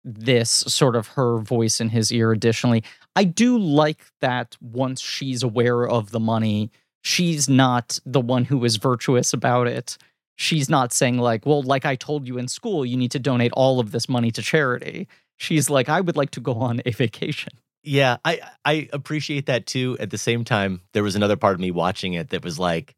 [0.05, 2.31] this sort of her voice in his ear.
[2.31, 2.83] Additionally,
[3.15, 6.71] I do like that once she's aware of the money,
[7.01, 9.97] she's not the one who is virtuous about it
[10.37, 13.53] she's not saying like well like i told you in school you need to donate
[13.53, 15.07] all of this money to charity
[15.37, 17.53] she's like i would like to go on a vacation
[17.85, 19.95] Yeah, I I appreciate that too.
[19.99, 22.95] At the same time, there was another part of me watching it that was like,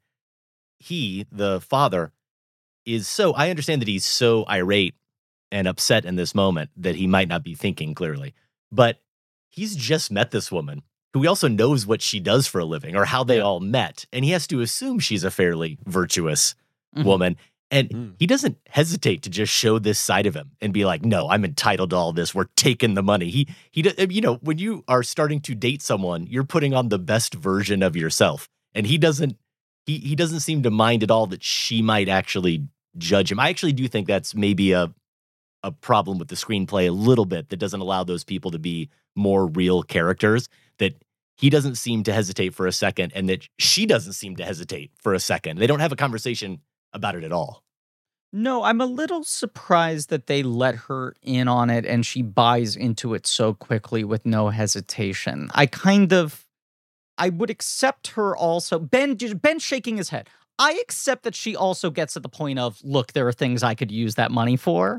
[0.80, 2.14] he, the father,
[2.86, 3.34] is so.
[3.34, 4.96] I understand that he's so irate
[5.52, 8.34] and upset in this moment that he might not be thinking clearly,
[8.72, 9.02] but
[9.50, 10.84] he's just met this woman
[11.14, 14.06] who he also knows what she does for a living or how they all met,
[14.12, 16.54] and he has to assume she's a fairly virtuous
[16.96, 17.04] Mhm.
[17.06, 17.38] woman.
[17.70, 18.14] And Mm.
[18.20, 21.44] he doesn't hesitate to just show this side of him and be like, "No, I'm
[21.44, 22.34] entitled to all this.
[22.34, 26.28] We're taking the money." He he, you know, when you are starting to date someone,
[26.28, 29.38] you're putting on the best version of yourself, and he doesn't.
[29.86, 32.68] He he doesn't seem to mind at all that she might actually
[32.98, 33.40] judge him.
[33.40, 34.94] I actually do think that's maybe a
[35.68, 38.90] a problem with the screenplay a little bit that doesn't allow those people to be
[39.16, 40.50] more real characters.
[40.80, 41.04] That
[41.36, 44.92] he doesn't seem to hesitate for a second, and that she doesn't seem to hesitate
[44.96, 45.60] for a second.
[45.60, 46.62] They don't have a conversation
[46.94, 47.64] about it at all.
[48.34, 52.76] No, I'm a little surprised that they let her in on it and she buys
[52.76, 55.50] into it so quickly with no hesitation.
[55.54, 56.46] I kind of
[57.18, 58.80] I would accept her also.
[58.80, 60.30] Ben Ben shaking his head.
[60.60, 63.76] I accept that she also gets at the point of, look, there are things I
[63.76, 64.98] could use that money for.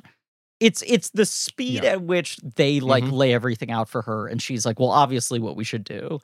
[0.61, 1.93] It's it's the speed Yeah.
[1.93, 3.13] at which they like Mhm.
[3.13, 6.19] lay everything out for her, and she's like, well, obviously, what we should do.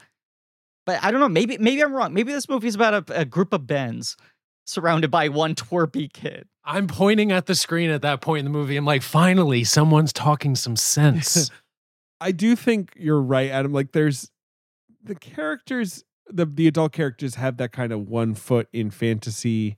[0.86, 1.28] But I don't know.
[1.28, 2.12] Maybe maybe I'm wrong.
[2.12, 4.16] Maybe this movie's about a, a group of Bens
[4.66, 6.48] surrounded by one twerpy kid.
[6.65, 8.77] I'm pointing at the screen at that point in the movie.
[8.77, 11.51] I'm like, finally, someone's talking some sense.
[12.20, 13.73] I do think you're right, Adam.
[13.73, 14.31] Like there's
[15.02, 19.77] the characters, the the adult characters have that kind of one foot in fantasy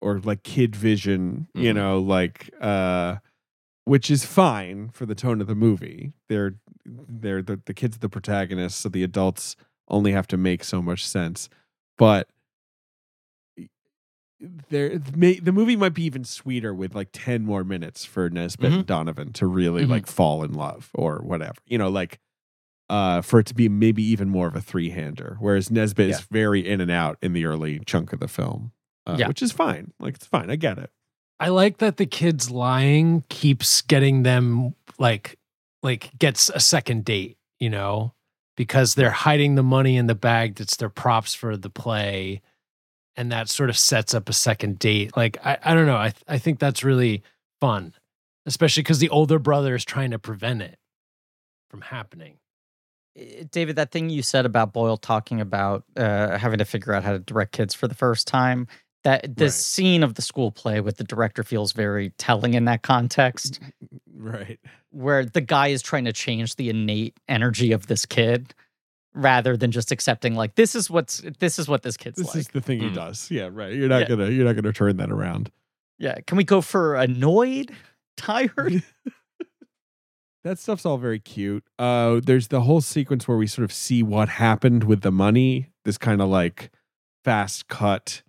[0.00, 1.74] or like kid vision, you Mhm.
[1.76, 3.16] know, like uh
[3.84, 6.12] which is fine for the tone of the movie.
[6.28, 6.54] They're
[6.84, 9.56] they're the, the kids are the protagonists, so the adults
[9.88, 11.48] only have to make so much sense.
[11.98, 12.28] But
[14.70, 18.72] there may, the movie might be even sweeter with like 10 more minutes for Nesbitt
[18.72, 19.88] and Donovan to really Mhm.
[19.90, 21.54] like fall in love or whatever.
[21.66, 22.18] You know, like
[22.90, 26.16] uh for it to be maybe even more of a three-hander whereas Nesbitt Yeah.
[26.16, 28.72] is very in and out in the early chunk of the film.
[29.06, 29.28] Uh, Yeah.
[29.28, 29.92] which is fine.
[30.00, 30.50] Like it's fine.
[30.50, 30.90] I get it.
[31.42, 35.40] I like that the kids lying keeps getting them like
[35.82, 38.14] like gets a second date, you know,
[38.56, 42.42] because they're hiding the money in the bag that's their props for the play.
[43.16, 45.16] And that sort of sets up a second date.
[45.16, 45.96] Like I, I don't know.
[45.96, 47.24] I I think that's really
[47.60, 47.92] fun.
[48.46, 50.78] Especially because the older brother is trying to prevent it
[51.70, 52.36] from happening.
[53.16, 57.02] Eh, David, that thing you said about Boyle talking about uh, having to figure out
[57.02, 58.68] how to direct kids for the first time,
[59.04, 59.52] that the Right.
[59.52, 63.58] scene of the school play with the director feels very telling in that context,
[64.14, 64.60] Right.
[64.90, 68.54] where the guy is trying to change the innate energy of this kid
[69.14, 72.36] rather than just accepting like this is what's this is what this kid's This like.
[72.36, 72.94] is the thing he Mm.
[72.94, 73.30] does.
[73.30, 73.74] Yeah, right.
[73.74, 74.08] You're not Yeah.
[74.08, 75.50] gonna you're not gonna turn that around.
[75.98, 77.70] yeah, can we go for annoyed,
[78.16, 78.82] tired?
[80.44, 81.62] That stuff's all very cute.
[81.78, 85.68] Uh, there's the whole sequence where we sort of see what happened with the money.
[85.84, 86.72] This kind of like
[87.24, 88.22] fast cut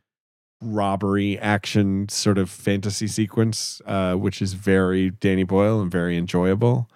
[0.63, 6.89] robbery action sort of fantasy sequence, uh, which is very Danny Boyle and very enjoyable.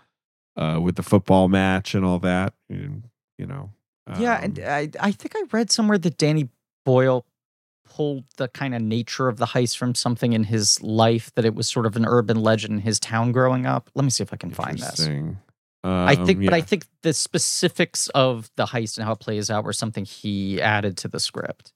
[0.55, 3.03] Uh, with the football match and all that, and,
[3.37, 3.69] you know.
[4.17, 6.49] yeah, and um, I I think I read somewhere that Danny
[6.83, 7.27] Boyle
[7.85, 11.53] pulled the kind of nature of the heist from something in his life that it
[11.53, 13.91] was sort of an urban legend in his town growing up.
[13.93, 14.99] Let me see if I can find this.
[14.99, 15.37] interesting.
[15.83, 19.51] I think, Um, but I think the specifics of the heist and how it plays
[19.51, 21.71] out were something he added to the script.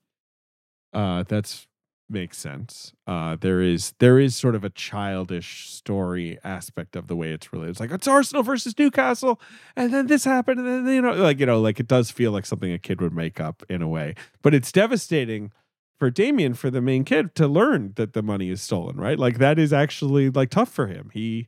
[0.92, 1.68] uh that's
[2.08, 2.92] makes sense.
[3.06, 7.52] Uh there is there is sort of a childish story aspect of the way it's
[7.52, 7.70] related.
[7.70, 9.40] It's like it's arsenal versus newcastle
[9.76, 12.32] and then this happened and then you know like you know like it does feel
[12.32, 14.14] like something a kid would make up in a way.
[14.42, 15.52] But it's devastating
[15.98, 19.18] for damian for the main kid to learn that the money is stolen right?
[19.18, 21.10] Like that is actually like tough for him.
[21.14, 21.46] He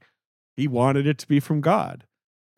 [0.57, 2.05] he wanted it to be from god.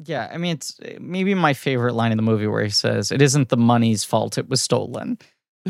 [0.05, 3.11] Yeah, I mean, it's uh, maybe my favorite line in the movie where he says,
[3.11, 5.19] "It isn't the money's fault; it was stolen."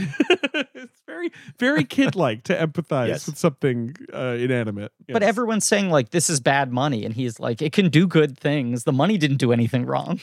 [1.24, 3.26] it's very very kid-like to empathize Yes.
[3.26, 7.62] with something uh, inanimate But everyone's saying like, "This is bad money," and he's like,
[7.62, 8.84] "It can do good things.
[8.84, 10.20] The money didn't do anything wrong."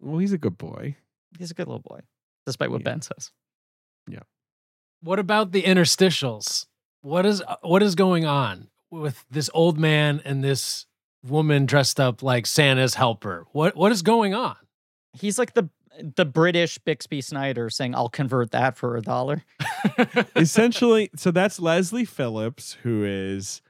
[0.00, 0.96] well he's a good boy
[1.38, 2.00] He's a good little boy,
[2.46, 2.84] despite what Yeah.
[2.84, 3.30] Ben says.
[4.08, 4.20] Yeah.
[5.02, 6.66] What about the interstitials?
[7.02, 10.86] What is what is going on with this old man and this
[11.24, 13.46] woman dressed up like Santa's helper?
[13.52, 14.56] What what is going on?
[15.12, 15.68] He's like the
[16.16, 19.42] the British Bixby Snyder saying, "I'll convert that for a dollar."
[20.36, 23.60] essentially so that's leslie phillips who is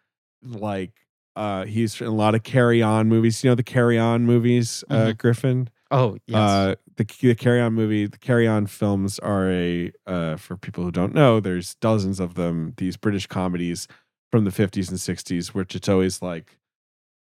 [0.42, 0.92] like
[1.36, 4.84] uh he's in a lot of carry on movies you know the carry on movies
[4.90, 5.18] uh Mhm.
[5.18, 9.92] griffin Oh yes, uh the, the carry on movie the carry on films are a
[10.06, 13.88] uh for people who don't know there's dozens of them these british comedies
[14.30, 16.58] from the 50s and 60s which it's always like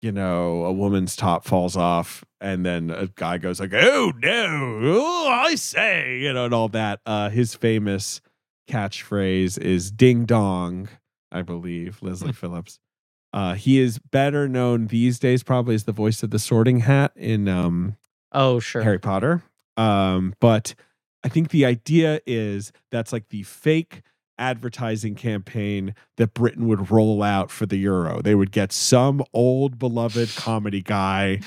[0.03, 4.81] you know a woman's top falls off and then a guy goes like oh no
[4.83, 8.21] oh, i say you know and all that uh his famous
[8.69, 10.89] catchphrase is ding dong
[11.33, 12.79] i believe leslie phillips
[13.33, 17.13] uh he is better known these days probably as the voice of the sorting hat
[17.17, 17.97] in um
[18.33, 18.83] oh sure.
[18.83, 19.43] Harry Potter.
[19.77, 20.75] Um, but
[21.25, 24.03] I think the idea is that's like the fake
[24.41, 28.21] advertising campaign that Britain would roll out for the Euro.
[28.23, 31.41] They would get some old beloved comedy guy.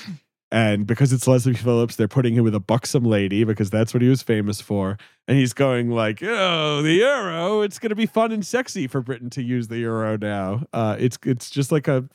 [0.52, 4.02] And because it's Leslie Phillips, they're putting him with a buxom lady because that's what
[4.02, 4.96] he was famous for.
[5.26, 7.62] And he's going like, "Oh, the euro!
[7.62, 10.96] It's going to be fun and sexy for Britain to use the euro now." Uh,
[11.00, 12.08] it's it's just like a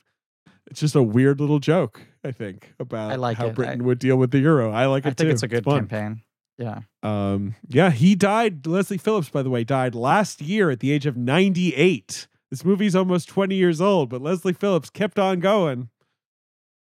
[0.72, 3.56] It's just a weird little joke, I think, about I like how it.
[3.56, 4.72] Britain I- would deal with the euro.
[4.72, 5.34] I like it I think too.
[5.34, 5.88] it's a good fun.
[5.88, 6.22] campaign.
[6.60, 6.82] Yeah.
[7.02, 8.68] Um, yeah, he died.
[8.68, 12.28] Leslie Phillips, by the way, died last year at the age of 98.
[12.52, 15.90] This movie's almost 20 years old, but Leslie Phillips kept on going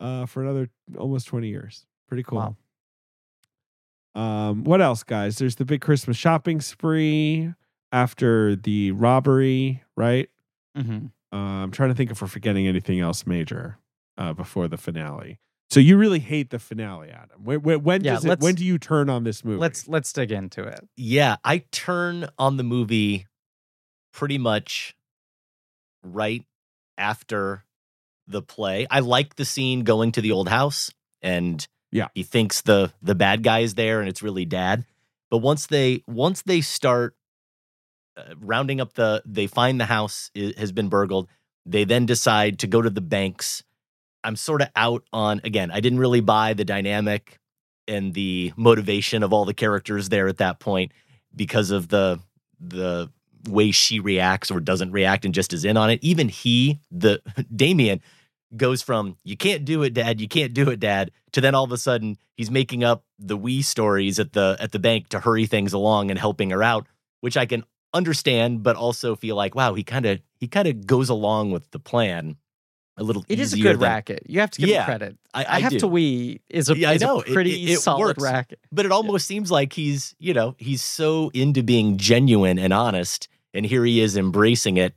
[0.00, 0.68] uh, for another
[0.98, 1.86] almost 20 years.
[2.08, 2.38] Pretty cool.
[2.38, 2.56] Wow.
[4.20, 5.38] Um, what else, guys?
[5.38, 7.54] There's the big Christmas shopping spree
[7.92, 10.28] after the robbery, right?
[10.76, 13.78] hmm Uh, I'm trying to think if we're forgetting anything else major
[14.18, 15.38] uh, before the finale.
[15.72, 17.44] So you really hate the finale, Adam.
[17.44, 19.58] When, when, when Yeah, does it, when do you turn on this movie?
[19.58, 20.86] Let's let's dig into it.
[20.98, 23.26] Yeah, I turn on the movie
[24.12, 24.94] pretty much
[26.04, 26.44] right
[26.98, 27.64] after
[28.26, 28.86] the play.
[28.90, 30.90] I like the scene going to the old house
[31.22, 32.08] and Yeah.
[32.14, 34.84] he thinks the the bad guy is there and it's really dad.
[35.30, 37.16] But once they once they start
[38.18, 41.28] uh, rounding up the they find the house i- has been burgled,
[41.64, 43.64] they then decide to go to the banks.
[44.24, 47.38] I'm sort of out on again, I didn't really buy the dynamic
[47.88, 50.92] and the motivation of all the characters there at that point
[51.34, 52.20] because of the
[52.60, 53.10] the
[53.48, 55.98] way she reacts or doesn't react and just is in on it.
[56.02, 57.20] Even he, the
[57.54, 58.00] Damian,
[58.56, 61.64] goes from "you can't do it, Dad, you can't do it, Dad," to then all
[61.64, 65.20] of a sudden he's making up the we stories at the at the bank to
[65.20, 66.86] hurry things along and helping her out,
[67.20, 70.86] which I can understand, but also feel like wow, he kind of he kind of
[70.86, 72.36] goes along with the plan
[72.96, 73.24] a little.
[73.28, 74.10] It is a good than- rack.
[74.26, 75.16] You have to give Yeah, him credit.
[75.34, 75.78] I, I, I have do.
[75.80, 77.20] to we is a, Yeah, I is know.
[77.20, 78.22] a pretty it- it solid works.
[78.22, 78.60] racket.
[78.70, 83.28] but it almost seems like he's you know he's so into being genuine and honest
[83.54, 84.94] and here he is embracing it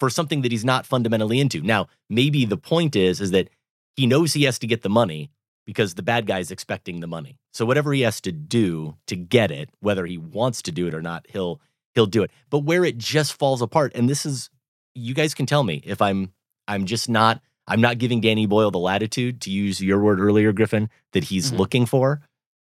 [0.00, 3.48] for something that he's not fundamentally into now maybe the point is is that
[3.96, 5.30] he knows he has to get the money
[5.66, 9.50] because the bad guy's expecting the money so whatever he has to do to get
[9.50, 11.60] it whether he wants to do it or not he'll
[11.94, 14.48] he'll do it but where it just falls apart and this is
[14.94, 16.32] you guys can tell me if i'm
[16.68, 20.52] i'm just not i'm not giving danny boyle the latitude to use your word earlier
[20.52, 21.58] griffin that he's Mhm.
[21.58, 22.22] looking for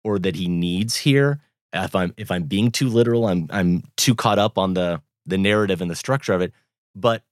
[0.04, 1.42] or that he needs here.
[1.74, 5.38] If I'm if I'm being too literal, I'm I'm too caught up on the the
[5.38, 6.54] narrative and the structure of it.
[6.96, 7.24] But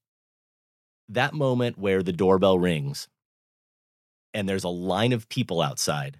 [1.10, 3.08] that moment where the doorbell rings
[4.34, 6.20] and there's a line of people outside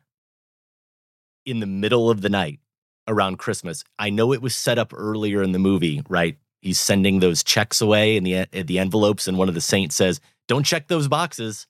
[1.46, 2.60] in the middle of the night
[3.08, 3.84] around Christmas.
[4.00, 6.38] I know it was set up earlier in the movie, right?
[6.64, 10.22] He's sending those checks away in the the envelopes, and one of the saints says,
[10.48, 11.68] "Don't check those boxes;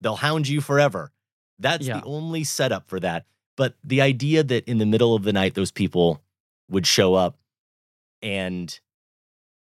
[0.00, 1.12] they'll hound you forever."
[1.58, 2.00] That's Yeah.
[2.00, 3.26] the only setup for that.
[3.56, 6.22] But the idea that in the middle of the night those people
[6.70, 7.36] would show up
[8.22, 8.80] and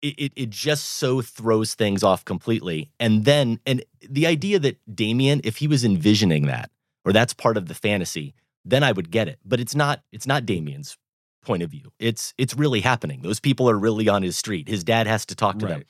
[0.03, 2.91] it, it, it just so throws things off completely.
[3.01, 6.71] And then, and the idea that Damian, if he was envisioning that,
[7.07, 8.35] or that's part of the fantasy,
[8.67, 9.39] then I would get it.
[9.45, 10.99] But it's not, it's not Damian's
[11.43, 11.93] point of view.
[11.99, 13.23] It's, it's really happening.
[13.23, 14.69] Those people are really on his street.
[14.69, 15.83] His dad has to talk to them.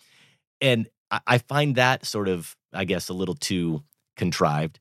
[0.61, 3.83] And I, I find that sort of, I guess, a little too
[4.17, 4.79] contrived.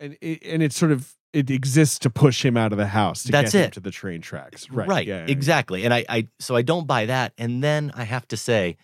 [0.00, 3.24] and it, and it's sort of it exists to push him out of the house
[3.24, 3.72] to That's get him it.
[3.74, 4.70] to the train tracks.
[4.70, 4.88] Right.
[4.88, 5.06] Right.
[5.06, 5.32] Yeah, yeah, yeah.
[5.32, 5.84] exactly.
[5.84, 7.32] And I, I, so I don't buy that.
[7.36, 8.76] And then I have to say,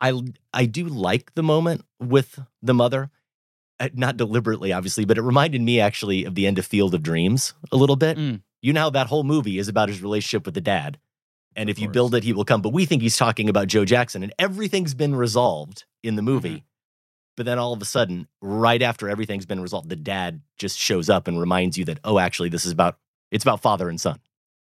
[0.00, 0.18] I,
[0.52, 3.10] I do like the moment with the mother,
[3.78, 7.02] Uh, not deliberately, obviously, but it reminded me actually of the end of Field of
[7.02, 8.16] Dreams a little bit.
[8.16, 8.40] Mm.
[8.66, 10.98] You know how that whole movie is about his relationship with the dad.
[11.54, 12.62] And if you build it, he will come.
[12.62, 16.32] But we think he's talking about Joe Jackson, and everything's been resolved in the mm-hmm.
[16.32, 16.64] movie.
[17.36, 21.08] But then all of a sudden, right after everything's been resolved, the dad just shows
[21.08, 22.98] up and reminds you that, oh, actually, this is about
[23.30, 24.18] it's about father and son,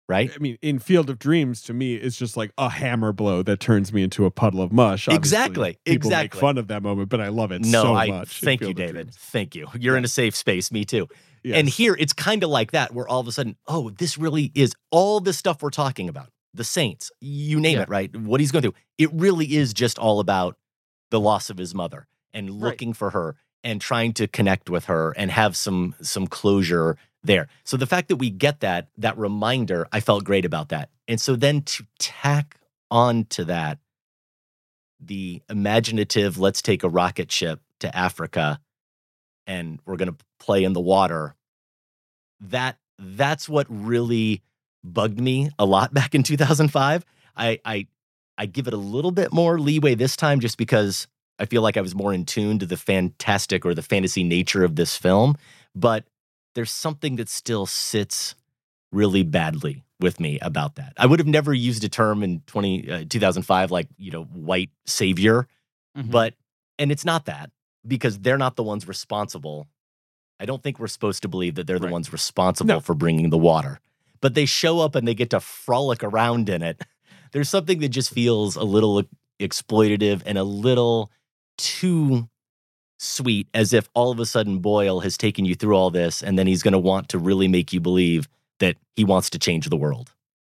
[0.08, 0.32] right?
[0.34, 3.60] I mean, in Field of Dreams, to me, it's just like a hammer blow that
[3.60, 5.08] turns me into a puddle of mush.
[5.08, 6.40] Obviously, Exactly, People make exactly.
[6.40, 8.42] fun of that moment, but I love it no, so I much.
[8.42, 9.14] thank you, David.
[9.14, 9.68] Thank you.
[9.80, 10.72] You're in a safe space.
[10.72, 11.08] Me too.
[11.44, 11.58] Yes.
[11.60, 14.52] And here it's kind of like that, where all of a sudden, oh, this really
[14.56, 16.30] is all the stuff we're talking about.
[16.54, 17.84] The saints, you name Yeah.
[17.84, 18.16] it, right?
[18.16, 18.74] What he's going through.
[18.98, 20.58] It really is just all about
[21.12, 22.70] the loss of his mother and Right.
[22.72, 27.48] looking for her and trying to connect with her and have some some closure there.
[27.64, 30.90] So the fact that we get that that reminder, I felt great about that.
[31.08, 32.58] And so then to tack
[32.92, 33.80] on to that
[35.00, 38.60] the imaginative let's take a rocket ship to Africa
[39.48, 41.36] and we're going to play in the water
[42.40, 44.42] that that's what really
[44.84, 47.88] bugged me a lot back in 2005 i i
[48.38, 51.08] i give it a little bit more leeway this time just because
[51.40, 54.64] i feel like i was more in tune to the fantastic or the fantasy nature
[54.64, 55.36] of this film
[55.74, 56.06] but
[56.56, 58.34] there's something that still sits
[58.92, 62.92] really badly with me about that i would have never used a term in 20
[62.92, 65.48] uh, 2005 like you know white savior
[65.98, 66.12] Mhm.
[66.12, 66.34] but
[66.80, 67.52] and it's not that
[67.88, 69.68] because they're not the ones responsible
[70.40, 72.80] i don't think we're supposed to believe that they're the ones responsible No.
[72.82, 73.80] for bringing the water
[74.22, 76.82] but they show up and they get to frolic around in it
[77.32, 79.04] there's something that just feels a little
[79.40, 81.12] exploitative and a little
[81.58, 82.30] too
[82.98, 86.40] sweet as if all of a sudden Boyle has taken you through all this and
[86.40, 88.28] then he's going to want to really make you believe
[88.60, 90.12] that he wants to change the world.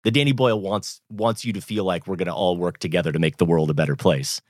[0.04, 3.12] That Danny Boyle wants wants you to feel like we're going to all work together
[3.12, 4.42] to make the world a better place.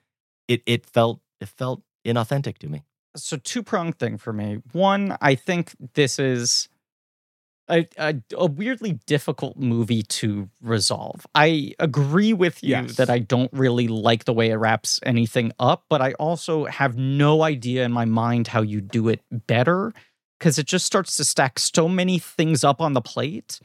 [0.47, 2.83] It it felt it felt inauthentic to me.
[3.15, 4.61] So two pronged thing for me.
[4.73, 6.67] One, I think this is
[7.69, 11.25] a, a, a weirdly difficult movie to resolve.
[11.33, 12.95] I agree with you Yes.
[12.97, 16.95] that I don't really like the way it wraps anything up, but I also have
[16.97, 19.93] no idea in my mind how you do it better
[20.39, 23.59] because it just starts to stack so many things up on the plate.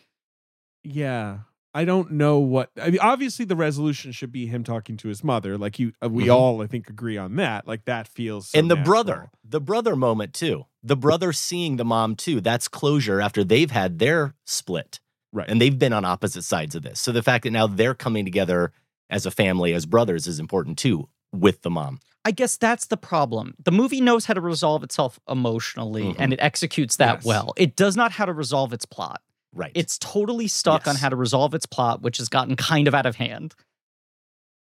[0.82, 1.40] Yeah.
[1.72, 2.70] I don't know what.
[2.82, 5.56] I mean, obviously, the resolution should be him talking to his mother.
[5.56, 6.34] Like you, uh, we Mhm.
[6.34, 7.68] all, I think, agree on that.
[7.68, 8.48] Like that feels.
[8.50, 8.92] so and the natural.
[8.92, 10.64] brother, the brother moment too.
[10.82, 12.40] The brother seeing the mom too.
[12.40, 15.00] That's closure after they've had their split.
[15.32, 15.48] right?
[15.48, 16.98] and they've been on opposite sides of this.
[17.00, 18.72] So the fact that now they're coming together
[19.08, 22.00] as a family, as brothers, is important too with the mom.
[22.24, 23.54] I guess that's the problem.
[23.62, 26.16] The movie knows how to resolve itself emotionally Mhm.
[26.18, 27.24] and it executes that Yes.
[27.24, 27.52] well.
[27.56, 29.22] It does not how to resolve its plot.
[29.54, 29.70] Right.
[29.74, 33.06] It's totally stuck on how to resolve its plot, which has gotten kind of out
[33.06, 33.54] of hand.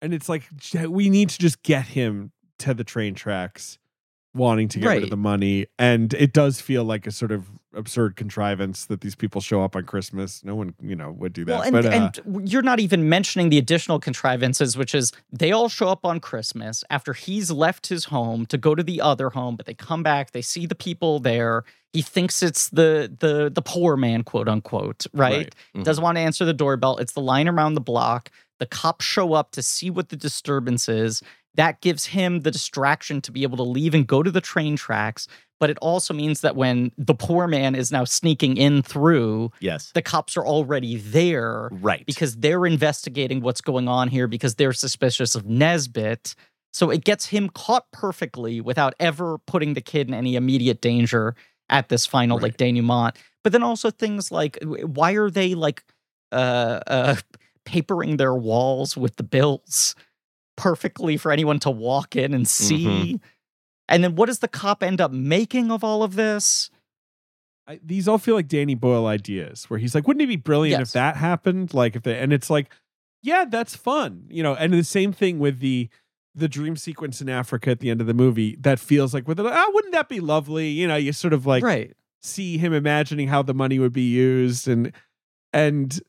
[0.02, 0.48] and it's like
[0.86, 3.78] we need to just get him to the train tracks,
[4.38, 7.50] wanting to get rid of the money, and it does feel like a sort of
[7.74, 10.42] absurd contrivance that these people show up on Christmas.
[10.42, 11.52] No one, you know, would do that.
[11.52, 11.90] Well, and, but uh,
[12.24, 16.18] and you're not even mentioning the additional contrivances, which is they all show up on
[16.20, 20.02] Christmas after he's left his home to go to the other home, but they come
[20.02, 21.64] back, they see the people there.
[21.92, 25.36] He thinks it's the the the poor man, quote unquote, right?
[25.36, 25.54] Right.
[25.76, 25.84] Mhm.
[25.84, 26.96] Doesn't want to answer the doorbell.
[26.98, 28.30] It's the line around the block.
[28.58, 31.22] The cops show up to see what the disturbance is.
[31.58, 34.76] That gives him the distraction to be able to leave and go to the train
[34.76, 35.26] tracks.
[35.58, 39.90] But it also means that when the poor man is now sneaking in through, yes.
[39.92, 42.06] the cops are already there Right.
[42.06, 46.36] because they're investigating what's going on here because they're suspicious of Nesbitt.
[46.72, 51.34] So it gets him caught perfectly without ever putting the kid in any immediate danger
[51.68, 53.16] at this final like denouement.
[53.42, 55.82] But then also things like why are they like
[56.30, 57.16] uh uh
[57.64, 59.96] papering their walls with the bills
[60.58, 63.18] perfectly for anyone to walk in and see?
[63.88, 66.68] And then what does the cop end up making of all of this?
[67.66, 70.80] I, these all feel like Danny Boyle ideas, where he's like, "Wouldn't it be brilliant
[70.80, 70.88] Yes.
[70.88, 72.70] if that happened?" Like if they, and it's like,
[73.22, 74.54] yeah, that's fun, you know.
[74.54, 75.88] And the same thing with the
[76.34, 78.56] the dream sequence in Africa at the end of the movie.
[78.60, 80.68] That feels like with it, ah, wouldn't that be lovely?
[80.68, 81.94] You know, you sort of like right.
[82.20, 84.92] see him imagining how the money would be used, and
[85.52, 86.00] and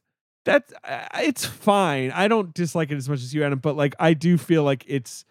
[0.49, 2.11] that uh, it's fine.
[2.11, 4.83] I don't dislike it as much as you, Adam, but like I do feel like
[4.87, 5.25] it's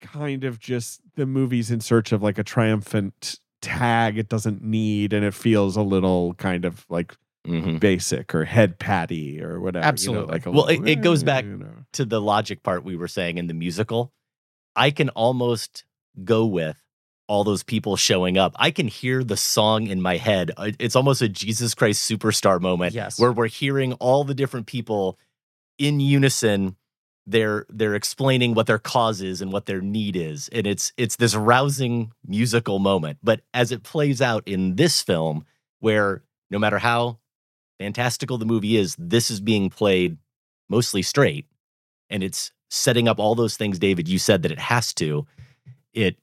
[0.00, 5.12] kind of just the movie's in search of like a triumphant tag it doesn't need
[5.14, 7.16] and it feels a little kind of like
[7.46, 7.78] Mhm.
[7.80, 10.32] basic or head patty or whatever you know, Absolutely.
[10.32, 11.84] like a Well, little, it- it goes eh, back you know.
[11.92, 14.12] to the logic part we were saying in the musical.
[14.76, 15.84] I can almost
[16.24, 16.76] go with
[17.26, 18.54] all those people showing up.
[18.56, 20.50] I can hear the song in my head.
[20.78, 23.18] It's almost a Jesus Christ superstar moment Yes.
[23.18, 25.18] where we're hearing all the different people
[25.78, 26.76] in unison
[27.26, 31.16] they're they're explaining what their cause is and what their need is and it's it's
[31.16, 35.44] this rousing musical moment but as it plays out in this film
[35.80, 37.18] where no matter how
[37.80, 40.18] fantastical the movie is this is being played
[40.68, 41.46] mostly straight
[42.10, 45.26] and it's setting up all those things david you said that it has to
[45.94, 46.18] it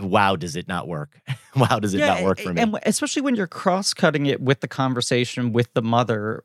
[0.00, 1.20] wow does it not work
[1.56, 4.68] wow does it not work for me And especially when you're cross-cutting it with the
[4.68, 6.44] conversation with the mother,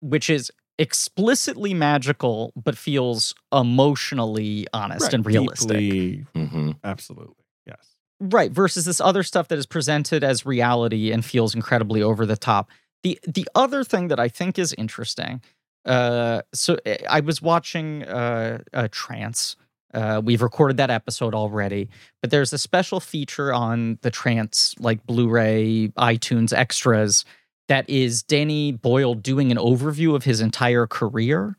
[0.00, 5.68] which is explicitly magical but feels emotionally honest Right, and realistic.
[5.68, 6.76] deeply- Mhm.
[6.84, 12.02] absolutely yes Right, versus this other stuff that is presented as reality and feels incredibly
[12.02, 12.68] over the top.
[13.04, 15.40] The the other thing that I think is interesting,
[15.84, 19.54] uh, so eh, I was watching uh, uh Trance.
[19.94, 21.88] Uh, we've recorded that episode already,
[22.20, 27.24] but there's a special feature on the Trance, like Blu-ray, iTunes extras,
[27.68, 31.56] that is Danny Boyle doing an overview of his entire career,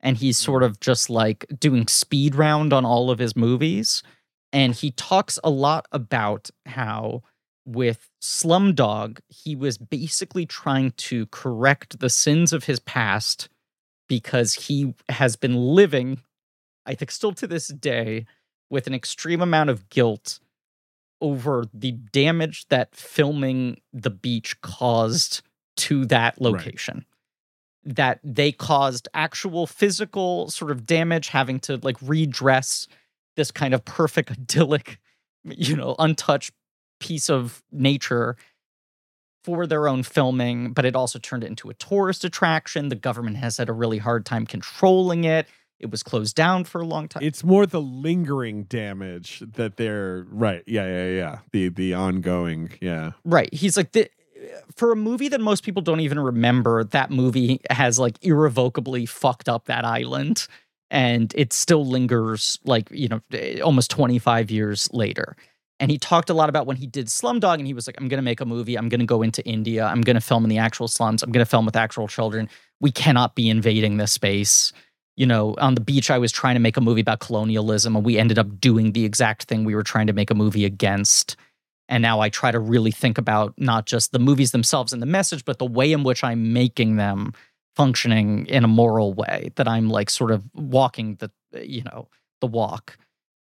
[0.00, 4.02] and he's sort of just like doing speed round on all of his movies
[4.52, 7.22] and he talks a lot about how
[7.66, 13.50] with Slumdog he was basically trying to correct the sins of his past
[14.08, 16.22] because he has been living
[16.86, 18.26] I think still to this day
[18.70, 20.40] with an extreme amount of guilt
[21.20, 25.42] over the damage that filming the beach caused
[25.76, 27.04] to that location.
[27.84, 32.88] That they caused actual physical sort of damage having to like redress
[33.36, 34.98] this kind of perfect idyllic
[35.44, 36.52] you know untouched
[36.98, 38.36] piece of nature
[39.44, 42.88] for their own filming but it also turned it into a tourist attraction.
[42.88, 45.46] The government has had a really hard time controlling it
[45.78, 47.22] It was closed down for a long time.
[47.22, 50.62] It's more the lingering damage that they're right.
[50.66, 51.38] Yeah, yeah, yeah.
[51.52, 52.70] The the ongoing.
[52.80, 53.12] Yeah.
[53.24, 53.52] Right.
[53.52, 54.08] He's like the
[54.74, 59.48] for a movie that most people don't even remember, that movie has like irrevocably fucked
[59.48, 60.46] up that island
[60.90, 65.36] and it still lingers like, you know, eh, almost 25 years later.
[65.78, 68.08] And he talked a lot about when he did Slumdog and he was like, I'm
[68.08, 68.76] going to make a movie.
[68.76, 69.84] I'm going to go into India.
[69.84, 71.22] I'm going to film in the actual slums.
[71.22, 72.48] I'm going to film with actual children.
[72.80, 74.72] We cannot be invading this space.
[75.16, 78.04] You know, on the beach, I was trying to make a movie about colonialism and
[78.04, 81.36] we ended up doing the exact thing we were trying to make a movie against.
[81.88, 85.06] And now I try to really think about not just the movies themselves and the
[85.06, 87.32] message, but the way in which I'm making them
[87.76, 91.30] functioning in a moral way that I'm like sort of walking the,
[91.62, 92.08] you know,
[92.40, 92.98] the walk.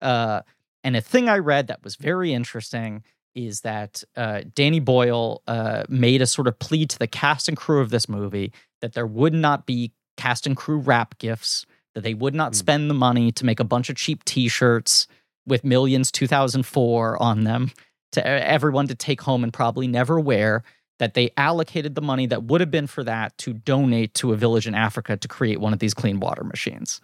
[0.00, 0.42] Uh,
[0.84, 3.02] and a thing I read that was very interesting
[3.34, 7.56] is that uh, Danny Boyle uh, made a sort of plea to the cast and
[7.56, 12.02] crew of this movie that there would not be cast and crew wrap gifts, that
[12.02, 12.56] they would not Mm.
[12.56, 15.06] spend the money to make a bunch of cheap t shirts
[15.46, 17.70] with Millions 2004 on them
[18.12, 20.62] to everyone to take home and probably never wear.
[20.98, 24.36] That they allocated the money that would have been for that to donate to a
[24.36, 27.02] village in Africa to create one of these clean water machines.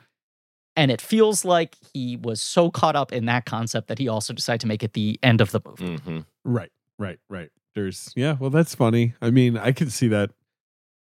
[0.74, 4.32] And it feels like he was so caught up in that concept that he also
[4.32, 5.96] decided to make it the end of the movie.
[5.96, 7.50] hmm Right, right, right.
[7.74, 9.12] There's yeah, well that's funny.
[9.20, 10.30] I mean, I can see that.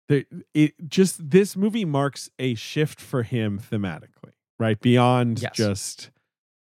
[0.10, 0.24] There,
[0.54, 4.80] it just this movie marks a shift for him thematically, right?
[4.80, 5.54] Beyond Yes.
[5.56, 6.12] just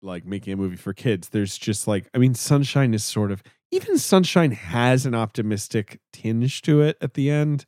[0.01, 1.29] like making a movie for kids.
[1.29, 6.61] There's just like I mean, Sunshine is sort of even Sunshine has an optimistic tinge
[6.63, 7.65] to it at the end.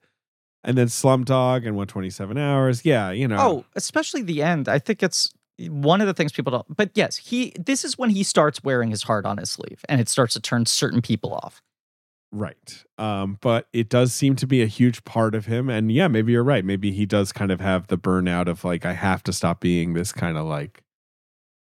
[0.64, 2.84] And then Slumdog and 127 Hours.
[2.84, 3.38] Yeah, you know.
[3.40, 4.68] Oh, especially the end.
[4.68, 5.34] I think it's
[5.70, 6.76] one of the things people don't.
[6.76, 7.54] But yes, he.
[7.58, 10.42] This is when he starts wearing his heart on his sleeve, and it starts to
[10.42, 11.62] turn certain people off.
[12.38, 12.84] Right.
[13.00, 15.70] Um, but it does seem to be a huge part of him.
[15.70, 16.64] And yeah, maybe you're right.
[16.64, 19.94] Maybe he does kind of have the burnout of like, I have to stop being
[19.94, 20.84] this kind of like,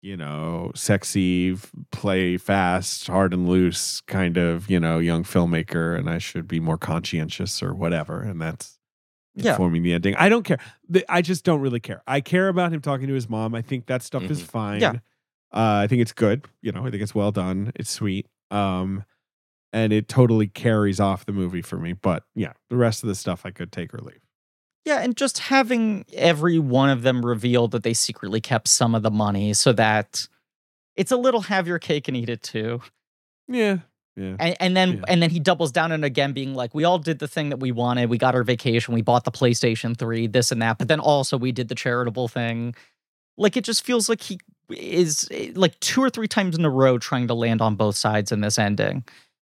[0.03, 1.57] you know, sexy,
[1.93, 5.99] play fast, hard and loose kind of, you know, young filmmaker.
[5.99, 8.21] And I should be more conscientious or whatever.
[8.21, 8.79] And that's
[9.35, 9.53] Yeah.
[9.53, 10.15] informing the ending.
[10.17, 10.59] I don't care.
[11.09, 12.03] I just don't really care.
[12.07, 13.55] I care about him talking to his mom.
[13.55, 14.47] I think that stuff is Mhm.
[14.47, 14.81] fine.
[14.81, 14.93] Yeah.
[15.53, 16.45] Uh, I think it's good.
[16.61, 17.73] You know, I think it's well done.
[17.77, 18.27] It's sweet.
[18.51, 19.05] Um,
[19.73, 21.93] and it totally carries off the movie for me.
[21.93, 24.21] But yeah, the rest of the stuff I could take or leave.
[24.85, 29.03] Yeah, and just having every one of them reveal that they secretly kept some of
[29.03, 30.27] the money, so that
[30.97, 32.81] it's a little have your cake and eat it too.
[33.49, 33.79] Yeah.
[34.17, 34.37] Yeah.
[34.41, 35.05] And, and then Yeah.
[35.09, 37.59] and then he doubles down and again being like, we all did the thing that
[37.59, 38.11] we wanted.
[38.11, 38.93] We got our vacation.
[38.93, 40.79] We bought the PlayStation 3, this and that.
[40.79, 42.75] But then also we did the charitable thing.
[43.39, 46.71] Like it just feels like he is eh, like two or three times in a
[46.71, 49.05] row trying to land on both sides in this ending.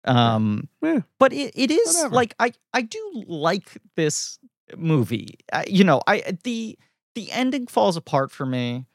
[0.05, 1.01] Um Yeah.
[1.19, 2.15] but it, it is Whatever.
[2.15, 4.39] like I I do like this
[4.77, 5.37] movie.
[5.53, 6.79] I, you know, I the
[7.15, 8.87] the ending falls apart for me,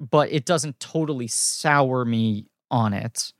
[0.00, 3.32] but it doesn't totally sour me on it.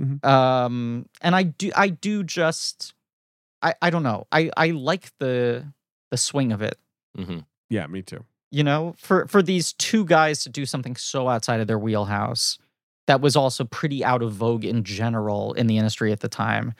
[0.00, 0.24] Mhm.
[0.24, 2.94] Um, and I do I do just
[3.62, 4.26] I I don't know.
[4.32, 5.72] I I like the
[6.10, 6.78] the swing of it.
[7.16, 8.24] hmm Yeah, me too.
[8.50, 12.58] You know, for for these two guys to do something so outside of their wheelhouse
[13.06, 16.74] that was also pretty out of vogue in general in the industry at the time.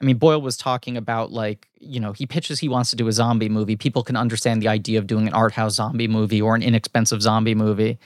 [0.00, 3.06] I mean, Boyle was talking about like, you know, he pitches he wants to do
[3.08, 3.76] a zombie movie.
[3.76, 7.20] People can understand the idea of doing an art house zombie movie or an inexpensive
[7.20, 7.98] zombie movie.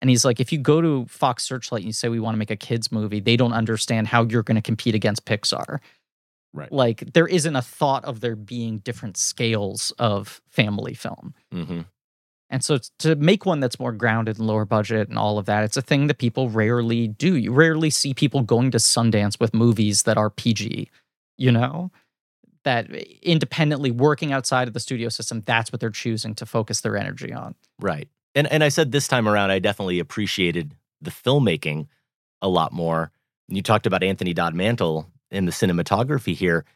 [0.00, 2.38] And he's like, if you go to Fox Searchlight and you say we want to
[2.38, 5.78] make a kids movie, they don't understand how you're going to compete against Pixar.
[6.54, 6.72] Right.
[6.72, 11.34] Like there isn't a thought of there being different scales of family film.
[11.50, 11.82] hmm
[12.52, 15.64] And so to make one that's more grounded and lower budget and all of that,
[15.64, 17.34] it's a thing that people rarely do.
[17.34, 20.90] You rarely see people going to Sundance with movies that are PG,
[21.38, 21.90] you know?
[22.64, 26.82] That eh, independently working outside of the studio system, that's what they're choosing to focus
[26.82, 27.54] their energy on.
[27.80, 28.06] Right.
[28.34, 31.88] And and I said this time around, I definitely appreciated the filmmaking
[32.42, 33.10] a lot more.
[33.48, 36.66] You talked about Anthony Dod Mantle in the cinematography here.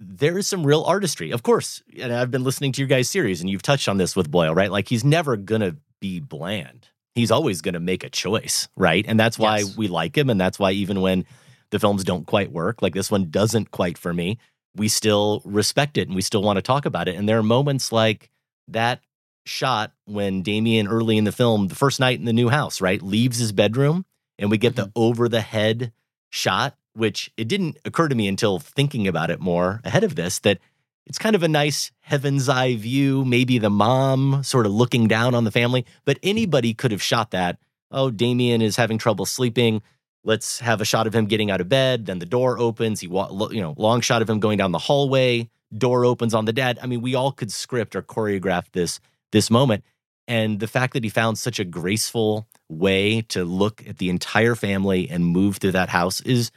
[0.00, 1.82] There is some real artistry, of course.
[1.98, 4.54] And I've been listening to your guys' series, and you've touched on this with Boyle,
[4.54, 4.70] right?
[4.70, 6.88] Like he's never gonna be bland.
[7.14, 9.04] He's always gonna make a choice, right?
[9.06, 9.76] And that's why Yes.
[9.76, 11.26] we like him, and that's why even when
[11.70, 14.38] the films don't quite work, like this one doesn't quite for me,
[14.74, 17.16] we still respect it and we still want to talk about it.
[17.16, 18.30] And there are moments like
[18.68, 19.00] that
[19.44, 23.02] shot when Damian early in the film, the first night in the new house, right,
[23.02, 24.04] leaves his bedroom
[24.38, 24.90] and we get the mm-hmm.
[25.02, 25.92] over the head
[26.30, 30.38] shot, which it didn't occur to me until thinking about it more ahead of this
[30.40, 30.58] that
[31.06, 35.34] it's kind of a nice heaven's eye view, maybe the mom sort of looking down
[35.34, 37.58] on the family, but anybody could have shot that.
[37.90, 39.82] Oh, Damian is having trouble sleeping.
[40.22, 42.06] Let's have a shot of him getting out of bed.
[42.06, 43.00] Then the door opens.
[43.00, 45.48] He, you know, long shot of him going down the hallway.
[45.76, 46.78] Door opens on the dad.
[46.82, 49.00] I mean, we all could script or choreograph this
[49.32, 49.84] this moment,
[50.28, 54.54] And the fact that he found such a graceful way to look at the entire
[54.54, 56.50] family and move through that house is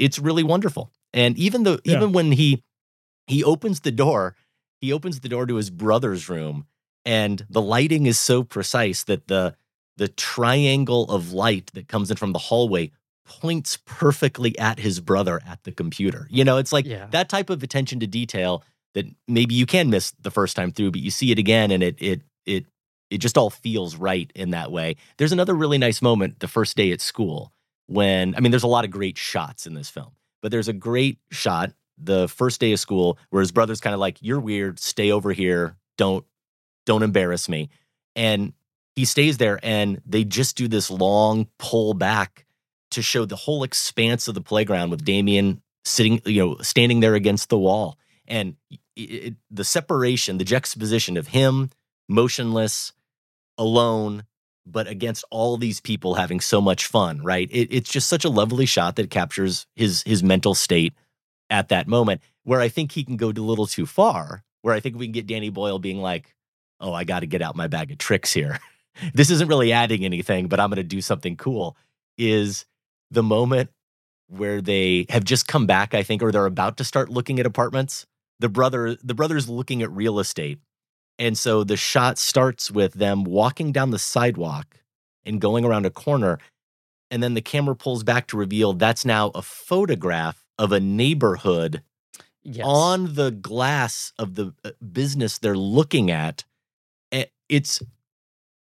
[0.00, 0.90] it's really wonderful.
[1.12, 1.94] And even though Yeah.
[1.96, 2.62] even when he
[3.28, 4.34] he opens the door,
[4.80, 6.66] he opens the door to his brother's room
[7.04, 9.54] and the lighting is so precise that the
[9.96, 12.90] the triangle of light that comes in from the hallway
[13.26, 16.26] points perfectly at his brother at the computer.
[16.30, 17.06] You know, it's like Yeah.
[17.10, 18.64] that type of attention to detail
[18.94, 21.82] that maybe you can miss the first time through, but you see it again and
[21.82, 22.66] it it it
[23.10, 24.96] it just all feels right in that way.
[25.18, 27.52] There's another really nice moment the first day at school
[27.90, 30.12] when I mean there's a lot of great shots in this film,
[30.42, 34.00] but there's a great shot the first day of school where his brother's kind of
[34.00, 36.24] like you're weird, stay over here, don't
[36.86, 37.68] don't embarrass me.
[38.14, 38.52] And
[38.94, 42.46] he stays there and they just do this long pull back
[42.92, 47.14] to show the whole expanse of the playground with Damian sitting, you know, standing there
[47.16, 47.98] against the wall.
[48.28, 51.70] And it, it, the separation, the juxtaposition of him
[52.08, 52.92] motionless,
[53.58, 54.24] alone,
[54.66, 57.48] but against all these people having so much fun, right?
[57.50, 60.94] It, it's just such a lovely shot that captures his his mental state
[61.48, 62.20] at that moment.
[62.44, 64.44] Where I think he can go a little too far.
[64.62, 66.34] Where I think we can get Danny Boyle being like,
[66.80, 68.58] "Oh, I got to get out my bag of tricks here.
[69.14, 71.76] this isn't really adding anything, but I'm going to do something cool."
[72.18, 72.66] Is
[73.10, 73.70] the moment
[74.30, 77.46] where they have just come back, I think, or they're about to start looking at
[77.46, 78.06] apartments.
[78.38, 80.60] The brother, the brother's looking at real estate.
[81.20, 84.78] And so the shot starts with them walking down the sidewalk
[85.24, 86.40] and going around a corner.
[87.12, 91.82] And then the camera pulls back to reveal that's now a photograph of a neighborhood
[92.42, 92.64] Yes.
[92.66, 96.44] on the glass of the uh, business they're looking at.
[97.50, 97.82] It's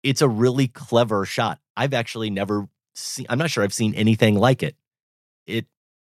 [0.03, 1.61] it's a really clever shot.
[1.77, 4.77] I've actually never seen I'm not sure I've seen anything like it.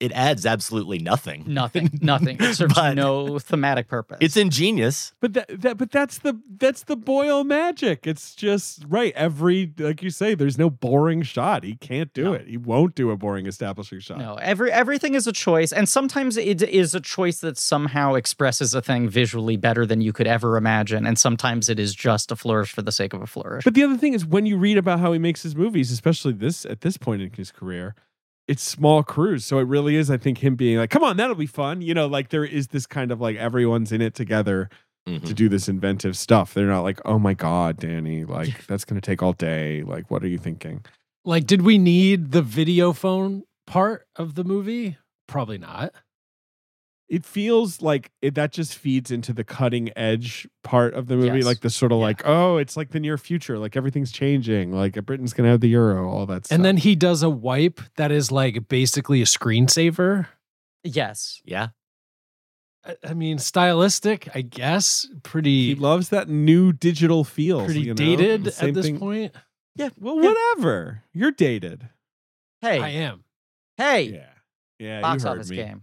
[0.00, 1.44] It it adds absolutely nothing.
[1.46, 1.98] nothing.
[2.00, 2.36] Nothing.
[2.38, 4.18] It serves But no thematic purpose.
[4.20, 5.12] It's ingenious.
[5.20, 8.06] But that, that but that's the that's the Boyle magic.
[8.06, 9.12] It's just right.
[9.16, 11.64] Every like you say, there's no boring shot.
[11.64, 12.32] He can't do No.
[12.34, 12.46] it.
[12.46, 14.18] He won't do a boring establishing shot.
[14.18, 18.74] No, every everything is a choice, and sometimes it is a choice that somehow expresses
[18.74, 22.36] a thing visually better than you could ever imagine, and sometimes it is just a
[22.36, 23.64] flourish for the sake of a flourish.
[23.64, 26.32] But the other thing is when you read about how he makes his movies, especially
[26.34, 27.94] this at this point in his career,
[28.48, 29.44] it's small crews.
[29.44, 31.82] So it really is, I think, him being like, come on, that'll be fun.
[31.82, 34.68] You know, like there is this kind of like everyone's in it together
[35.08, 35.24] Mhm.
[35.24, 36.52] to do this inventive stuff.
[36.54, 39.82] They're not like, oh my God, Danny, like that's gonna take all day.
[39.82, 40.84] Like, what are you thinking?
[41.24, 44.96] Like, did we need the video phone part of the movie?
[45.28, 45.92] Probably not.
[47.08, 51.36] It feels like it, that just feeds into the cutting edge part of the movie
[51.38, 51.44] Yes.
[51.46, 52.04] like the sort of Yeah.
[52.04, 55.68] like oh it's like the near future like everything's changing like britain's gonna have the
[55.68, 59.24] euro all that stuff And then he does a wipe that is like basically a
[59.26, 60.26] screensaver.
[60.84, 61.68] yes, Yeah.
[62.84, 65.08] I- I mean, stylistic, I guess.
[65.24, 65.68] Pretty.
[65.68, 67.94] He loves that new digital feel pretty you know?
[67.94, 69.34] dated at this thing- point.
[69.74, 69.88] yeah.
[69.98, 71.88] well whatever you're dated
[72.62, 73.24] Hey, I am.
[73.76, 74.26] hey, yeah
[74.78, 75.56] yeah box you heard office me.
[75.56, 75.82] game.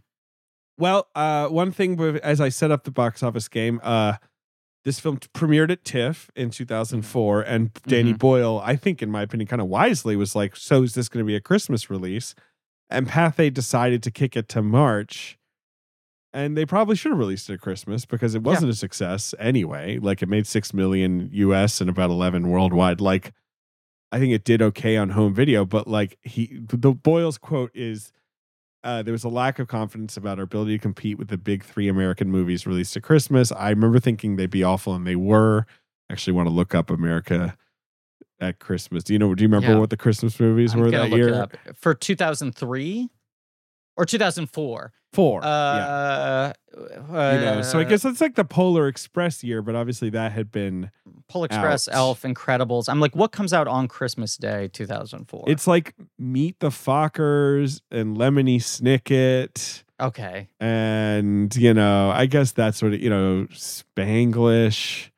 [0.77, 4.13] Well uh one thing as i set up the box office game uh
[4.85, 8.17] this film premiered at TIFF in 2004, and Danny Mhm.
[8.19, 11.23] Boyle, I think, in my opinion, kind of wisely was like, "So is this going
[11.23, 12.35] to be a Christmas release?"
[12.89, 15.37] And Pathé decided to kick it to March,
[16.33, 19.99] and they probably should have released it at Christmas because it wasn't a success anyway.
[19.99, 21.79] Like it made six million U.S.
[21.79, 22.99] and about eleven worldwide.
[22.99, 23.31] Like
[24.11, 28.11] I think it did okay on home video, but like he, the Boyle's quote is.
[28.83, 31.63] Uh, there was a lack of confidence about our ability to compete with the big
[31.63, 33.51] three American movies released at Christmas.
[33.51, 35.65] I remember thinking they'd be awful, and they were.
[36.09, 37.57] Actually, want to look up America
[38.41, 39.05] at Christmas.
[39.05, 39.33] Do you know?
[39.35, 39.79] Do you remember Yeah.
[39.79, 41.29] what the Christmas movies I'm were that year?
[41.29, 43.09] it up for 2003
[43.97, 44.91] or 2004.
[45.13, 45.41] Four.
[45.43, 45.47] yeah.
[45.47, 47.15] Uh, You
[47.45, 50.51] know, so I uh, guess that's like the Polar Express year, but obviously that had
[50.51, 50.89] been.
[51.27, 51.93] Polar Express, out.
[51.95, 52.89] Elf, Incredibles.
[52.89, 55.43] I'm like, what comes out on Christmas Day 2004?
[55.47, 59.83] It's like Meet the Fockers and Lemony Snicket.
[59.99, 60.49] okay.
[60.59, 65.09] and you know i guess that's what it, you know spanglish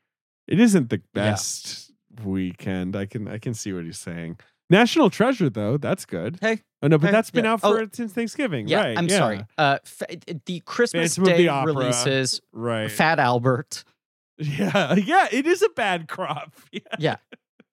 [0.48, 1.32] it isn't the Yeah.
[1.32, 1.92] best
[2.24, 4.38] weekend i can i can see what he's saying
[4.70, 7.54] national treasure though that's good Hey, oh no but hey, that's been yeah.
[7.54, 9.18] out for Oh, since thanksgiving Yeah, right I'm yeah.
[9.18, 9.46] sorry.
[9.58, 10.08] Uh, fa-
[10.46, 12.42] the Christmas Phantom Day the releases.
[12.52, 13.84] right Fat Albert.
[14.38, 16.54] yeah yeah it is a bad crop
[17.00, 17.18] yeah.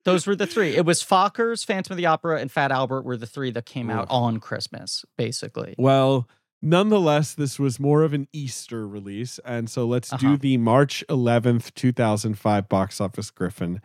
[0.04, 0.74] Those were the three.
[0.74, 3.88] It was Fockers, Phantom of the Opera, and Fat Albert were the three that came
[3.88, 5.76] out on Christmas, basically.
[5.78, 6.28] well
[6.60, 10.36] nonetheless this was more of an easter release and so let's do Uh-huh.
[10.40, 13.80] the march 11th 2005 box office griffin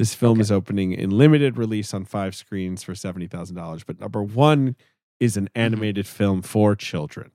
[0.00, 0.40] this film Okay.
[0.40, 4.74] is opening in limited release on five screens for $70000 but number one
[5.18, 5.60] is an Mm-hmm.
[5.66, 7.30] animated film for children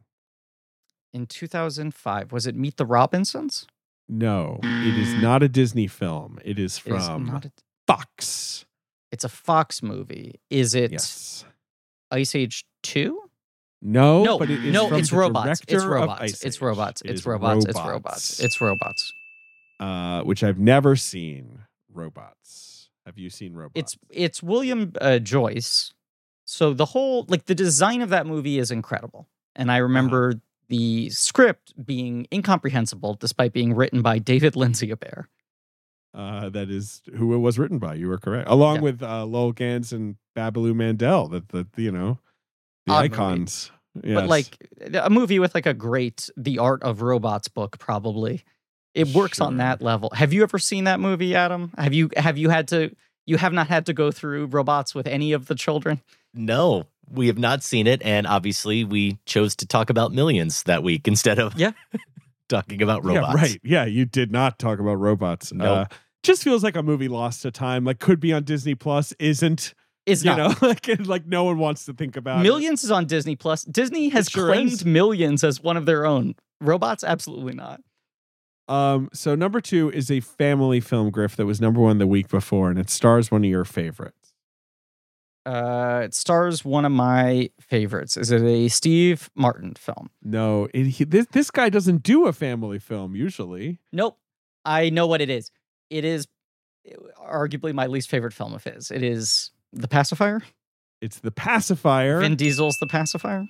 [1.14, 3.68] In 2005, was it Meet the Robinsons?
[4.10, 7.42] no it is not a disney film it is It is from a-
[7.88, 8.66] Fox.
[9.12, 10.40] It's a Fox movie.
[10.50, 11.46] Is it Yes.
[12.12, 13.22] Ice Age 2?
[13.84, 15.62] No, no, but it is no, from it's robots.
[15.62, 16.44] It's director of robots.
[16.44, 17.02] It's robots.
[17.06, 17.66] It's robots.
[17.66, 18.40] It's robots.
[18.40, 19.14] It's robots.
[19.80, 21.60] uh, which I've never seen.
[21.96, 22.90] Robots.
[23.06, 23.74] Have you seen robots?
[23.76, 25.94] It's it's William uh, Joyce.
[26.46, 29.28] So the whole like the design of that movie is incredible.
[29.56, 29.76] And Uh-huh.
[29.78, 30.34] I remember
[30.70, 35.26] the script being incomprehensible despite being written by David Lindsay Abaire.
[36.16, 37.94] uh, that is who it was written by.
[37.94, 38.82] You were correct, along Yeah.
[38.82, 41.28] with uh, Lowell Ganz and Babaloo Mandel.
[41.28, 42.20] That the, you know
[42.88, 43.72] the Odd icons.
[44.04, 44.58] But like
[44.94, 48.44] a movie with like a great The Art of Robots book probably.
[48.96, 50.10] It works on that level.
[50.16, 51.72] Have you ever seen that movie, Adam?
[51.78, 52.96] Have you have you had to
[53.26, 56.02] you have not had to go through robots with any of the children?
[56.34, 58.02] No, we have not seen it.
[58.04, 61.72] And obviously, we chose to talk about millions that week instead of Yeah.
[62.50, 63.36] talking about robots.
[63.36, 63.60] Yeah, right.
[63.64, 65.52] Yeah, you did not talk about robots.
[65.52, 65.74] No.
[65.74, 65.86] Uh,
[66.24, 67.84] just feels like a movie lost to time.
[67.86, 69.74] Like could be on Disney Plus, isn't.
[70.06, 70.62] Is you not.
[70.62, 72.44] know, like like no one wants to think about.
[72.44, 73.64] Millions is on Disney Plus.
[73.64, 74.86] Disney has sure claimed is.
[74.86, 76.36] Millions as one of their own.
[76.62, 77.82] Robots, absolutely not.
[78.68, 82.30] Um, so number two is a family film, Griff, that was number one the week
[82.30, 84.34] before, and it stars one of your favorites.
[85.46, 88.18] Uh, it stars one of my favorites.
[88.18, 90.10] Is it a Steve Martin film?
[90.24, 93.78] No, it, he, this this guy doesn't do a family film usually.
[93.92, 94.18] Nope.
[94.66, 95.52] I know what it is.
[95.92, 96.28] It is
[97.24, 98.90] arguably my least favorite film of his.
[98.90, 100.42] It is The Pacifier.
[101.02, 103.46] It's The Pacifier Vin Diesel's The Pacifier.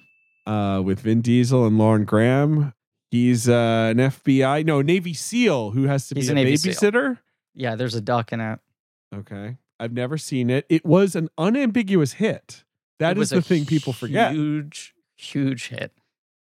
[0.46, 2.74] uh, with Vin Diesel and Lauren Graham.
[3.16, 7.20] He's uh, an FBI, no Navy SEAL who has to He's be a a, babysitter.
[7.54, 8.60] Yeah, there's a duck in it.
[9.16, 10.66] Okay, I've never seen it.
[10.68, 12.66] It was an unambiguous hit.
[13.00, 14.34] That It is the thing people forget.
[14.34, 15.94] Huge, huge hit.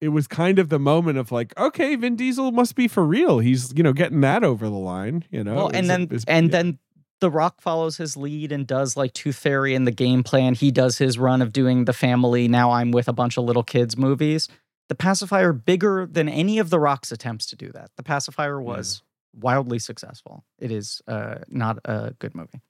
[0.01, 3.39] it was kind of the moment of like, okay, Vin Diesel must be for real.
[3.39, 5.23] He's you know getting that over the line.
[5.31, 6.51] You know, well, and then it's- and yeah.
[6.51, 6.79] then
[7.21, 10.55] The Rock follows his lead and does like Tooth Fairy in the game plan.
[10.55, 12.49] He does his run of doing the family.
[12.49, 14.49] Now I'm with a bunch of little kids movies.
[14.89, 17.91] The Pacifier bigger than any of The Rock's attempts to do that.
[17.95, 19.03] The Pacifier was
[19.35, 20.43] wildly successful.
[20.59, 22.61] It is uh, not a good movie.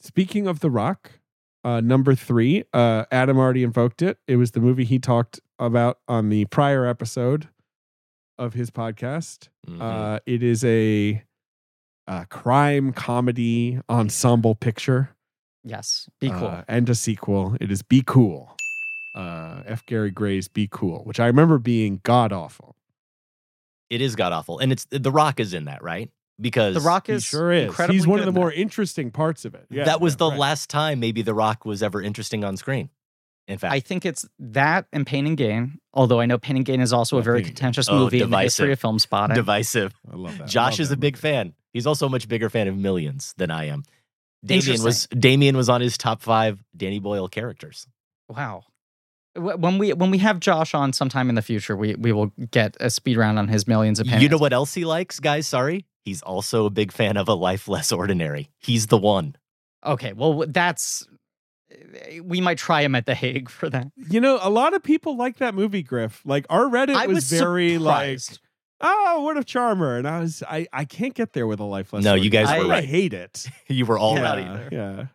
[0.00, 1.12] Speaking of The Rock,
[1.64, 4.18] uh, number three, uh, Adam already invoked it.
[4.28, 7.48] It was the movie he talked about on the prior episode
[8.38, 9.48] of his podcast.
[9.66, 9.80] Mhm.
[9.80, 11.22] Uh, it is a,
[12.06, 15.16] uh crime comedy ensemble picture
[15.62, 16.48] Yes, be cool.
[16.48, 17.56] uh, and a sequel.
[17.58, 18.54] It is Be Cool.
[19.14, 19.86] Uh, F.
[19.86, 22.74] Gary Gray's Be Cool, which I remember being god awful.
[23.90, 26.10] it is god awful, and it's The Rock is in that, right?
[26.40, 27.66] Because the Rock is sure is.
[27.66, 28.58] incredibly He's one good of the in more that.
[28.58, 29.66] interesting parts of it.
[29.70, 30.38] Yeah, that was yeah, the right.
[30.40, 32.90] last time maybe The Rock was ever interesting on screen.
[33.46, 35.78] In fact, I think it's that and Pain and Gain.
[35.92, 37.54] Although I know Pain and Gain is also Yeah, a very Pain and Gain.
[37.56, 38.84] contentious Oh, movie in the history divisive.
[38.84, 39.34] of Filmspotting.
[39.34, 39.94] divisive.
[40.10, 40.48] I love that.
[40.48, 41.20] Josh love is that a big movie.
[41.20, 41.54] fan.
[41.72, 43.84] He's also a much bigger fan of Millions than I am.
[44.44, 47.86] Damian was Damian was on his top five Danny Boyle characters.
[48.28, 48.64] Wow.
[49.34, 52.32] Wh- When we when we have Josh on sometime in the future, we we will
[52.50, 55.46] get a speed round on his millions of You know what else he likes, guys?
[55.46, 58.50] Sorry, he's also a big fan of A Life Less Ordinary.
[58.60, 59.36] He's the one.
[59.84, 61.06] Okay, well that's
[61.70, 63.88] eh, we might try him at the Hague for that.
[64.08, 66.22] You know, a lot of people like that movie, Griff.
[66.24, 68.20] Like our Reddit I was, was very like,
[68.80, 69.96] oh, what a charmer.
[69.96, 72.04] And I was I I can't get there with a life lesson.
[72.04, 72.84] No, you guys were I, right.
[72.84, 73.46] I hate it.
[73.68, 74.38] You were all yeah, right.
[74.46, 74.68] either.
[74.70, 75.06] Yeah.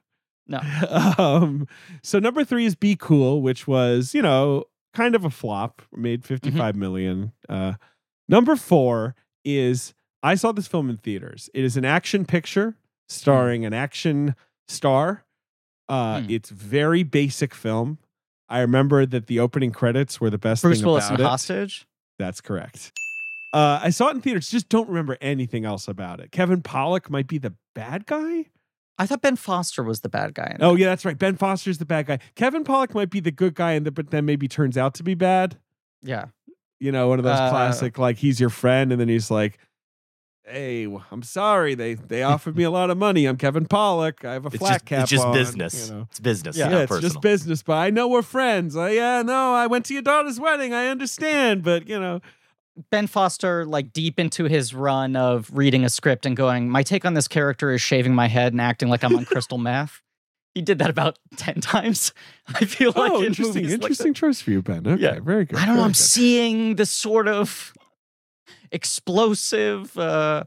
[0.49, 0.59] No.
[1.17, 1.67] um
[2.01, 6.23] so number three is Be Cool, which was, you know, kind of a flop, made
[6.23, 6.33] Mm-hmm.
[6.33, 7.31] 55 million.
[7.47, 7.73] Uh
[8.27, 9.15] number four
[9.45, 11.49] is I saw this film in theaters.
[11.53, 12.75] It is an action picture
[13.07, 14.35] starring an action
[14.67, 15.23] star.
[15.87, 16.29] Uh Hmm.
[16.29, 17.99] it's very basic film.
[18.49, 21.29] I remember that the opening credits were the best Bruce thing Willis about in it.
[21.29, 21.87] Hostage.
[22.17, 22.91] That's correct.
[23.53, 24.49] Uh, I saw it in theaters.
[24.49, 26.31] Just don't remember anything else about it.
[26.31, 28.45] Kevin Pollak might be the bad guy.
[28.99, 30.51] I thought Ben Foster was the bad guy.
[30.55, 31.17] In Oh yeah, that's right.
[31.17, 32.19] Ben Foster's the bad guy.
[32.35, 35.03] Kevin Pollak might be the good guy, and the, but then maybe turns out to
[35.03, 35.57] be bad.
[36.03, 36.25] yeah.
[36.81, 39.57] You know, one of those Uh, classic like he's your friend, and then he's like,
[40.45, 41.75] "Hey, I'm sorry.
[41.75, 43.25] They they offered me a lot of money.
[43.25, 44.23] I'm Kevin Pollak.
[44.23, 45.01] I have a flat just, cap.
[45.01, 45.89] it's just on," business.
[45.89, 46.07] You know.
[46.09, 46.55] It's business.
[46.57, 47.09] Yeah, Yeah, it's personal.
[47.09, 48.77] just business, but I know we're friends.
[48.77, 50.73] I, yeah, no, I went to your daughter's wedding.
[50.73, 52.21] I understand, but you know,
[52.91, 57.03] Ben Foster, like deep into his run of reading a script and going, my take
[57.05, 60.01] on this character is shaving my head and acting like I'm on crystal meth.
[60.55, 62.13] He did that about ten times.
[62.47, 64.85] I feel like oh, in interesting, movies like interesting choice for you, Ben.
[64.87, 65.19] Okay, Yeah.
[65.19, 65.59] very good.
[65.59, 65.83] I don't know.
[65.83, 65.97] I'm good.
[65.97, 67.73] seeing this sort of
[68.71, 69.97] explosive.
[69.97, 70.43] uh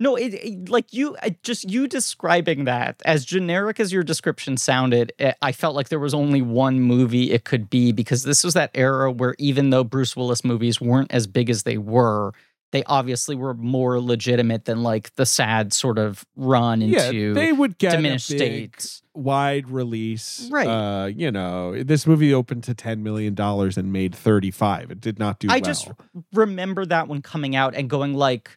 [0.00, 5.12] No, it, it- like you just you describing that as generic as your description sounded.
[5.18, 8.54] eh, I felt like there was only one movie it could be because this was
[8.54, 12.32] that era where even though Bruce Willis movies weren't as big as they were,
[12.72, 17.52] they obviously were more legitimate than like the sad sort of run into yeah, they
[17.52, 19.02] would get diminished states.
[19.12, 20.48] wide release.
[20.52, 20.68] Right.
[20.68, 24.90] Uh, you know, this movie opened to ten million dollars and made thirty five.
[24.90, 25.60] It did not do I well.
[25.62, 25.90] just
[26.32, 28.56] remember that one coming out and going like,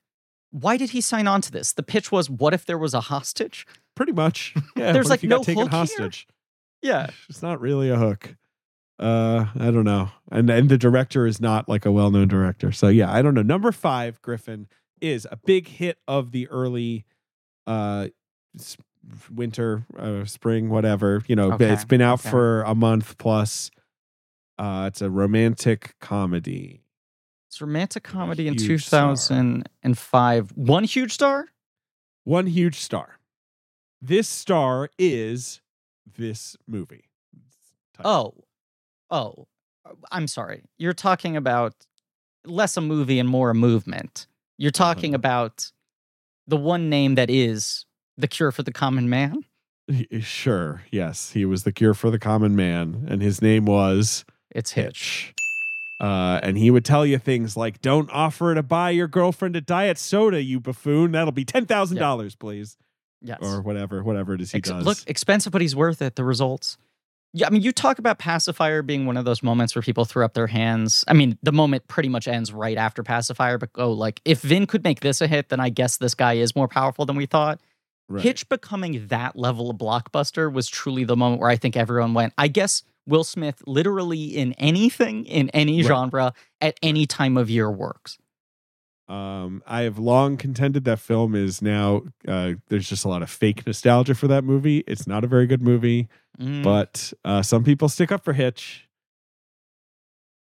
[0.53, 1.73] why did he sign on to this?
[1.73, 3.65] The pitch was, what if there was a hostage?
[3.95, 4.53] pretty much.
[4.75, 5.79] Yeah, There's, like, no taken hook here?
[5.79, 6.27] hostage.
[6.81, 7.07] Yeah.
[7.29, 8.35] It's not really a hook.
[8.99, 10.09] Uh, I don't know.
[10.31, 12.71] And and the director is not like a well known director.
[12.71, 13.41] So yeah, I don't know.
[13.41, 14.67] Number five, Griffin
[15.01, 17.05] is a big hit of the early,
[17.67, 18.07] uh,
[19.31, 21.23] winter, uh, spring, whatever.
[21.27, 22.29] You know, Okay, it's been out okay.
[22.29, 23.71] for a month plus.
[24.57, 26.82] Uh, it's a romantic comedy.
[27.53, 29.09] It's romantic comedy in Huge star.
[29.15, 30.53] 2005.
[30.55, 31.49] One huge star?
[32.23, 33.19] One huge star.
[34.01, 35.61] This star is
[36.17, 37.03] this movie.
[38.03, 38.33] Oh,
[39.11, 39.45] oh,
[40.11, 40.63] I'm sorry.
[40.79, 41.75] You're talking about
[42.43, 44.25] less a movie and more a movement.
[44.57, 45.19] You're talking Uh-huh.
[45.19, 45.71] about
[46.47, 47.85] the one name that is
[48.17, 49.43] the cure for the common man.
[50.21, 50.81] Sure.
[50.91, 51.33] Yes.
[51.33, 55.35] He was the cure for the common man, and his name was It's Hitch.
[55.99, 59.61] Uh, and he would tell you things like, "Don't offer to buy your girlfriend a
[59.61, 61.11] diet soda, you buffoon.
[61.11, 62.77] That'll be ten thousand dollars, please,
[63.21, 63.39] Yes.
[63.41, 66.15] or whatever, whatever it is he Ex- does." Look, expensive, but he's worth it.
[66.15, 66.77] The results.
[67.35, 70.23] Yeah, I mean, you talk about pacifier being one of those moments where people throw
[70.23, 71.03] up their hands.
[71.07, 74.67] I mean, the moment pretty much ends right after pacifier, but go like, if Vin
[74.67, 77.25] could make this a hit, then I guess this guy is more powerful than we
[77.25, 77.59] thought.
[78.07, 78.21] Right.
[78.21, 82.33] Hitch becoming that level of blockbuster was truly the moment where I think everyone went,
[82.37, 85.87] I guess Will Smith literally in anything, in any Right.
[85.87, 88.17] genre, at any time of year works.
[89.09, 92.03] Um, I have long contended that film is now.
[92.25, 94.79] Uh, there's just a lot of fake nostalgia for that movie.
[94.87, 96.07] It's not a very good movie,
[96.39, 96.63] Mm.
[96.63, 98.87] but uh, some people stick up for Hitch,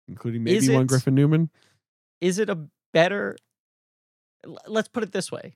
[0.08, 1.50] including maybe one Griffin Newman.
[2.22, 3.36] is it a better
[4.68, 5.56] let's put it this way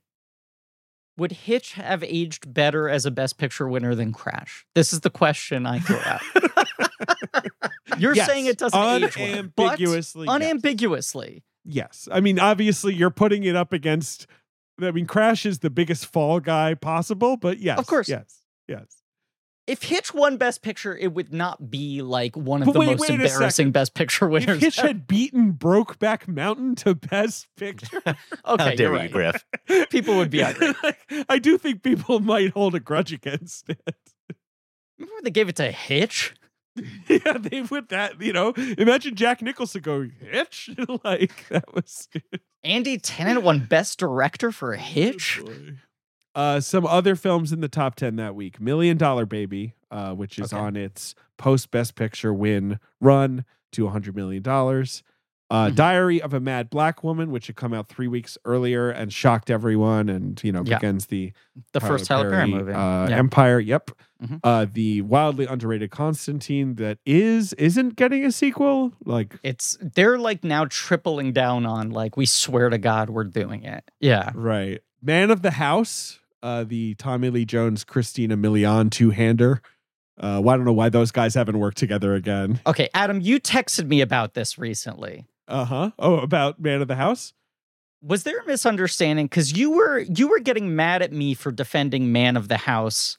[1.18, 5.10] would hitch have aged better as a best picture winner than crash this is the
[5.10, 6.20] question i throw out
[7.98, 10.26] you're Yes, saying it doesn't age well, unambiguously.
[10.26, 10.34] yes.
[10.34, 12.08] unambiguously Yes.
[12.10, 14.26] I mean, obviously, you're putting it up against.
[14.80, 17.78] I mean, Crash is the biggest fall guy possible, but yes.
[17.78, 18.08] Of course.
[18.08, 18.40] Yes.
[18.66, 18.97] Yes.
[19.68, 22.86] If hitch won best picture it would not be like one of But the wait-
[22.88, 24.88] most wait embarrassing best picture winners If Hitch ever.
[24.88, 29.10] had beaten Brokeback Mountain to Best Picture, okay How dare you're you, right.
[29.12, 29.44] Griff?
[29.90, 30.74] People would be irate.
[31.28, 33.80] I do think people might hold a grudge against it.
[34.98, 36.34] remember when they gave it to hitch
[37.08, 38.20] yeah, they would that.
[38.20, 40.70] You know, imagine Jack Nicholson going Hitch,
[41.04, 42.08] like that was.
[42.64, 45.40] andy tennant won best director for oh, hitch
[46.38, 50.38] Uh, some other films in the top 10 that week Million Dollar Baby, uh, which
[50.38, 50.62] is Okay.
[50.62, 54.42] on its post Best Picture win run to $100 million.
[55.50, 55.74] Uh, Mhm.
[55.74, 59.50] Diary of a Mad Black Woman, which had come out three weeks earlier and shocked
[59.50, 60.76] everyone and, you know, Yeah.
[60.78, 61.32] begins the
[61.72, 63.16] the first tyler perry movie Uh, Yeah.
[63.16, 63.58] Empire.
[63.58, 63.90] Yep.
[64.22, 64.40] Mhm.
[64.44, 68.92] Uh, the wildly underrated Constantine that is, isn't getting a sequel.
[69.04, 73.64] Like, it's they're like now tripling down on like we swear to god we're doing
[73.64, 74.80] it yeah Right.
[75.02, 79.60] Man of the House, uh, the Tommy Lee Jones, Christina Milian two hander.
[80.20, 82.60] Uh, well, I don't know why those guys haven't worked together again.
[82.66, 85.90] okay adam you texted me about this recently Uh huh.
[85.98, 87.32] Oh, about Man of the House?
[88.02, 92.12] was there a misunderstanding because you were you were getting mad at me for defending
[92.12, 93.16] man of the house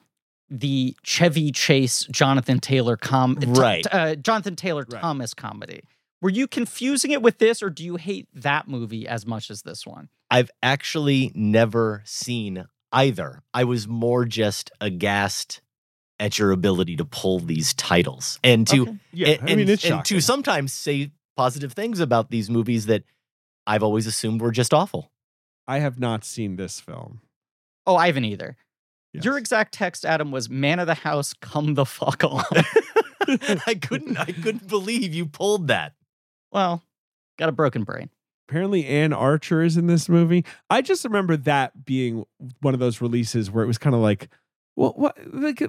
[0.50, 3.86] the chevy chase jonathan taylor com T- Right.
[3.92, 5.02] uh, jonathan taylor Right.
[5.02, 5.82] thomas comedy
[6.22, 9.62] were you confusing it with this or do you hate that movie as much as
[9.64, 13.42] this one I've actually never seen either.
[13.54, 15.62] I was more just aghast
[16.20, 18.98] at your ability to pull these titles and to Okay.
[19.14, 19.28] Yeah.
[19.30, 20.18] and, I mean, it's and shocking.
[20.18, 23.04] to sometimes say positive things about these movies that
[23.66, 25.12] I've always assumed were just awful.
[25.68, 27.22] I have not seen this film.
[27.88, 28.58] oh i haven't either
[29.14, 32.44] your exact text adam was man of the house come the fuck on
[33.68, 35.94] I couldn't I couldn't believe you pulled that.
[36.52, 36.84] well
[37.38, 38.10] got a broken brain
[38.50, 40.44] Apparently, Anne Archer is in this movie.
[40.72, 42.26] I just remember that being
[42.62, 44.28] one of those releases where it was kind of like,
[44.76, 45.16] well, what?
[45.32, 45.60] Like,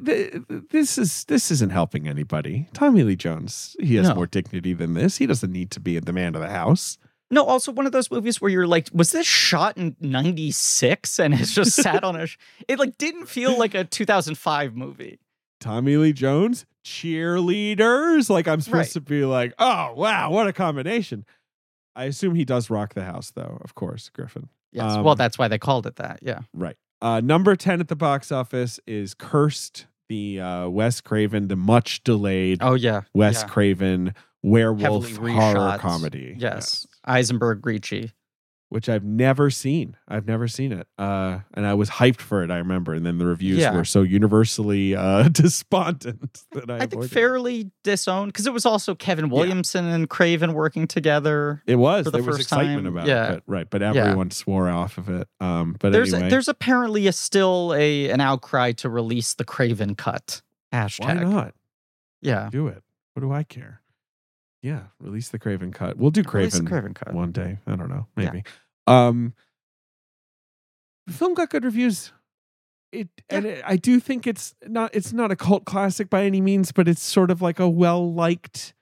[0.70, 2.69] this is this isn't helping anybody.
[2.73, 4.15] Tommy Lee Jones, he has No.
[4.15, 5.19] more dignity than this.
[5.19, 6.97] He doesn't need to be the man of the house.
[7.31, 11.35] No, also one of those movies where you're like, was this shot in 96 and
[11.35, 15.19] it's just sat on a sh- it like didn't feel like a 2005 movie.
[15.61, 18.31] Tommy Lee Jones, cheerleaders.
[18.31, 18.93] Like I'm supposed Right.
[18.93, 21.24] to be like, oh wow, what a combination.
[22.01, 23.59] I assume he does rock the house, though.
[23.62, 24.48] Of course, Griffin.
[24.72, 24.93] Yes.
[24.93, 26.20] Um, well, that's why they called it that.
[26.22, 26.40] Yeah.
[26.55, 26.77] Right.
[27.02, 32.02] Uh, number ten at the box office is Cursed, the uh, Wes Craven, the much
[32.05, 33.02] delayed Oh yeah.
[33.14, 33.48] Wes yeah.
[33.48, 35.78] Craven werewolf Heavily horror reshot.
[35.81, 36.36] comedy.
[36.39, 36.86] Yes.
[37.05, 38.12] Eisenberg Ricci.
[38.70, 39.97] Which I've never seen.
[40.09, 42.51] I've never seen it, uh, and I was hyped for it.
[42.51, 43.74] I remember, and then the reviews Yeah.
[43.76, 48.64] were so universally uh, despondent that I, I think avoided fairly disowned because it was
[48.64, 51.62] also Kevin Williamson and Craven working together.
[51.66, 52.05] It was.
[52.06, 52.97] the there was excitement time.
[52.97, 53.32] about Yeah.
[53.32, 53.68] it, but, right?
[53.68, 55.28] But everyone swore off of it.
[55.40, 59.94] Um, but There's anyway, there's apparently a, still a an outcry to release the Craven
[59.97, 61.28] cut why hashtag.
[61.28, 61.55] not
[62.22, 62.82] Yeah, do it?
[63.14, 63.80] What do I care?
[64.62, 65.96] Yeah, release the Craven cut.
[65.96, 67.14] We'll do Craven Craven cut.
[67.14, 67.58] one day.
[67.66, 68.24] I don't know, Yeah.
[68.24, 68.44] maybe.
[68.86, 69.34] Um,
[71.06, 72.12] the film got good reviews.
[72.92, 76.40] It and it, I do think it's not it's not a cult classic by any
[76.40, 78.74] means, but it's sort of like a well liked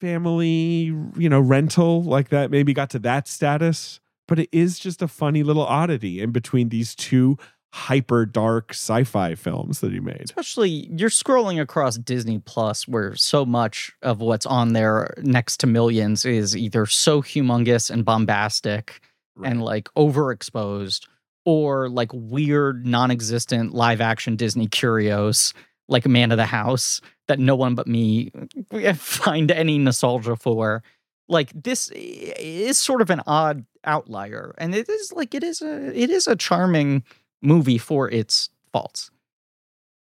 [0.00, 2.50] family, you know, rental like that.
[2.50, 6.70] Maybe got to that status, but it is just a funny little oddity in between
[6.70, 7.36] these two
[7.72, 10.22] hyper dark sci-fi films that he made.
[10.22, 15.66] Especially you're scrolling across Disney Plus where so much of what's on there next to
[15.66, 19.00] millions is either so humongous and bombastic
[19.44, 21.06] and like overexposed
[21.44, 25.54] or like weird non-existent live action Disney curios
[25.88, 28.32] like Man of the House that no one but me
[28.94, 30.82] find any nostalgia for.
[31.28, 35.96] Like this is sort of an odd outlier and it is like it is a
[35.96, 37.04] it is a charming
[37.42, 39.10] movie for its faults.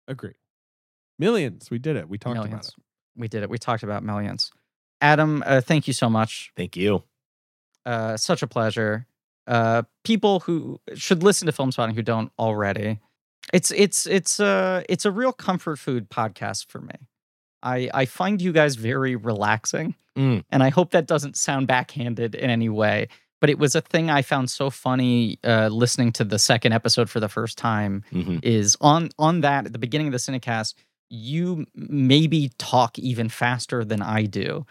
[0.07, 0.35] Agree.
[1.19, 1.69] Millions.
[1.71, 2.09] We did it.
[2.09, 2.67] We talked about millions.
[2.69, 2.75] it.
[3.15, 3.49] We did it.
[3.49, 4.51] We talked about millions.
[5.01, 6.51] Adam, uh, thank you so much.
[6.55, 7.03] Thank you.
[7.85, 9.05] Uh, such a pleasure.
[9.47, 12.99] Uh, people who should listen to Filmspotting who don't already.
[13.53, 16.95] It's it's it's a it's a real comfort food podcast for me.
[17.61, 20.43] I I find you guys very relaxing, Mm.
[20.49, 23.07] and I hope that doesn't sound backhanded in any way.
[23.45, 27.11] But it was a thing I found so funny uh, listening to the second episode
[27.11, 28.39] for the first time Mhm.
[28.43, 30.73] is on on that at the beginning of the Cinecast,
[31.11, 34.65] you maybe talk even faster than I do.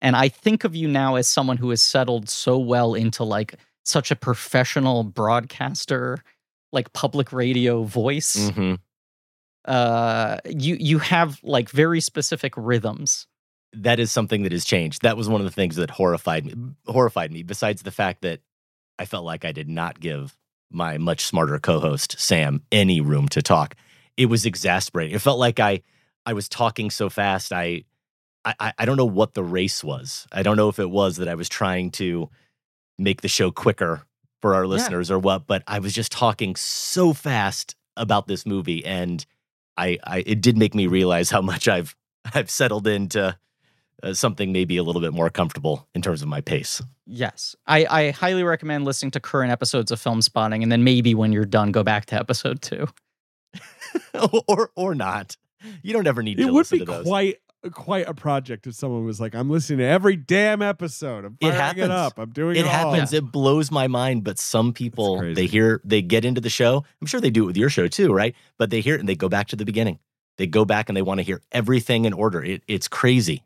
[0.00, 3.56] And I think of you now as someone who has settled so well into like
[3.84, 6.22] such a professional broadcaster,
[6.70, 8.36] like public radio voice.
[8.50, 8.78] Mhm.
[9.64, 13.26] Uh you you have like very specific rhythms.
[13.72, 15.02] That is something that has changed.
[15.02, 16.54] That was one of the things that horrified me.
[16.86, 17.42] Horrified me.
[17.42, 18.40] Besides the fact that
[18.98, 20.36] I felt like I did not give
[20.70, 23.74] my much smarter co-host Sam any room to talk.
[24.16, 25.14] It was exasperating.
[25.14, 25.82] It felt like I
[26.26, 27.52] I was talking so fast.
[27.52, 27.84] I
[28.44, 30.26] I I don't know what the race was.
[30.32, 32.28] I don't know if it was that I was trying to
[32.98, 34.02] make the show quicker
[34.40, 38.84] for our listeners or what, but I was just talking so fast about this movie
[38.84, 39.24] and
[39.76, 41.96] I, I it did make me realize how much I've
[42.34, 43.36] I've settled into
[44.02, 46.82] uh, something maybe a little bit more comfortable in terms of my pace.
[47.06, 47.56] Yes.
[47.66, 51.44] I, I highly recommend listening to current episodes of Filmspotting and then maybe when you're
[51.44, 52.86] done, go back to episode two.
[54.48, 55.36] or or not.
[55.82, 57.04] You don't ever need to It would listen be to those.
[57.06, 57.36] quite
[57.72, 61.24] quite a project if someone was like, "I'm listening to every damn episode.
[61.24, 61.90] I'm It firing it, happens.
[61.90, 62.18] up.
[62.18, 63.12] I'm doing it, it all." happens.
[63.12, 64.24] It blows my mind.
[64.24, 66.84] But some people they hear they get into the show.
[67.00, 68.34] I'm sure they do it with your show too, right?
[68.58, 69.98] But they hear it and they go back to the beginning.
[70.38, 72.42] They go back and they want to hear everything in order.
[72.42, 73.42] It, it's crazy.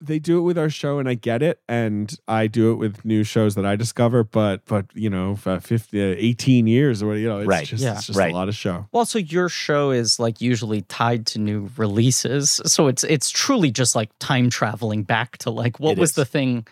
[0.00, 3.04] They do it with our show, and I get it, and I do it with
[3.04, 4.22] new shows that I discover.
[4.22, 7.66] But but you know, for 50, uh, 18 years or what, you know, it's Right.
[7.66, 7.94] just Yeah.
[7.96, 8.32] it's just Right.
[8.32, 8.86] a lot of show.
[8.92, 13.70] Well, also your show is like usually tied to new releases, so it's it's truly
[13.70, 16.16] just like time traveling back to like what It was is.
[16.16, 16.66] the thing.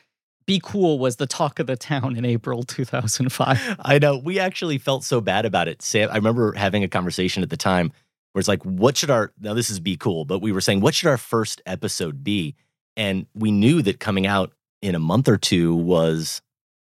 [0.45, 3.77] Be cool was the talk of the town in April 2005.
[3.81, 4.19] I know.
[4.19, 5.81] We actually felt so bad about it.
[5.83, 7.93] Sam, I remember having a conversation at the time
[8.33, 10.81] where it's like, what should our, now this is Be Cool, but we were saying,
[10.81, 12.57] what should our first episode be?
[12.97, 14.53] And we knew that coming out
[14.83, 16.43] in a month or two was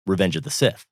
[0.05, 0.85] Revenge of the Sith.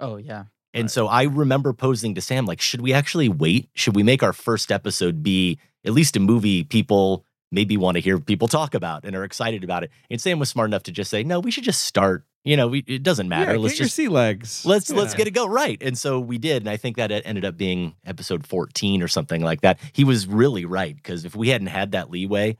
[0.00, 0.44] Oh yeah,
[0.74, 0.90] And Right.
[0.90, 3.68] so I remember posing to Sam, like, should we actually wait?
[3.74, 8.00] Should we make our first episode be at least a movie people maybe want to
[8.00, 9.90] hear people talk about and are excited about it?
[10.10, 12.24] And Sam was smart enough to just say, no, we should just start.
[12.44, 13.52] You know, we, it doesn't matter.
[13.52, 14.66] Yeah, Let's get your just sea legs.
[14.66, 17.22] let's let's get it go right and so we did and i think that it
[17.24, 21.36] ended up being episode 14 or something like that he was really right because if
[21.36, 22.56] we hadn't had that leeway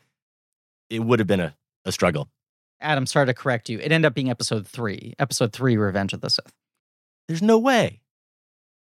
[0.89, 1.55] it would have been a,
[1.85, 2.29] a struggle
[2.81, 3.07] Adam.
[3.07, 3.79] Sorry to correct you.
[3.79, 5.15] It ended up being episode three.
[5.21, 6.53] Episode three, Revenge of the Sith.
[7.29, 8.01] there's no way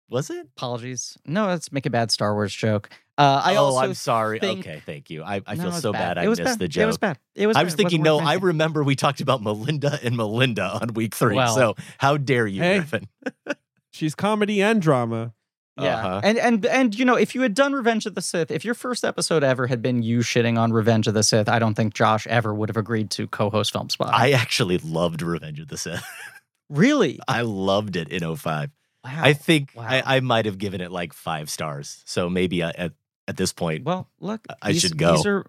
[0.09, 1.17] was it Apologies.
[1.25, 2.89] No, let's make a bad Star Wars joke.
[3.17, 5.91] Uh, I oh also i'm sorry think- okay thank you i, I No, feel so
[5.91, 6.59] bad, i it was missed bad.
[6.59, 7.17] the joke It was bad.
[7.33, 7.57] It was.
[7.57, 7.77] I was bad.
[7.77, 11.35] Thinking, no, I remember we talked about Melinda and Melinda on week three.
[11.35, 12.77] Well- so how dare you, Hey.
[12.77, 13.07] Griffin?
[13.91, 15.33] She's comedy and drama.
[15.79, 16.21] Yeah, Uh-huh.
[16.23, 18.73] and and and you know, if you had done Revenge of the Sith, if your
[18.73, 21.93] first episode ever had been you shitting on Revenge of the Sith, I don't think
[21.93, 24.09] Josh ever would have agreed to co-host Film Spot.
[24.13, 26.03] I actually loved Revenge of the Sith.
[26.69, 28.71] really, I loved it in 05.
[29.03, 29.11] wow.
[29.23, 29.83] I think Wow.
[29.87, 32.01] I, I might have given it like five stars.
[32.05, 32.93] So maybe I, at,
[33.27, 35.15] at this point, well, look, I these- should go.
[35.17, 35.45] These are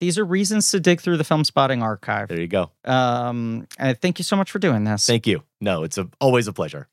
[0.00, 2.28] These are reasons to dig through the Filmspotting archive.
[2.28, 2.70] There you go.
[2.84, 5.06] Um, and thank you so much for doing this.
[5.06, 5.42] Thank you.
[5.60, 6.88] No, it's a, always a pleasure.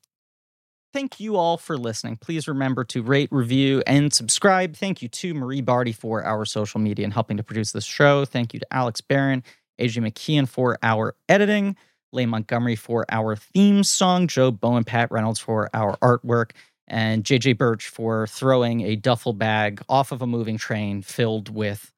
[0.94, 2.18] Thank you all for listening.
[2.18, 4.76] Please remember to rate, review, and subscribe.
[4.76, 8.24] Thank you to Marie Bardi for our social media and helping to produce this show.
[8.24, 9.42] Thank you to Alex Barron,
[9.80, 11.74] AJ McKeon for our editing,
[12.12, 16.52] Leigh Montgomery for our theme song, Joe Bowen, Pat Reynolds for our artwork,
[16.86, 21.90] and JJ Birch for throwing a duffel bag off of a moving train filled with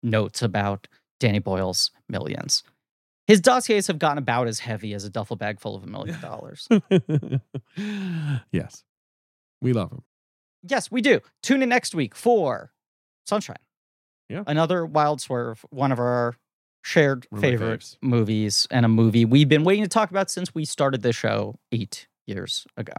[0.00, 0.86] notes about
[1.18, 2.62] Danny Boyle's millions.
[3.26, 6.20] His dossiers have gotten about as heavy as a duffel bag full of a million
[6.22, 6.68] dollars.
[8.52, 8.84] yes.
[9.60, 10.02] We love him.
[10.62, 11.20] Yes, we do.
[11.42, 12.72] Tune in next week for
[13.26, 13.56] Sunshine.
[14.28, 14.44] Yeah.
[14.46, 16.34] Another Wild Swerve, one of our
[16.82, 20.64] shared One favorite movies and a movie we've been waiting to talk about since we
[20.66, 22.92] started this show eight years ago.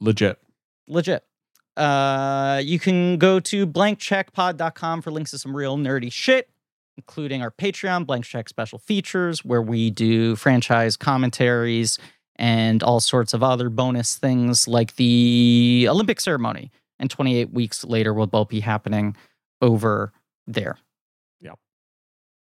[0.00, 0.38] Legit.
[0.86, 1.24] Legit.
[1.76, 6.48] Uh, you can go to blankcheckpod.com for links to some real nerdy shit,
[6.98, 11.96] including our Patreon, Blank Check special features, where we do franchise commentaries
[12.36, 16.70] and all sorts of other bonus things like the Olympic ceremony.
[16.98, 19.16] And 28 weeks later will both be happening
[19.62, 20.12] over
[20.48, 20.76] there.
[21.40, 21.58] Yep.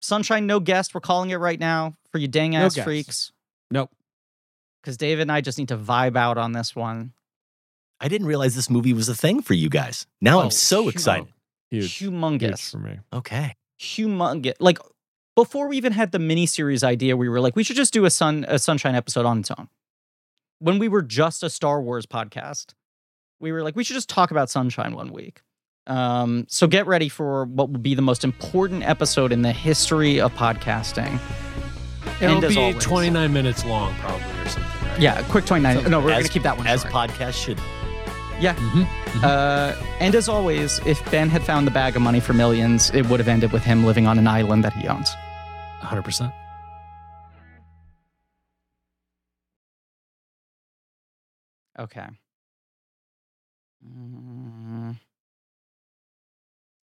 [0.01, 0.93] Sunshine, no guest.
[0.95, 2.85] We're calling it right now for you dang ass guest.
[2.85, 3.31] freaks.
[3.69, 3.91] Nope.
[4.81, 7.13] Because David and I just need to vibe out on this one.
[7.99, 10.07] I didn't realize this movie was a thing for you guys.
[10.21, 10.95] Now Oh, I'm so huge.
[10.95, 11.27] excited.
[11.69, 11.93] Huge.
[11.97, 12.71] Huge Humongous.
[12.71, 12.97] for me.
[13.13, 13.55] Okay.
[13.79, 14.53] Humongous.
[14.59, 14.79] Like
[15.35, 18.09] before we even had the miniseries idea, we were like, we should just do a
[18.09, 19.67] sun a sunshine episode on its own.
[20.59, 22.73] When we were just a Star Wars podcast,
[23.39, 25.41] we were like, we should just talk about sunshine one week.
[25.87, 30.19] Um, so get ready for what will be the most important episode in the history
[30.19, 31.19] of podcasting.
[32.21, 34.87] It'll be always- 29 minutes long, probably, or something.
[34.89, 34.99] Right?
[34.99, 35.89] Yeah, quick 29.
[35.89, 36.93] no, we're gonna keep that one As short.
[36.93, 37.59] podcasts should.
[38.39, 38.55] Yeah.
[38.55, 38.87] Mhm.
[39.23, 43.05] Uh, and as always, if Ben had found the bag of money for millions, it
[43.07, 45.09] would have ended with him living on an island that he owns.
[45.81, 46.31] 100%.
[51.77, 52.07] Okay.
[53.85, 54.97] Mm,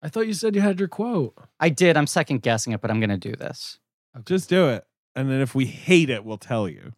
[0.01, 1.35] I thought you said you had your quote.
[1.59, 1.97] I did.
[1.97, 3.79] I'm second guessing it, but I'm going to do this.
[4.25, 4.85] Just do it.
[5.15, 6.93] And then if we hate it, we'll tell you.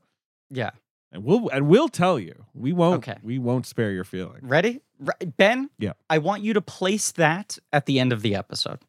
[0.51, 0.71] Yeah.
[1.11, 2.45] And we'll and we'll tell you.
[2.53, 3.17] We won't Okay.
[3.23, 4.41] we won't spare your feelings.
[4.43, 4.81] Ready?
[4.99, 5.69] Re- Ben?
[5.79, 5.93] Yeah.
[6.09, 8.79] I want you to place that at the end of the episode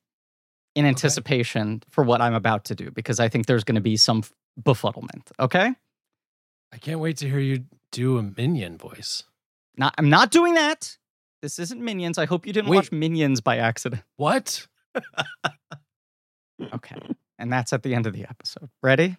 [0.74, 3.96] in anticipation for what I'm about to do because I think there's going to be
[3.96, 4.22] some
[4.60, 5.30] befuddlement.
[5.38, 5.72] Okay?
[6.72, 9.24] I can't wait to hear you do a minion voice.
[9.76, 10.98] Not, I'm not doing that.
[11.40, 12.18] This isn't Minions.
[12.18, 12.76] I hope you didn't Wait.
[12.78, 14.02] watch Minions by accident.
[14.16, 14.66] What?
[16.74, 16.96] Okay.
[17.38, 18.68] and that's at the end of the episode.
[18.82, 19.16] Ready?